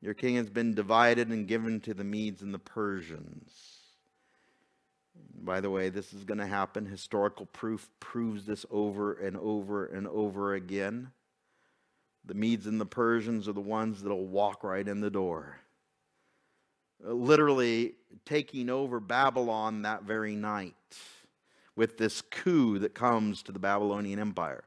Your 0.00 0.14
king 0.14 0.36
has 0.36 0.50
been 0.50 0.74
divided 0.74 1.28
and 1.28 1.46
given 1.46 1.80
to 1.80 1.94
the 1.94 2.04
Medes 2.04 2.42
and 2.42 2.52
the 2.52 2.58
Persians. 2.58 3.52
By 5.42 5.60
the 5.60 5.70
way, 5.70 5.88
this 5.88 6.12
is 6.12 6.24
going 6.24 6.38
to 6.38 6.46
happen. 6.46 6.86
Historical 6.86 7.46
proof 7.46 7.88
proves 8.00 8.46
this 8.46 8.66
over 8.70 9.12
and 9.12 9.36
over 9.36 9.86
and 9.86 10.06
over 10.08 10.54
again. 10.54 11.12
The 12.24 12.34
Medes 12.34 12.66
and 12.66 12.80
the 12.80 12.86
Persians 12.86 13.48
are 13.48 13.52
the 13.52 13.60
ones 13.60 14.02
that'll 14.02 14.26
walk 14.26 14.64
right 14.64 14.86
in 14.86 15.00
the 15.00 15.10
door. 15.10 15.60
Literally 17.02 17.94
taking 18.24 18.68
over 18.68 19.00
Babylon 19.00 19.82
that 19.82 20.02
very 20.02 20.34
night 20.34 20.74
with 21.76 21.96
this 21.96 22.20
coup 22.20 22.78
that 22.80 22.94
comes 22.94 23.42
to 23.44 23.52
the 23.52 23.58
Babylonian 23.58 24.18
Empire. 24.18 24.64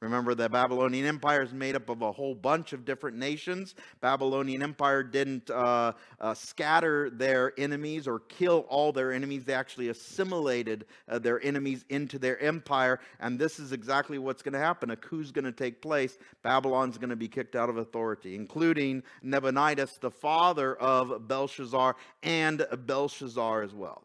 Remember, 0.00 0.34
the 0.34 0.48
Babylonian 0.48 1.06
Empire 1.06 1.42
is 1.42 1.52
made 1.52 1.74
up 1.74 1.88
of 1.88 2.02
a 2.02 2.12
whole 2.12 2.34
bunch 2.34 2.72
of 2.72 2.84
different 2.84 3.16
nations. 3.16 3.74
Babylonian 4.00 4.62
Empire 4.62 5.02
didn't 5.02 5.50
uh, 5.50 5.92
uh, 6.20 6.34
scatter 6.34 7.10
their 7.10 7.52
enemies 7.58 8.06
or 8.06 8.20
kill 8.20 8.60
all 8.68 8.92
their 8.92 9.12
enemies. 9.12 9.44
They 9.44 9.54
actually 9.54 9.88
assimilated 9.88 10.86
uh, 11.08 11.18
their 11.18 11.42
enemies 11.42 11.84
into 11.88 12.16
their 12.18 12.40
empire. 12.40 13.00
And 13.18 13.40
this 13.40 13.58
is 13.58 13.72
exactly 13.72 14.18
what's 14.18 14.40
going 14.40 14.52
to 14.52 14.60
happen. 14.60 14.90
A 14.90 14.96
coup's 14.96 15.32
going 15.32 15.44
to 15.46 15.52
take 15.52 15.82
place. 15.82 16.16
Babylon's 16.44 16.96
going 16.96 17.10
to 17.10 17.16
be 17.16 17.28
kicked 17.28 17.56
out 17.56 17.68
of 17.68 17.76
authority, 17.76 18.36
including 18.36 19.02
Nabonidus, 19.24 19.98
the 19.98 20.12
father 20.12 20.76
of 20.76 21.26
Belshazzar, 21.26 21.96
and 22.22 22.64
Belshazzar 22.86 23.62
as 23.62 23.74
well. 23.74 24.04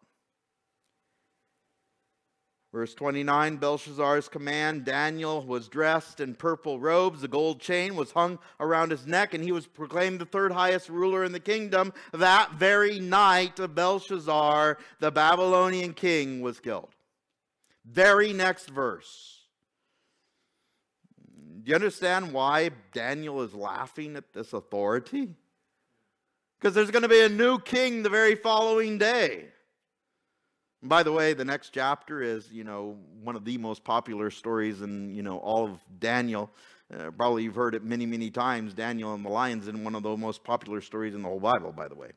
Verse 2.74 2.95
29 2.95 3.57
Belshazzar's 3.57 4.28
command 4.28 4.84
Daniel 4.84 5.43
was 5.45 5.67
dressed 5.67 6.19
in 6.19 6.34
purple 6.34 6.80
robes. 6.80 7.24
A 7.24 7.28
gold 7.28 7.59
chain 7.59 7.95
was 7.95 8.11
hung 8.11 8.39
around 8.59 8.89
his 8.89 9.05
neck, 9.05 9.36
and 9.36 9.43
he 9.43 9.51
was 9.51 9.67
proclaimed 9.67 10.19
the 10.19 10.26
third 10.26 10.51
highest 10.51 10.89
ruler 10.89 11.24
in 11.24 11.32
the 11.32 11.39
kingdom. 11.39 11.93
That 12.13 12.53
very 12.53 12.99
night, 12.99 13.59
Belshazzar, 13.76 14.80
the 14.99 15.11
Babylonian 15.11 15.93
king, 15.93 16.41
was 16.41 16.59
killed. 16.59 16.89
Very 17.86 18.34
next 18.34 18.71
verse. 18.71 19.41
Do 21.63 21.69
you 21.69 21.76
understand 21.76 22.34
why 22.34 22.71
Daniel 22.91 23.43
is 23.43 23.53
laughing 23.53 24.15
at 24.15 24.34
this 24.34 24.51
authority? 24.51 25.30
Because 26.59 26.74
there's 26.74 26.91
going 26.91 27.03
to 27.03 27.09
be 27.09 27.21
a 27.21 27.30
new 27.30 27.59
king 27.59 28.01
the 28.01 28.09
very 28.09 28.34
following 28.34 28.97
day. 28.97 29.52
By 30.84 31.01
the 31.01 31.11
way, 31.11 31.34
the 31.34 31.45
next 31.45 31.69
chapter 31.69 32.21
is, 32.21 32.51
you 32.51 32.63
know, 32.63 32.97
one 33.23 33.36
of 33.36 33.45
the 33.45 33.57
most 33.57 33.84
popular 33.84 34.29
stories 34.29 34.81
in, 34.81 35.15
you 35.15 35.23
know, 35.23 35.38
all 35.38 35.65
of 35.65 35.79
Daniel. 35.99 36.51
Uh, 36.93 37.09
probably 37.11 37.43
you've 37.43 37.55
heard 37.55 37.73
it 37.73 37.84
many, 37.84 38.05
many 38.05 38.29
times. 38.29 38.73
Daniel 38.73 39.13
and 39.13 39.25
the 39.25 39.29
lions 39.29 39.67
in 39.67 39.84
one 39.84 39.95
of 39.95 40.03
the 40.03 40.15
most 40.17 40.43
popular 40.43 40.81
stories 40.81 41.15
in 41.15 41.21
the 41.21 41.27
whole 41.27 41.39
Bible, 41.39 41.71
by 41.71 41.88
the 41.88 41.95
way. 41.95 42.11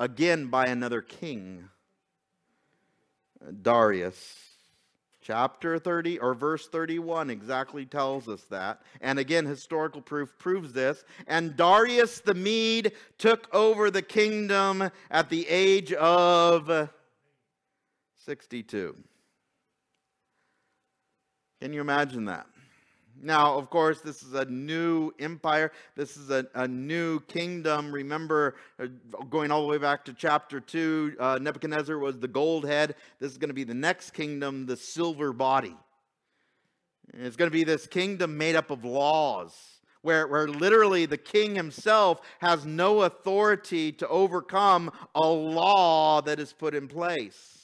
Again, 0.00 0.48
by 0.48 0.66
another 0.66 1.00
king, 1.00 1.68
Darius. 3.62 4.36
Chapter 5.20 5.78
30 5.78 6.18
or 6.20 6.32
verse 6.34 6.68
31 6.68 7.28
exactly 7.28 7.84
tells 7.84 8.28
us 8.28 8.42
that. 8.44 8.80
And 9.00 9.18
again, 9.18 9.44
historical 9.44 10.00
proof 10.00 10.38
proves 10.38 10.72
this. 10.72 11.04
And 11.26 11.54
Darius 11.54 12.20
the 12.20 12.34
Mede 12.34 12.92
took 13.18 13.54
over 13.54 13.90
the 13.90 14.00
kingdom 14.00 14.90
at 15.10 15.28
the 15.28 15.46
age 15.48 15.92
of 15.92 16.88
62. 18.28 18.94
Can 21.62 21.72
you 21.72 21.80
imagine 21.80 22.26
that? 22.26 22.44
Now, 23.22 23.56
of 23.56 23.70
course, 23.70 24.02
this 24.02 24.22
is 24.22 24.34
a 24.34 24.44
new 24.44 25.12
empire. 25.18 25.72
This 25.96 26.18
is 26.18 26.28
a, 26.28 26.46
a 26.54 26.68
new 26.68 27.20
kingdom. 27.20 27.90
Remember, 27.90 28.56
uh, 28.78 28.88
going 29.30 29.50
all 29.50 29.62
the 29.62 29.66
way 29.66 29.78
back 29.78 30.04
to 30.04 30.12
chapter 30.12 30.60
2, 30.60 31.16
uh, 31.18 31.38
Nebuchadnezzar 31.40 31.96
was 31.96 32.18
the 32.18 32.28
gold 32.28 32.66
head. 32.66 32.96
This 33.18 33.32
is 33.32 33.38
going 33.38 33.48
to 33.48 33.54
be 33.54 33.64
the 33.64 33.72
next 33.72 34.10
kingdom, 34.10 34.66
the 34.66 34.76
silver 34.76 35.32
body. 35.32 35.74
It's 37.14 37.36
going 37.36 37.50
to 37.50 37.56
be 37.56 37.64
this 37.64 37.86
kingdom 37.86 38.36
made 38.36 38.56
up 38.56 38.70
of 38.70 38.84
laws, 38.84 39.54
where, 40.02 40.26
where 40.26 40.48
literally 40.48 41.06
the 41.06 41.16
king 41.16 41.54
himself 41.54 42.20
has 42.40 42.66
no 42.66 43.04
authority 43.04 43.90
to 43.92 44.08
overcome 44.08 44.92
a 45.14 45.26
law 45.26 46.20
that 46.20 46.38
is 46.38 46.52
put 46.52 46.74
in 46.74 46.88
place. 46.88 47.57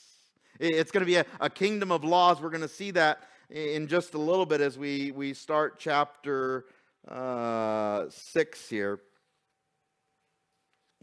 It's 0.61 0.93
going 0.93 1.01
to 1.01 1.07
be 1.07 1.17
a, 1.17 1.27
a 1.41 1.51
kingdom 1.51 1.91
of 1.91 2.05
laws. 2.05 2.41
We're 2.41 2.51
going 2.51 2.61
to 2.61 2.69
see 2.69 2.93
that 2.93 3.25
in 3.51 3.89
just 3.89 4.15
a 4.15 4.19
little 4.19 4.47
bit 4.47 4.61
as 4.61 4.79
we, 4.79 5.11
we 5.11 5.35
start 5.35 5.79
chapter 5.79 6.67
uh, 7.09 8.05
6 8.09 8.69
here. 8.69 9.01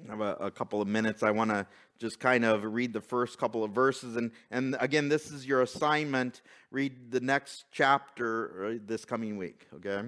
I 0.07 0.11
have 0.11 0.21
a, 0.21 0.35
a 0.35 0.51
couple 0.51 0.81
of 0.81 0.87
minutes. 0.87 1.21
I 1.21 1.31
want 1.31 1.51
to 1.51 1.67
just 1.99 2.19
kind 2.19 2.45
of 2.45 2.63
read 2.63 2.93
the 2.93 3.01
first 3.01 3.37
couple 3.37 3.63
of 3.63 3.71
verses. 3.71 4.15
And, 4.15 4.31
and 4.49 4.77
again, 4.79 5.09
this 5.09 5.29
is 5.31 5.45
your 5.45 5.61
assignment. 5.61 6.41
Read 6.71 7.11
the 7.11 7.19
next 7.19 7.65
chapter 7.71 8.65
uh, 8.65 8.73
this 8.85 9.03
coming 9.03 9.37
week, 9.37 9.67
okay? 9.75 10.01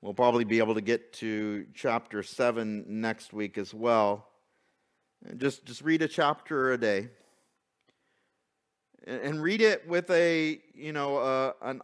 We'll 0.00 0.14
probably 0.14 0.44
be 0.44 0.58
able 0.58 0.74
to 0.74 0.80
get 0.80 1.12
to 1.14 1.66
chapter 1.74 2.22
7 2.22 2.84
next 2.88 3.32
week 3.32 3.58
as 3.58 3.74
well. 3.74 4.28
Just, 5.36 5.64
just 5.64 5.82
read 5.82 6.02
a 6.02 6.08
chapter 6.08 6.72
a 6.72 6.78
day 6.78 7.08
and 9.06 9.42
read 9.42 9.60
it 9.60 9.86
with 9.88 10.10
a 10.10 10.60
you 10.74 10.92
know 10.92 11.18
uh, 11.18 11.52
an 11.62 11.82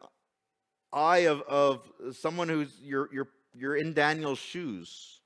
eye 0.92 1.26
of, 1.26 1.42
of 1.42 1.90
someone 2.12 2.48
who's 2.48 2.78
you're 2.82 3.08
you're 3.12 3.28
you're 3.54 3.76
in 3.76 3.92
Daniel's 3.92 4.38
shoes. 4.38 5.20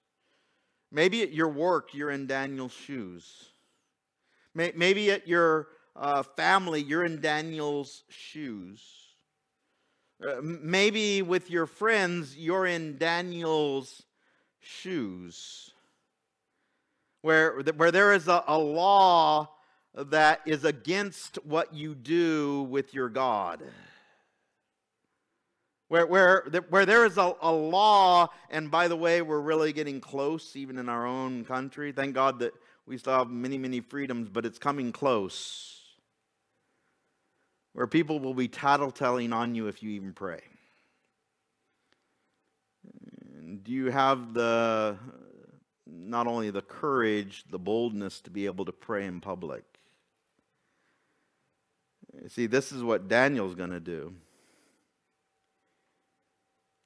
Maybe 0.90 1.22
at 1.22 1.32
your 1.32 1.48
work 1.48 1.94
you're 1.94 2.10
in 2.10 2.26
Daniel's 2.26 2.72
shoes. 2.72 3.50
Maybe 4.54 5.10
at 5.10 5.26
your 5.26 5.68
uh, 5.96 6.22
family 6.22 6.82
you're 6.82 7.04
in 7.04 7.20
Daniel's 7.20 8.04
shoes. 8.08 8.82
Uh, 10.22 10.40
maybe 10.42 11.22
with 11.22 11.50
your 11.50 11.66
friends 11.66 12.36
you're 12.36 12.66
in 12.66 12.98
Daniel's 12.98 14.02
shoes. 14.60 15.70
Where, 17.22 17.60
where 17.76 17.92
there 17.92 18.12
is 18.12 18.26
a, 18.26 18.42
a 18.48 18.58
law 18.58 19.48
that 19.94 20.40
is 20.46 20.64
against 20.64 21.36
what 21.44 21.74
you 21.74 21.94
do 21.94 22.62
with 22.64 22.94
your 22.94 23.08
God. 23.08 23.62
Where, 25.88 26.06
where, 26.06 26.46
where 26.70 26.86
there 26.86 27.04
is 27.04 27.18
a, 27.18 27.34
a 27.42 27.52
law, 27.52 28.28
and 28.48 28.70
by 28.70 28.88
the 28.88 28.96
way, 28.96 29.20
we're 29.20 29.40
really 29.40 29.74
getting 29.74 30.00
close, 30.00 30.56
even 30.56 30.78
in 30.78 30.88
our 30.88 31.06
own 31.06 31.44
country. 31.44 31.92
Thank 31.92 32.14
God 32.14 32.38
that 32.38 32.54
we 32.86 32.96
still 32.96 33.12
have 33.12 33.28
many, 33.28 33.58
many 33.58 33.80
freedoms, 33.80 34.30
but 34.30 34.46
it's 34.46 34.58
coming 34.58 34.90
close. 34.90 35.80
Where 37.74 37.86
people 37.86 38.20
will 38.20 38.32
be 38.32 38.48
tattletelling 38.48 39.34
on 39.34 39.54
you 39.54 39.66
if 39.66 39.82
you 39.82 39.90
even 39.90 40.14
pray. 40.14 40.40
Do 43.62 43.70
you 43.70 43.90
have 43.90 44.32
the 44.32 44.96
not 45.86 46.26
only 46.26 46.50
the 46.50 46.62
courage, 46.62 47.44
the 47.50 47.58
boldness 47.58 48.22
to 48.22 48.30
be 48.30 48.46
able 48.46 48.64
to 48.64 48.72
pray 48.72 49.04
in 49.04 49.20
public? 49.20 49.64
See, 52.28 52.46
this 52.46 52.72
is 52.72 52.82
what 52.82 53.08
Daniel's 53.08 53.54
going 53.54 53.70
to 53.70 53.80
do. 53.80 54.14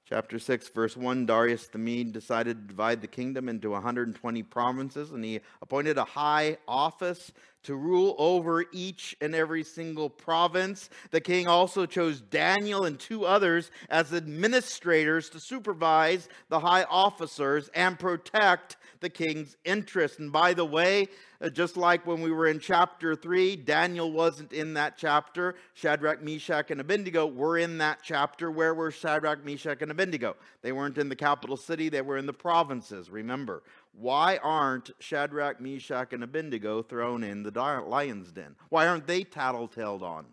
Chapter 0.08 0.38
6, 0.38 0.68
verse 0.68 0.96
1 0.96 1.26
Darius 1.26 1.66
the 1.66 1.78
Mede 1.78 2.12
decided 2.12 2.56
to 2.56 2.68
divide 2.68 3.00
the 3.00 3.08
kingdom 3.08 3.48
into 3.48 3.70
120 3.70 4.42
provinces, 4.44 5.10
and 5.10 5.24
he 5.24 5.40
appointed 5.60 5.98
a 5.98 6.04
high 6.04 6.58
office 6.68 7.32
to 7.66 7.74
rule 7.74 8.14
over 8.16 8.64
each 8.72 9.16
and 9.20 9.34
every 9.34 9.64
single 9.64 10.08
province. 10.08 10.88
The 11.10 11.20
king 11.20 11.48
also 11.48 11.84
chose 11.84 12.20
Daniel 12.20 12.84
and 12.84 12.98
two 12.98 13.26
others 13.26 13.72
as 13.90 14.14
administrators 14.14 15.28
to 15.30 15.40
supervise 15.40 16.28
the 16.48 16.60
high 16.60 16.84
officers 16.84 17.68
and 17.74 17.98
protect 17.98 18.76
the 19.00 19.10
king's 19.10 19.56
interest. 19.64 20.20
And 20.20 20.32
by 20.32 20.54
the 20.54 20.64
way, 20.64 21.08
uh, 21.40 21.50
just 21.50 21.76
like 21.76 22.06
when 22.06 22.22
we 22.22 22.30
were 22.30 22.46
in 22.46 22.58
chapter 22.60 23.14
3, 23.14 23.56
Daniel 23.56 24.10
wasn't 24.10 24.52
in 24.52 24.74
that 24.74 24.96
chapter. 24.96 25.56
Shadrach, 25.74 26.22
Meshach, 26.22 26.70
and 26.70 26.80
Abednego 26.80 27.26
were 27.26 27.58
in 27.58 27.78
that 27.78 27.98
chapter. 28.02 28.50
Where 28.50 28.74
were 28.74 28.90
Shadrach, 28.90 29.44
Meshach, 29.44 29.82
and 29.82 29.90
Abednego? 29.90 30.36
They 30.62 30.72
weren't 30.72 30.98
in 30.98 31.08
the 31.08 31.16
capital 31.16 31.56
city, 31.56 31.88
they 31.88 32.02
were 32.02 32.16
in 32.16 32.26
the 32.26 32.32
provinces, 32.32 33.10
remember. 33.10 33.62
Why 33.98 34.38
aren't 34.42 34.90
Shadrach, 34.98 35.60
Meshach, 35.60 36.12
and 36.12 36.22
Abednego 36.22 36.82
thrown 36.82 37.24
in 37.24 37.42
the 37.42 37.50
lion's 37.50 38.30
den? 38.30 38.54
Why 38.68 38.86
aren't 38.86 39.06
they 39.06 39.24
tattletaled 39.24 40.02
on? 40.02 40.26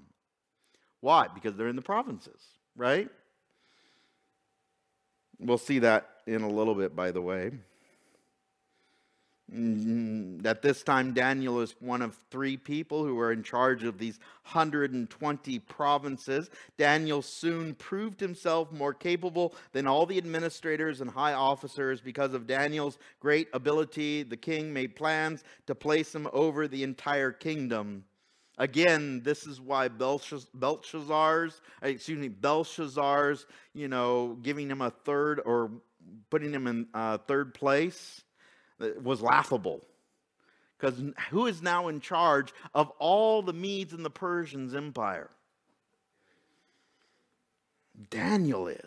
Why? 0.99 1.27
Because 1.33 1.55
they're 1.55 1.69
in 1.69 1.77
the 1.77 1.81
provinces, 1.81 2.41
right? 2.75 3.09
We'll 5.39 5.57
see 5.57 5.79
that 5.79 6.09
in 6.27 6.41
a 6.41 6.49
little 6.49 6.75
bit, 6.75 6.95
by 6.95 7.11
the 7.11 7.21
way. 7.21 7.51
Mm, 9.51 10.45
at 10.45 10.61
this 10.61 10.83
time, 10.83 11.13
Daniel 11.13 11.59
is 11.59 11.75
one 11.79 12.01
of 12.01 12.17
three 12.31 12.55
people 12.55 13.03
who 13.03 13.19
are 13.19 13.31
in 13.31 13.43
charge 13.43 13.83
of 13.83 13.97
these 13.97 14.17
120 14.43 15.59
provinces. 15.59 16.49
Daniel 16.77 17.21
soon 17.21 17.75
proved 17.75 18.19
himself 18.19 18.71
more 18.71 18.93
capable 18.93 19.53
than 19.73 19.85
all 19.85 20.05
the 20.05 20.17
administrators 20.17 21.01
and 21.01 21.09
high 21.09 21.33
officers. 21.33 21.99
Because 21.99 22.33
of 22.33 22.47
Daniel's 22.47 22.97
great 23.19 23.47
ability, 23.53 24.23
the 24.23 24.37
king 24.37 24.71
made 24.71 24.95
plans 24.95 25.43
to 25.67 25.75
place 25.75 26.15
him 26.15 26.27
over 26.31 26.67
the 26.67 26.83
entire 26.83 27.31
kingdom. 27.31 28.05
Again, 28.57 29.21
this 29.23 29.45
is 29.45 29.59
why 29.59 29.87
Belshazzar's, 29.87 31.61
excuse 31.81 32.19
me, 32.19 32.27
Belshazzar's, 32.27 33.45
you 33.73 33.87
know, 33.87 34.37
giving 34.41 34.69
him 34.69 34.81
a 34.81 34.91
third 34.91 35.41
or 35.43 35.71
putting 36.29 36.53
him 36.53 36.67
in 36.67 36.87
uh, 36.93 37.17
third 37.17 37.53
place 37.53 38.22
was 39.01 39.21
laughable. 39.21 39.81
Because 40.77 41.01
who 41.29 41.47
is 41.47 41.61
now 41.61 41.87
in 41.87 42.01
charge 42.01 42.53
of 42.73 42.89
all 42.99 43.41
the 43.41 43.53
Medes 43.53 43.93
and 43.93 44.03
the 44.03 44.09
Persians' 44.09 44.75
empire? 44.75 45.29
Daniel 48.09 48.67
is, 48.67 48.81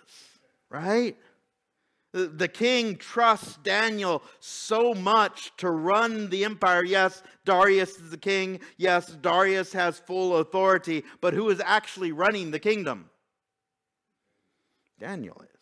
right? 0.69 1.17
The 2.13 2.49
king 2.49 2.97
trusts 2.97 3.59
Daniel 3.63 4.23
so 4.41 4.95
much 4.95 5.53
to 5.59 5.71
run 5.71 6.31
the 6.31 6.45
empire. 6.45 6.83
Yes, 6.85 7.23
Darius 7.45 7.99
is 7.99 8.11
the 8.11 8.17
king. 8.17 8.61
Yes, 8.79 9.09
Darius 9.09 9.73
has 9.75 9.99
full 9.99 10.39
authority. 10.39 11.05
But 11.21 11.35
who 11.35 11.51
is 11.51 11.61
actually 11.63 12.13
running 12.13 12.51
the 12.51 12.59
kingdom? 12.59 13.11
Daniel 14.99 15.43
is. 15.43 15.56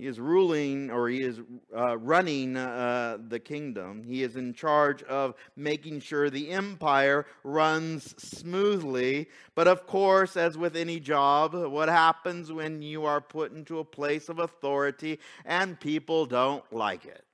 He 0.00 0.06
is 0.06 0.18
ruling 0.18 0.90
or 0.90 1.10
he 1.10 1.20
is 1.20 1.40
uh, 1.76 1.98
running 1.98 2.56
uh, 2.56 3.18
the 3.28 3.38
kingdom. 3.38 4.02
He 4.02 4.22
is 4.22 4.36
in 4.36 4.54
charge 4.54 5.02
of 5.02 5.34
making 5.56 6.00
sure 6.00 6.30
the 6.30 6.52
empire 6.52 7.26
runs 7.44 8.14
smoothly. 8.16 9.28
But 9.54 9.68
of 9.68 9.86
course, 9.86 10.38
as 10.38 10.56
with 10.56 10.74
any 10.74 11.00
job, 11.00 11.54
what 11.54 11.90
happens 11.90 12.50
when 12.50 12.80
you 12.80 13.04
are 13.04 13.20
put 13.20 13.52
into 13.52 13.80
a 13.80 13.84
place 13.84 14.30
of 14.30 14.38
authority 14.38 15.18
and 15.44 15.78
people 15.78 16.24
don't 16.24 16.64
like 16.72 17.04
it? 17.04 17.26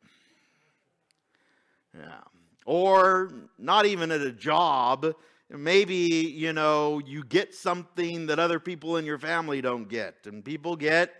Yeah. 1.96 2.18
Or 2.64 3.30
not 3.60 3.86
even 3.86 4.10
at 4.10 4.22
a 4.22 4.32
job. 4.32 5.14
Maybe, 5.50 5.94
you 5.94 6.52
know, 6.52 6.98
you 6.98 7.22
get 7.22 7.54
something 7.54 8.26
that 8.26 8.40
other 8.40 8.58
people 8.58 8.96
in 8.96 9.04
your 9.04 9.20
family 9.20 9.60
don't 9.60 9.88
get, 9.88 10.16
and 10.26 10.44
people 10.44 10.74
get 10.74 11.12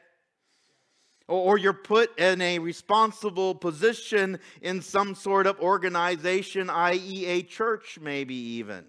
or 1.29 1.59
you're 1.59 1.73
put 1.73 2.19
in 2.19 2.41
a 2.41 2.59
responsible 2.59 3.55
position 3.55 4.39
in 4.63 4.81
some 4.81 5.15
sort 5.15 5.47
of 5.47 5.59
organization, 5.61 6.71
i.e., 6.71 7.27
a 7.27 7.43
church, 7.43 7.99
maybe 8.01 8.35
even. 8.35 8.85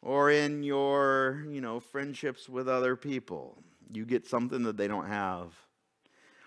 Or 0.00 0.30
in 0.30 0.62
your, 0.62 1.44
you 1.50 1.60
know, 1.60 1.80
friendships 1.80 2.48
with 2.48 2.68
other 2.68 2.96
people. 2.96 3.62
You 3.92 4.04
get 4.04 4.26
something 4.26 4.62
that 4.64 4.76
they 4.76 4.88
don't 4.88 5.06
have. 5.06 5.52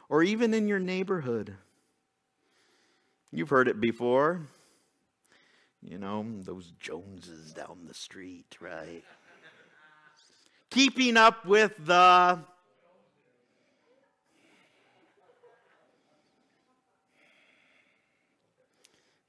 Or 0.09 0.24
even 0.24 0.53
in 0.53 0.68
your 0.68 0.80
neighborhood. 0.80 1.55
You've 3.32 3.49
heard 3.49 3.68
it 3.68 3.82
before. 3.82 4.41
You 5.82 5.97
know, 5.97 6.26
those 6.39 6.72
Joneses 6.80 7.53
down 7.53 7.86
the 7.88 7.93
street, 7.93 8.57
right? 8.59 9.03
Keeping 10.70 11.18
up 11.18 11.45
with 11.45 11.74
the 11.86 12.39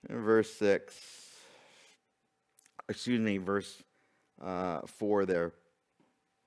verse 0.09 0.53
6 0.55 1.16
excuse 2.89 3.20
me 3.20 3.39
verse 3.39 3.82
uh, 4.43 4.80
4 4.87 5.26
there. 5.26 5.53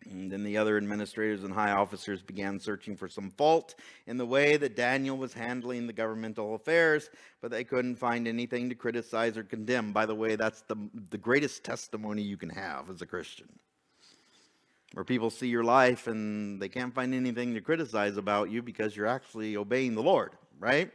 And 0.09 0.31
then 0.31 0.43
the 0.43 0.57
other 0.57 0.77
administrators 0.77 1.43
and 1.43 1.53
high 1.53 1.71
officers 1.71 2.21
began 2.21 2.57
searching 2.59 2.95
for 2.95 3.09
some 3.09 3.29
fault 3.31 3.75
in 4.07 4.17
the 4.17 4.25
way 4.25 4.55
that 4.55 4.75
Daniel 4.75 5.17
was 5.17 5.33
handling 5.33 5.87
the 5.87 5.93
governmental 5.93 6.55
affairs, 6.55 7.09
but 7.41 7.51
they 7.51 7.65
couldn't 7.65 7.97
find 7.97 8.25
anything 8.27 8.69
to 8.69 8.75
criticize 8.75 9.37
or 9.37 9.43
condemn. 9.43 9.91
By 9.91 10.05
the 10.05 10.15
way, 10.15 10.37
that's 10.37 10.61
the, 10.61 10.77
the 11.09 11.17
greatest 11.17 11.65
testimony 11.65 12.21
you 12.21 12.37
can 12.37 12.49
have 12.49 12.89
as 12.89 13.01
a 13.01 13.05
Christian 13.05 13.49
where 14.93 15.05
people 15.05 15.29
see 15.29 15.47
your 15.47 15.63
life 15.63 16.07
and 16.07 16.61
they 16.61 16.69
can't 16.69 16.93
find 16.93 17.13
anything 17.13 17.53
to 17.53 17.61
criticize 17.61 18.17
about 18.17 18.49
you 18.49 18.61
because 18.61 18.95
you're 18.95 19.07
actually 19.07 19.55
obeying 19.55 19.95
the 19.95 20.03
Lord, 20.03 20.31
right? 20.59 20.91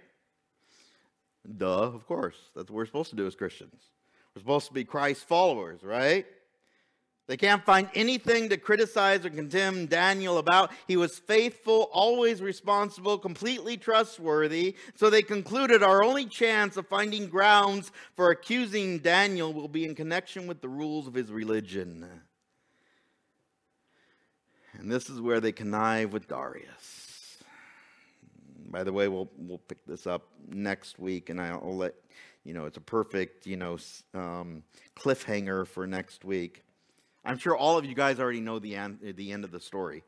Duh, 1.57 1.82
of 1.82 2.07
course. 2.07 2.36
That's 2.57 2.70
what 2.70 2.76
we're 2.76 2.86
supposed 2.86 3.11
to 3.11 3.16
do 3.16 3.26
as 3.26 3.34
Christians. 3.34 3.80
We're 4.34 4.40
supposed 4.40 4.66
to 4.66 4.72
be 4.72 4.84
Christ 4.84 5.28
followers, 5.28 5.82
right? 5.82 6.26
They 7.26 7.36
can't 7.38 7.64
find 7.64 7.88
anything 7.95 8.51
to 8.51 8.59
criticize 8.59 9.24
or 9.24 9.30
condemn 9.30 9.86
Daniel 9.86 10.36
about. 10.36 10.72
He 10.86 10.99
was 10.99 11.18
faithful, 11.18 11.88
always 11.90 12.42
responsible, 12.42 13.16
completely 13.16 13.78
trustworthy. 13.78 14.76
So 14.95 15.09
they 15.09 15.22
concluded 15.22 15.82
our 15.82 16.05
only 16.05 16.26
chance 16.26 16.76
of 16.76 16.86
finding 16.86 17.28
grounds 17.28 17.92
for 18.14 18.30
accusing 18.30 18.99
Daniel 18.99 19.55
will 19.55 19.68
be 19.68 19.86
in 19.86 19.95
connection 19.95 20.47
with 20.47 20.61
the 20.61 20.68
rules 20.68 21.07
of 21.07 21.14
his 21.14 21.32
religion. 21.32 22.07
And 24.79 24.91
this 24.91 25.09
is 25.09 25.20
where 25.20 25.41
they 25.41 25.53
connive 25.53 26.12
with 26.12 26.29
Darius. 26.29 27.39
By 28.68 28.85
the 28.85 28.93
way, 28.93 29.09
we'll, 29.09 29.31
we'll 29.39 29.59
pick 29.59 29.85
this 29.87 30.07
up 30.07 30.29
next 30.49 30.99
week, 30.99 31.31
and 31.31 31.41
I'll 31.41 31.77
let 31.77 31.95
you 32.45 32.53
know 32.53 32.66
it's 32.66 32.77
a 32.77 32.81
perfect 32.81 33.47
you 33.47 33.57
know 33.57 33.79
um, 34.14 34.62
cliffhanger 34.97 35.66
for 35.66 35.87
next 35.87 36.25
week. 36.25 36.62
I'm 37.25 37.39
sure 37.39 37.57
all 37.57 37.79
of 37.79 37.85
you 37.85 37.95
guys 37.95 38.20
already 38.20 38.41
know 38.41 38.59
the 38.59 38.77
end, 38.77 38.99
the 39.16 39.33
end 39.33 39.45
of 39.45 39.51
the 39.51 39.61
story. 39.61 40.03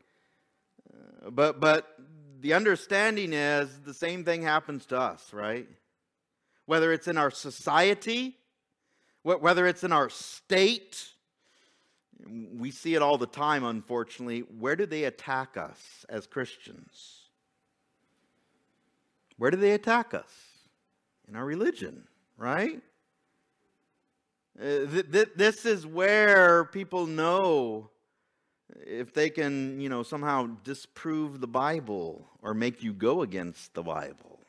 Uh, 0.93 1.31
but, 1.31 1.61
but 1.61 1.97
the 2.41 2.53
understanding 2.53 3.33
is 3.33 3.81
the 3.85 3.95
same 3.95 4.25
thing 4.25 4.43
happens 4.43 4.85
to 4.87 4.99
us, 4.99 5.33
right? 5.33 5.67
Whether 6.67 6.93
it's 6.93 7.09
in 7.09 7.17
our 7.17 7.31
society, 7.31 8.37
whether 9.23 9.67
it's 9.67 9.83
in 9.83 9.93
our 9.93 10.11
state, 10.11 11.09
we 12.25 12.71
see 12.71 12.95
it 12.95 13.03
all 13.03 13.19
the 13.19 13.27
time, 13.27 13.65
unfortunately. 13.65 14.41
Where 14.41 14.77
do 14.77 14.87
they 14.87 15.05
attack 15.05 15.57
us 15.57 16.07
as 16.09 16.27
Christians? 16.27 17.23
Where 19.37 19.51
do 19.51 19.57
they 19.57 19.73
attack 19.73 20.15
us? 20.15 20.31
In 21.29 21.37
our 21.37 21.45
religion, 21.45 22.05
right? 22.37 22.81
Uh, 24.59 24.87
th- 24.91 25.13
th- 25.13 25.29
this 25.37 25.67
is 25.67 25.87
where 25.87 26.65
people 26.67 27.07
know 27.07 27.91
if 28.87 29.13
they 29.13 29.29
can, 29.29 29.81
you 29.81 29.89
know, 29.89 30.03
somehow 30.03 30.47
disprove 30.65 31.41
the 31.41 31.47
Bible 31.47 32.27
or 32.43 32.55
make 32.55 32.83
you 32.83 32.93
go 32.93 33.23
against 33.23 33.75
the 33.75 33.83
Bible. 33.83 34.41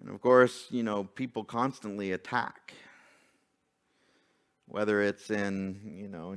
And 0.00 0.10
of 0.12 0.20
course, 0.20 0.66
you 0.70 0.82
know, 0.82 1.04
people 1.04 1.44
constantly 1.44 2.12
attack 2.12 2.74
whether 4.66 5.02
it's 5.02 5.30
in, 5.30 5.80
you 5.96 6.08
know, 6.08 6.34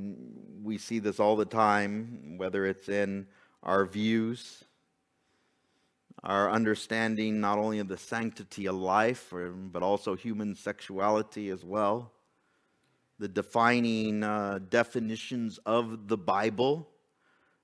we 0.64 0.78
see 0.78 1.00
this 1.00 1.20
all 1.20 1.36
the 1.36 1.46
time, 1.46 2.36
whether 2.38 2.66
it's 2.66 2.90
in 2.90 3.28
our 3.64 3.86
views, 3.86 4.64
our 6.24 6.50
understanding 6.50 7.40
not 7.40 7.58
only 7.58 7.80
of 7.80 7.88
the 7.88 7.98
sanctity 7.98 8.68
of 8.68 8.76
life, 8.76 9.34
but 9.72 9.84
also 9.84 10.16
human 10.16 10.56
sexuality 10.56 11.50
as 11.50 11.64
well, 11.64 12.12
the 13.20 13.28
defining 13.28 14.24
uh, 14.24 14.60
definitions 14.70 15.60
of 15.66 16.08
the 16.08 16.18
Bible 16.18 16.88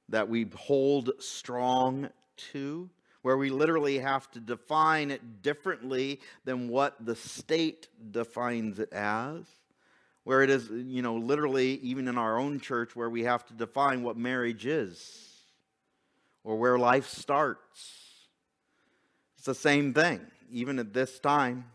that 0.09 0.27
we 0.29 0.47
hold 0.55 1.11
strong 1.19 2.09
to, 2.35 2.89
where 3.21 3.37
we 3.37 3.49
literally 3.49 3.99
have 3.99 4.29
to 4.31 4.39
define 4.39 5.11
it 5.11 5.41
differently 5.41 6.19
than 6.45 6.67
what 6.67 7.05
the 7.05 7.15
state 7.15 7.87
defines 8.11 8.79
it 8.79 8.91
as 8.91 9.45
where 10.23 10.41
it 10.41 10.49
is, 10.49 10.69
you 10.69 11.01
know, 11.01 11.15
literally, 11.15 11.79
even 11.81 12.07
in 12.07 12.17
our 12.17 12.37
own 12.37 12.59
church, 12.59 12.95
where 12.95 13.09
we 13.09 13.23
have 13.23 13.45
to 13.47 13.53
define 13.53 14.03
what 14.03 14.17
marriage 14.17 14.65
is 14.65 15.33
or 16.43 16.57
where 16.57 16.77
life 16.77 17.07
starts. 17.07 17.91
It's 19.37 19.45
the 19.45 19.55
same 19.55 19.93
thing, 19.93 20.21
even 20.51 20.79
at 20.79 20.93
this 20.93 21.19
time. 21.19 21.65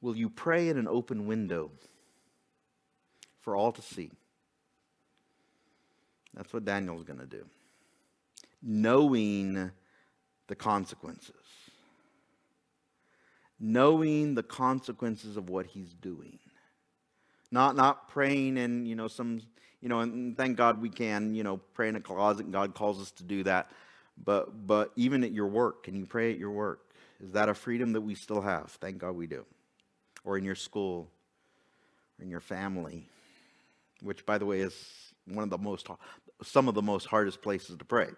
Will 0.00 0.16
you 0.16 0.30
pray 0.30 0.68
in 0.68 0.78
an 0.78 0.88
open 0.88 1.26
window 1.26 1.70
for 3.40 3.56
all 3.56 3.72
to 3.72 3.82
see? 3.82 4.10
That's 6.34 6.52
what 6.52 6.64
Daniel's 6.64 7.04
going 7.04 7.20
to 7.20 7.26
do. 7.26 7.44
Knowing 8.62 9.70
the 10.46 10.54
consequences. 10.54 11.34
Knowing 13.60 14.34
the 14.34 14.42
consequences 14.42 15.36
of 15.36 15.48
what 15.48 15.66
he's 15.66 15.94
doing. 15.94 16.38
Not 17.54 17.76
not 17.76 18.08
praying 18.08 18.56
in, 18.56 18.84
you 18.84 18.96
know, 18.96 19.06
some, 19.06 19.40
you 19.80 19.88
know, 19.88 20.00
and 20.00 20.36
thank 20.36 20.56
God 20.56 20.82
we 20.82 20.88
can, 20.88 21.36
you 21.36 21.44
know, 21.44 21.58
pray 21.72 21.88
in 21.88 21.94
a 21.94 22.00
closet 22.00 22.46
and 22.46 22.52
God 22.52 22.74
calls 22.74 23.00
us 23.00 23.12
to 23.12 23.22
do 23.22 23.44
that. 23.44 23.70
But 24.24 24.66
but 24.66 24.90
even 24.96 25.22
at 25.22 25.30
your 25.30 25.46
work, 25.46 25.84
can 25.84 25.94
you 25.94 26.04
pray 26.04 26.32
at 26.32 26.38
your 26.38 26.50
work? 26.50 26.90
Is 27.22 27.30
that 27.30 27.48
a 27.48 27.54
freedom 27.54 27.92
that 27.92 28.00
we 28.00 28.16
still 28.16 28.40
have? 28.40 28.72
Thank 28.80 28.98
God 28.98 29.12
we 29.12 29.28
do. 29.28 29.46
Or 30.24 30.36
in 30.36 30.42
your 30.42 30.56
school, 30.56 31.08
or 32.18 32.24
in 32.24 32.28
your 32.28 32.40
family, 32.40 33.08
which 34.02 34.26
by 34.26 34.36
the 34.36 34.46
way 34.46 34.58
is 34.58 34.74
one 35.24 35.44
of 35.44 35.50
the 35.50 35.58
most 35.58 35.86
some 36.42 36.66
of 36.66 36.74
the 36.74 36.82
most 36.82 37.06
hardest 37.06 37.40
places 37.40 37.76
to 37.76 37.84
pray. 37.84 38.08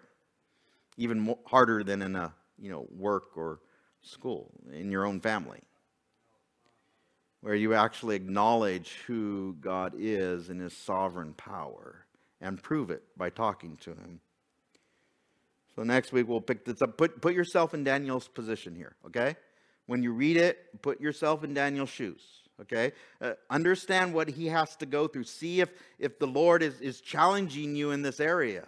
Even 0.97 1.19
more, 1.19 1.37
harder 1.45 1.83
than 1.83 2.01
in 2.01 2.15
a, 2.15 2.33
you 2.57 2.71
know, 2.71 2.87
work 2.89 3.37
or 3.37 3.59
school, 4.01 4.49
in 4.73 4.89
your 4.89 5.05
own 5.05 5.19
family 5.19 5.61
where 7.47 7.55
you 7.55 7.73
actually 7.73 8.17
acknowledge 8.17 8.97
who 9.07 9.55
God 9.61 9.93
is 9.97 10.49
in 10.49 10.59
his 10.59 10.75
sovereign 10.75 11.31
power 11.35 12.05
and 12.41 12.61
prove 12.61 12.91
it 12.91 13.03
by 13.15 13.29
talking 13.29 13.77
to 13.77 13.91
him. 13.91 14.19
So 15.73 15.83
next 15.83 16.11
week 16.11 16.27
we'll 16.27 16.41
pick 16.41 16.65
this 16.65 16.81
up. 16.81 16.97
Put, 16.97 17.21
put 17.21 17.33
yourself 17.33 17.73
in 17.73 17.85
Daniel's 17.85 18.27
position 18.27 18.75
here, 18.75 18.97
okay? 19.05 19.37
When 19.85 20.03
you 20.03 20.11
read 20.11 20.35
it, 20.35 20.81
put 20.81 20.99
yourself 20.99 21.45
in 21.45 21.53
Daniel's 21.53 21.87
shoes, 21.89 22.21
okay? 22.63 22.91
Uh, 23.21 23.35
understand 23.49 24.13
what 24.13 24.27
he 24.27 24.47
has 24.47 24.75
to 24.75 24.85
go 24.85 25.07
through. 25.07 25.23
See 25.23 25.61
if, 25.61 25.69
if 25.99 26.19
the 26.19 26.27
Lord 26.27 26.61
is, 26.61 26.81
is 26.81 26.99
challenging 26.99 27.77
you 27.77 27.91
in 27.91 28.01
this 28.01 28.19
area, 28.19 28.67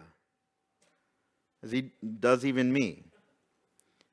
as 1.64 1.74
he 1.74 1.92
does 2.22 2.46
even 2.46 2.72
me. 2.72 3.04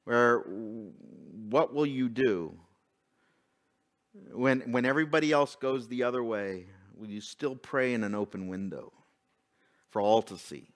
Where, 0.03 0.41
what 0.41 1.73
will 1.73 1.87
you 1.87 2.09
do 2.09 2.59
when, 4.33 4.61
when 4.73 4.85
everybody 4.85 5.33
else 5.33 5.57
goes 5.57 5.89
the 5.89 6.03
other 6.03 6.23
way, 6.23 6.67
will 6.97 7.09
you 7.09 7.21
still 7.21 7.57
pray 7.57 7.95
in 7.95 8.05
an 8.05 8.14
open 8.14 8.49
window 8.49 8.93
for 9.91 10.01
all 10.01 10.23
to 10.23 10.37
see? 10.37 10.69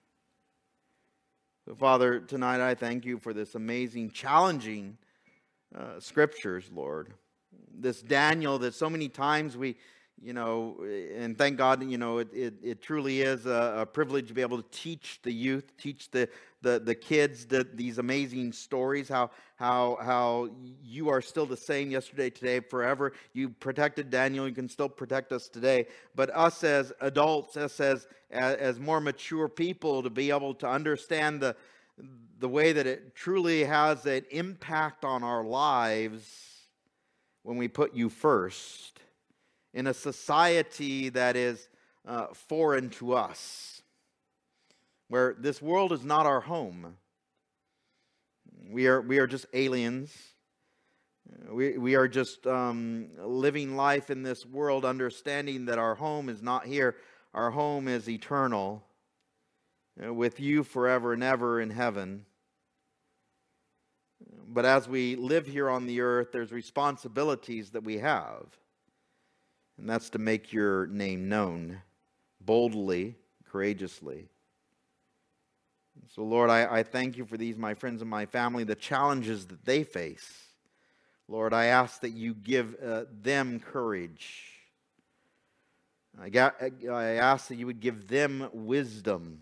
So, 1.66 1.74
Father, 1.74 2.20
tonight 2.20 2.60
I 2.60 2.74
thank 2.74 3.04
you 3.04 3.18
for 3.18 3.32
this 3.32 3.54
amazing, 3.54 4.10
challenging 4.10 4.96
uh, 5.76 6.00
scriptures, 6.00 6.70
Lord. 6.74 7.12
This 7.72 8.02
Daniel 8.02 8.58
that 8.60 8.74
so 8.74 8.90
many 8.90 9.08
times 9.08 9.56
we, 9.56 9.76
you 10.20 10.32
know, 10.32 10.84
and 11.16 11.36
thank 11.36 11.58
God, 11.58 11.82
you 11.82 11.98
know, 11.98 12.18
it, 12.18 12.28
it, 12.32 12.54
it 12.62 12.82
truly 12.82 13.22
is 13.22 13.46
a, 13.46 13.74
a, 13.78 13.86
privilege 13.86 14.28
to 14.28 14.34
be 14.34 14.42
able 14.42 14.60
to 14.60 14.68
teach 14.70 15.20
the 15.22 15.32
youth, 15.32 15.76
teach 15.78 16.10
the, 16.10 16.28
the, 16.62 16.78
the 16.78 16.94
kids 16.94 17.46
the, 17.46 17.66
these 17.74 17.98
amazing 17.98 18.52
stories, 18.52 19.08
how, 19.08 19.30
how, 19.56 19.98
how 20.00 20.48
you 20.82 21.08
are 21.08 21.20
still 21.20 21.46
the 21.46 21.56
same 21.56 21.90
yesterday, 21.90 22.30
today, 22.30 22.60
forever. 22.60 23.12
You 23.32 23.48
protected 23.48 24.10
Daniel, 24.10 24.48
you 24.48 24.54
can 24.54 24.68
still 24.68 24.88
protect 24.88 25.32
us 25.32 25.48
today. 25.48 25.86
But 26.14 26.30
us 26.30 26.62
as 26.64 26.92
adults, 27.00 27.56
us 27.56 27.80
as, 27.80 28.06
as 28.30 28.78
more 28.78 29.00
mature 29.00 29.48
people, 29.48 30.02
to 30.02 30.10
be 30.10 30.30
able 30.30 30.54
to 30.54 30.68
understand 30.68 31.40
the, 31.40 31.56
the 32.38 32.48
way 32.48 32.72
that 32.72 32.86
it 32.86 33.14
truly 33.14 33.64
has 33.64 34.06
an 34.06 34.24
impact 34.30 35.04
on 35.04 35.22
our 35.22 35.44
lives 35.44 36.50
when 37.42 37.56
we 37.56 37.68
put 37.68 37.94
you 37.94 38.08
first 38.08 39.00
in 39.72 39.86
a 39.86 39.94
society 39.94 41.08
that 41.10 41.36
is 41.36 41.68
uh, 42.06 42.26
foreign 42.32 42.90
to 42.90 43.14
us, 43.14 43.79
where 45.10 45.34
this 45.36 45.60
world 45.60 45.92
is 45.92 46.04
not 46.04 46.24
our 46.24 46.40
home. 46.40 46.96
We 48.70 48.86
are, 48.86 49.00
we 49.00 49.18
are 49.18 49.26
just 49.26 49.44
aliens. 49.52 50.14
We, 51.50 51.76
we 51.76 51.96
are 51.96 52.06
just 52.06 52.46
um, 52.46 53.08
living 53.18 53.74
life 53.74 54.10
in 54.10 54.22
this 54.22 54.46
world, 54.46 54.84
understanding 54.84 55.64
that 55.64 55.80
our 55.80 55.96
home 55.96 56.28
is 56.28 56.42
not 56.42 56.64
here. 56.64 56.94
Our 57.34 57.50
home 57.50 57.88
is 57.88 58.08
eternal, 58.08 58.84
uh, 60.00 60.14
with 60.14 60.38
you 60.38 60.62
forever 60.62 61.12
and 61.12 61.24
ever 61.24 61.60
in 61.60 61.70
heaven. 61.70 62.24
But 64.46 64.64
as 64.64 64.88
we 64.88 65.16
live 65.16 65.48
here 65.48 65.68
on 65.68 65.86
the 65.86 66.02
earth, 66.02 66.28
there's 66.32 66.52
responsibilities 66.52 67.70
that 67.70 67.82
we 67.82 67.98
have. 67.98 68.46
And 69.76 69.90
that's 69.90 70.10
to 70.10 70.18
make 70.18 70.52
your 70.52 70.86
name 70.86 71.28
known 71.28 71.82
boldly, 72.40 73.16
courageously. 73.50 74.29
So, 76.08 76.22
Lord, 76.22 76.50
I, 76.50 76.78
I 76.78 76.82
thank 76.82 77.16
you 77.16 77.24
for 77.24 77.36
these, 77.36 77.56
my 77.56 77.74
friends 77.74 78.00
and 78.00 78.10
my 78.10 78.26
family, 78.26 78.64
the 78.64 78.74
challenges 78.74 79.46
that 79.46 79.64
they 79.64 79.84
face. 79.84 80.32
Lord, 81.28 81.52
I 81.54 81.66
ask 81.66 82.00
that 82.00 82.10
you 82.10 82.34
give 82.34 82.74
uh, 82.84 83.04
them 83.22 83.60
courage. 83.60 84.46
I, 86.20 86.28
got, 86.28 86.56
I 86.60 87.04
ask 87.14 87.48
that 87.48 87.56
you 87.56 87.66
would 87.66 87.80
give 87.80 88.08
them 88.08 88.48
wisdom 88.52 89.40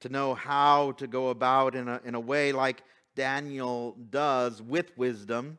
to 0.00 0.08
know 0.08 0.34
how 0.34 0.92
to 0.92 1.06
go 1.06 1.28
about 1.28 1.74
in 1.74 1.88
a, 1.88 2.00
in 2.04 2.14
a 2.14 2.20
way 2.20 2.52
like 2.52 2.82
Daniel 3.14 3.96
does 4.10 4.60
with 4.60 4.96
wisdom, 4.98 5.58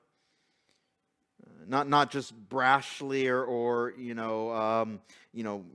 not, 1.68 1.88
not 1.88 2.12
just 2.12 2.34
brashly 2.50 3.28
or, 3.30 3.44
or 3.44 3.94
you 3.98 4.14
know, 4.14 4.52
um, 4.52 5.00
you 5.34 5.44
know, 5.44 5.66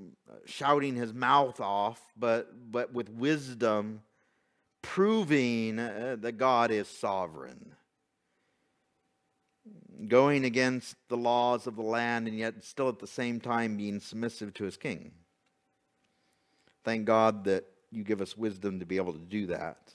shouting 0.46 0.94
his 0.94 1.12
mouth 1.12 1.60
off, 1.60 2.00
but, 2.16 2.52
but 2.70 2.92
with 2.92 3.10
wisdom, 3.10 4.02
proving 4.82 5.78
uh, 5.78 6.16
that 6.20 6.32
God 6.38 6.70
is 6.70 6.88
sovereign. 6.88 7.72
Going 10.06 10.44
against 10.44 10.96
the 11.08 11.16
laws 11.16 11.66
of 11.66 11.76
the 11.76 11.82
land 11.82 12.28
and 12.28 12.38
yet 12.38 12.64
still 12.64 12.88
at 12.88 13.00
the 13.00 13.06
same 13.06 13.40
time 13.40 13.76
being 13.76 14.00
submissive 14.00 14.54
to 14.54 14.64
his 14.64 14.76
king. 14.76 15.10
Thank 16.84 17.04
God 17.04 17.44
that 17.44 17.64
you 17.90 18.04
give 18.04 18.20
us 18.20 18.36
wisdom 18.36 18.80
to 18.80 18.86
be 18.86 18.96
able 18.96 19.12
to 19.12 19.18
do 19.18 19.46
that. 19.48 19.92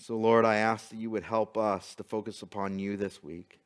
So, 0.00 0.16
Lord, 0.16 0.46
I 0.46 0.56
ask 0.56 0.88
that 0.88 0.96
you 0.96 1.10
would 1.10 1.24
help 1.24 1.58
us 1.58 1.94
to 1.96 2.04
focus 2.04 2.40
upon 2.40 2.78
you 2.78 2.96
this 2.96 3.22
week. 3.22 3.60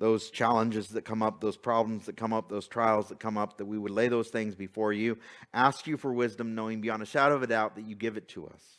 Those 0.00 0.30
challenges 0.30 0.88
that 0.88 1.04
come 1.04 1.22
up, 1.22 1.40
those 1.40 1.56
problems 1.56 2.06
that 2.06 2.16
come 2.16 2.32
up, 2.32 2.48
those 2.48 2.66
trials 2.66 3.08
that 3.08 3.20
come 3.20 3.38
up, 3.38 3.58
that 3.58 3.66
we 3.66 3.78
would 3.78 3.92
lay 3.92 4.08
those 4.08 4.28
things 4.28 4.56
before 4.56 4.92
you, 4.92 5.16
ask 5.54 5.86
you 5.86 5.96
for 5.96 6.12
wisdom, 6.12 6.56
knowing 6.56 6.80
beyond 6.80 7.04
a 7.04 7.06
shadow 7.06 7.36
of 7.36 7.44
a 7.44 7.46
doubt 7.46 7.76
that 7.76 7.86
you 7.86 7.94
give 7.94 8.16
it 8.16 8.26
to 8.30 8.48
us. 8.48 8.78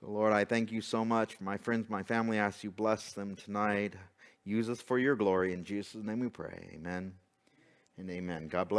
So, 0.00 0.08
Lord, 0.10 0.32
I 0.32 0.44
thank 0.44 0.72
you 0.72 0.80
so 0.80 1.04
much 1.04 1.40
my 1.40 1.56
friends, 1.56 1.88
my 1.88 2.02
family. 2.02 2.40
I 2.40 2.46
ask 2.46 2.64
you 2.64 2.72
bless 2.72 3.12
them 3.12 3.36
tonight. 3.36 3.94
Use 4.44 4.68
us 4.68 4.82
for 4.82 4.98
your 4.98 5.14
glory. 5.14 5.52
In 5.52 5.62
Jesus' 5.62 6.02
name 6.02 6.18
we 6.18 6.28
pray. 6.28 6.70
Amen 6.74 7.12
and 7.96 8.10
amen. 8.10 8.48
God 8.48 8.68
bless. 8.68 8.74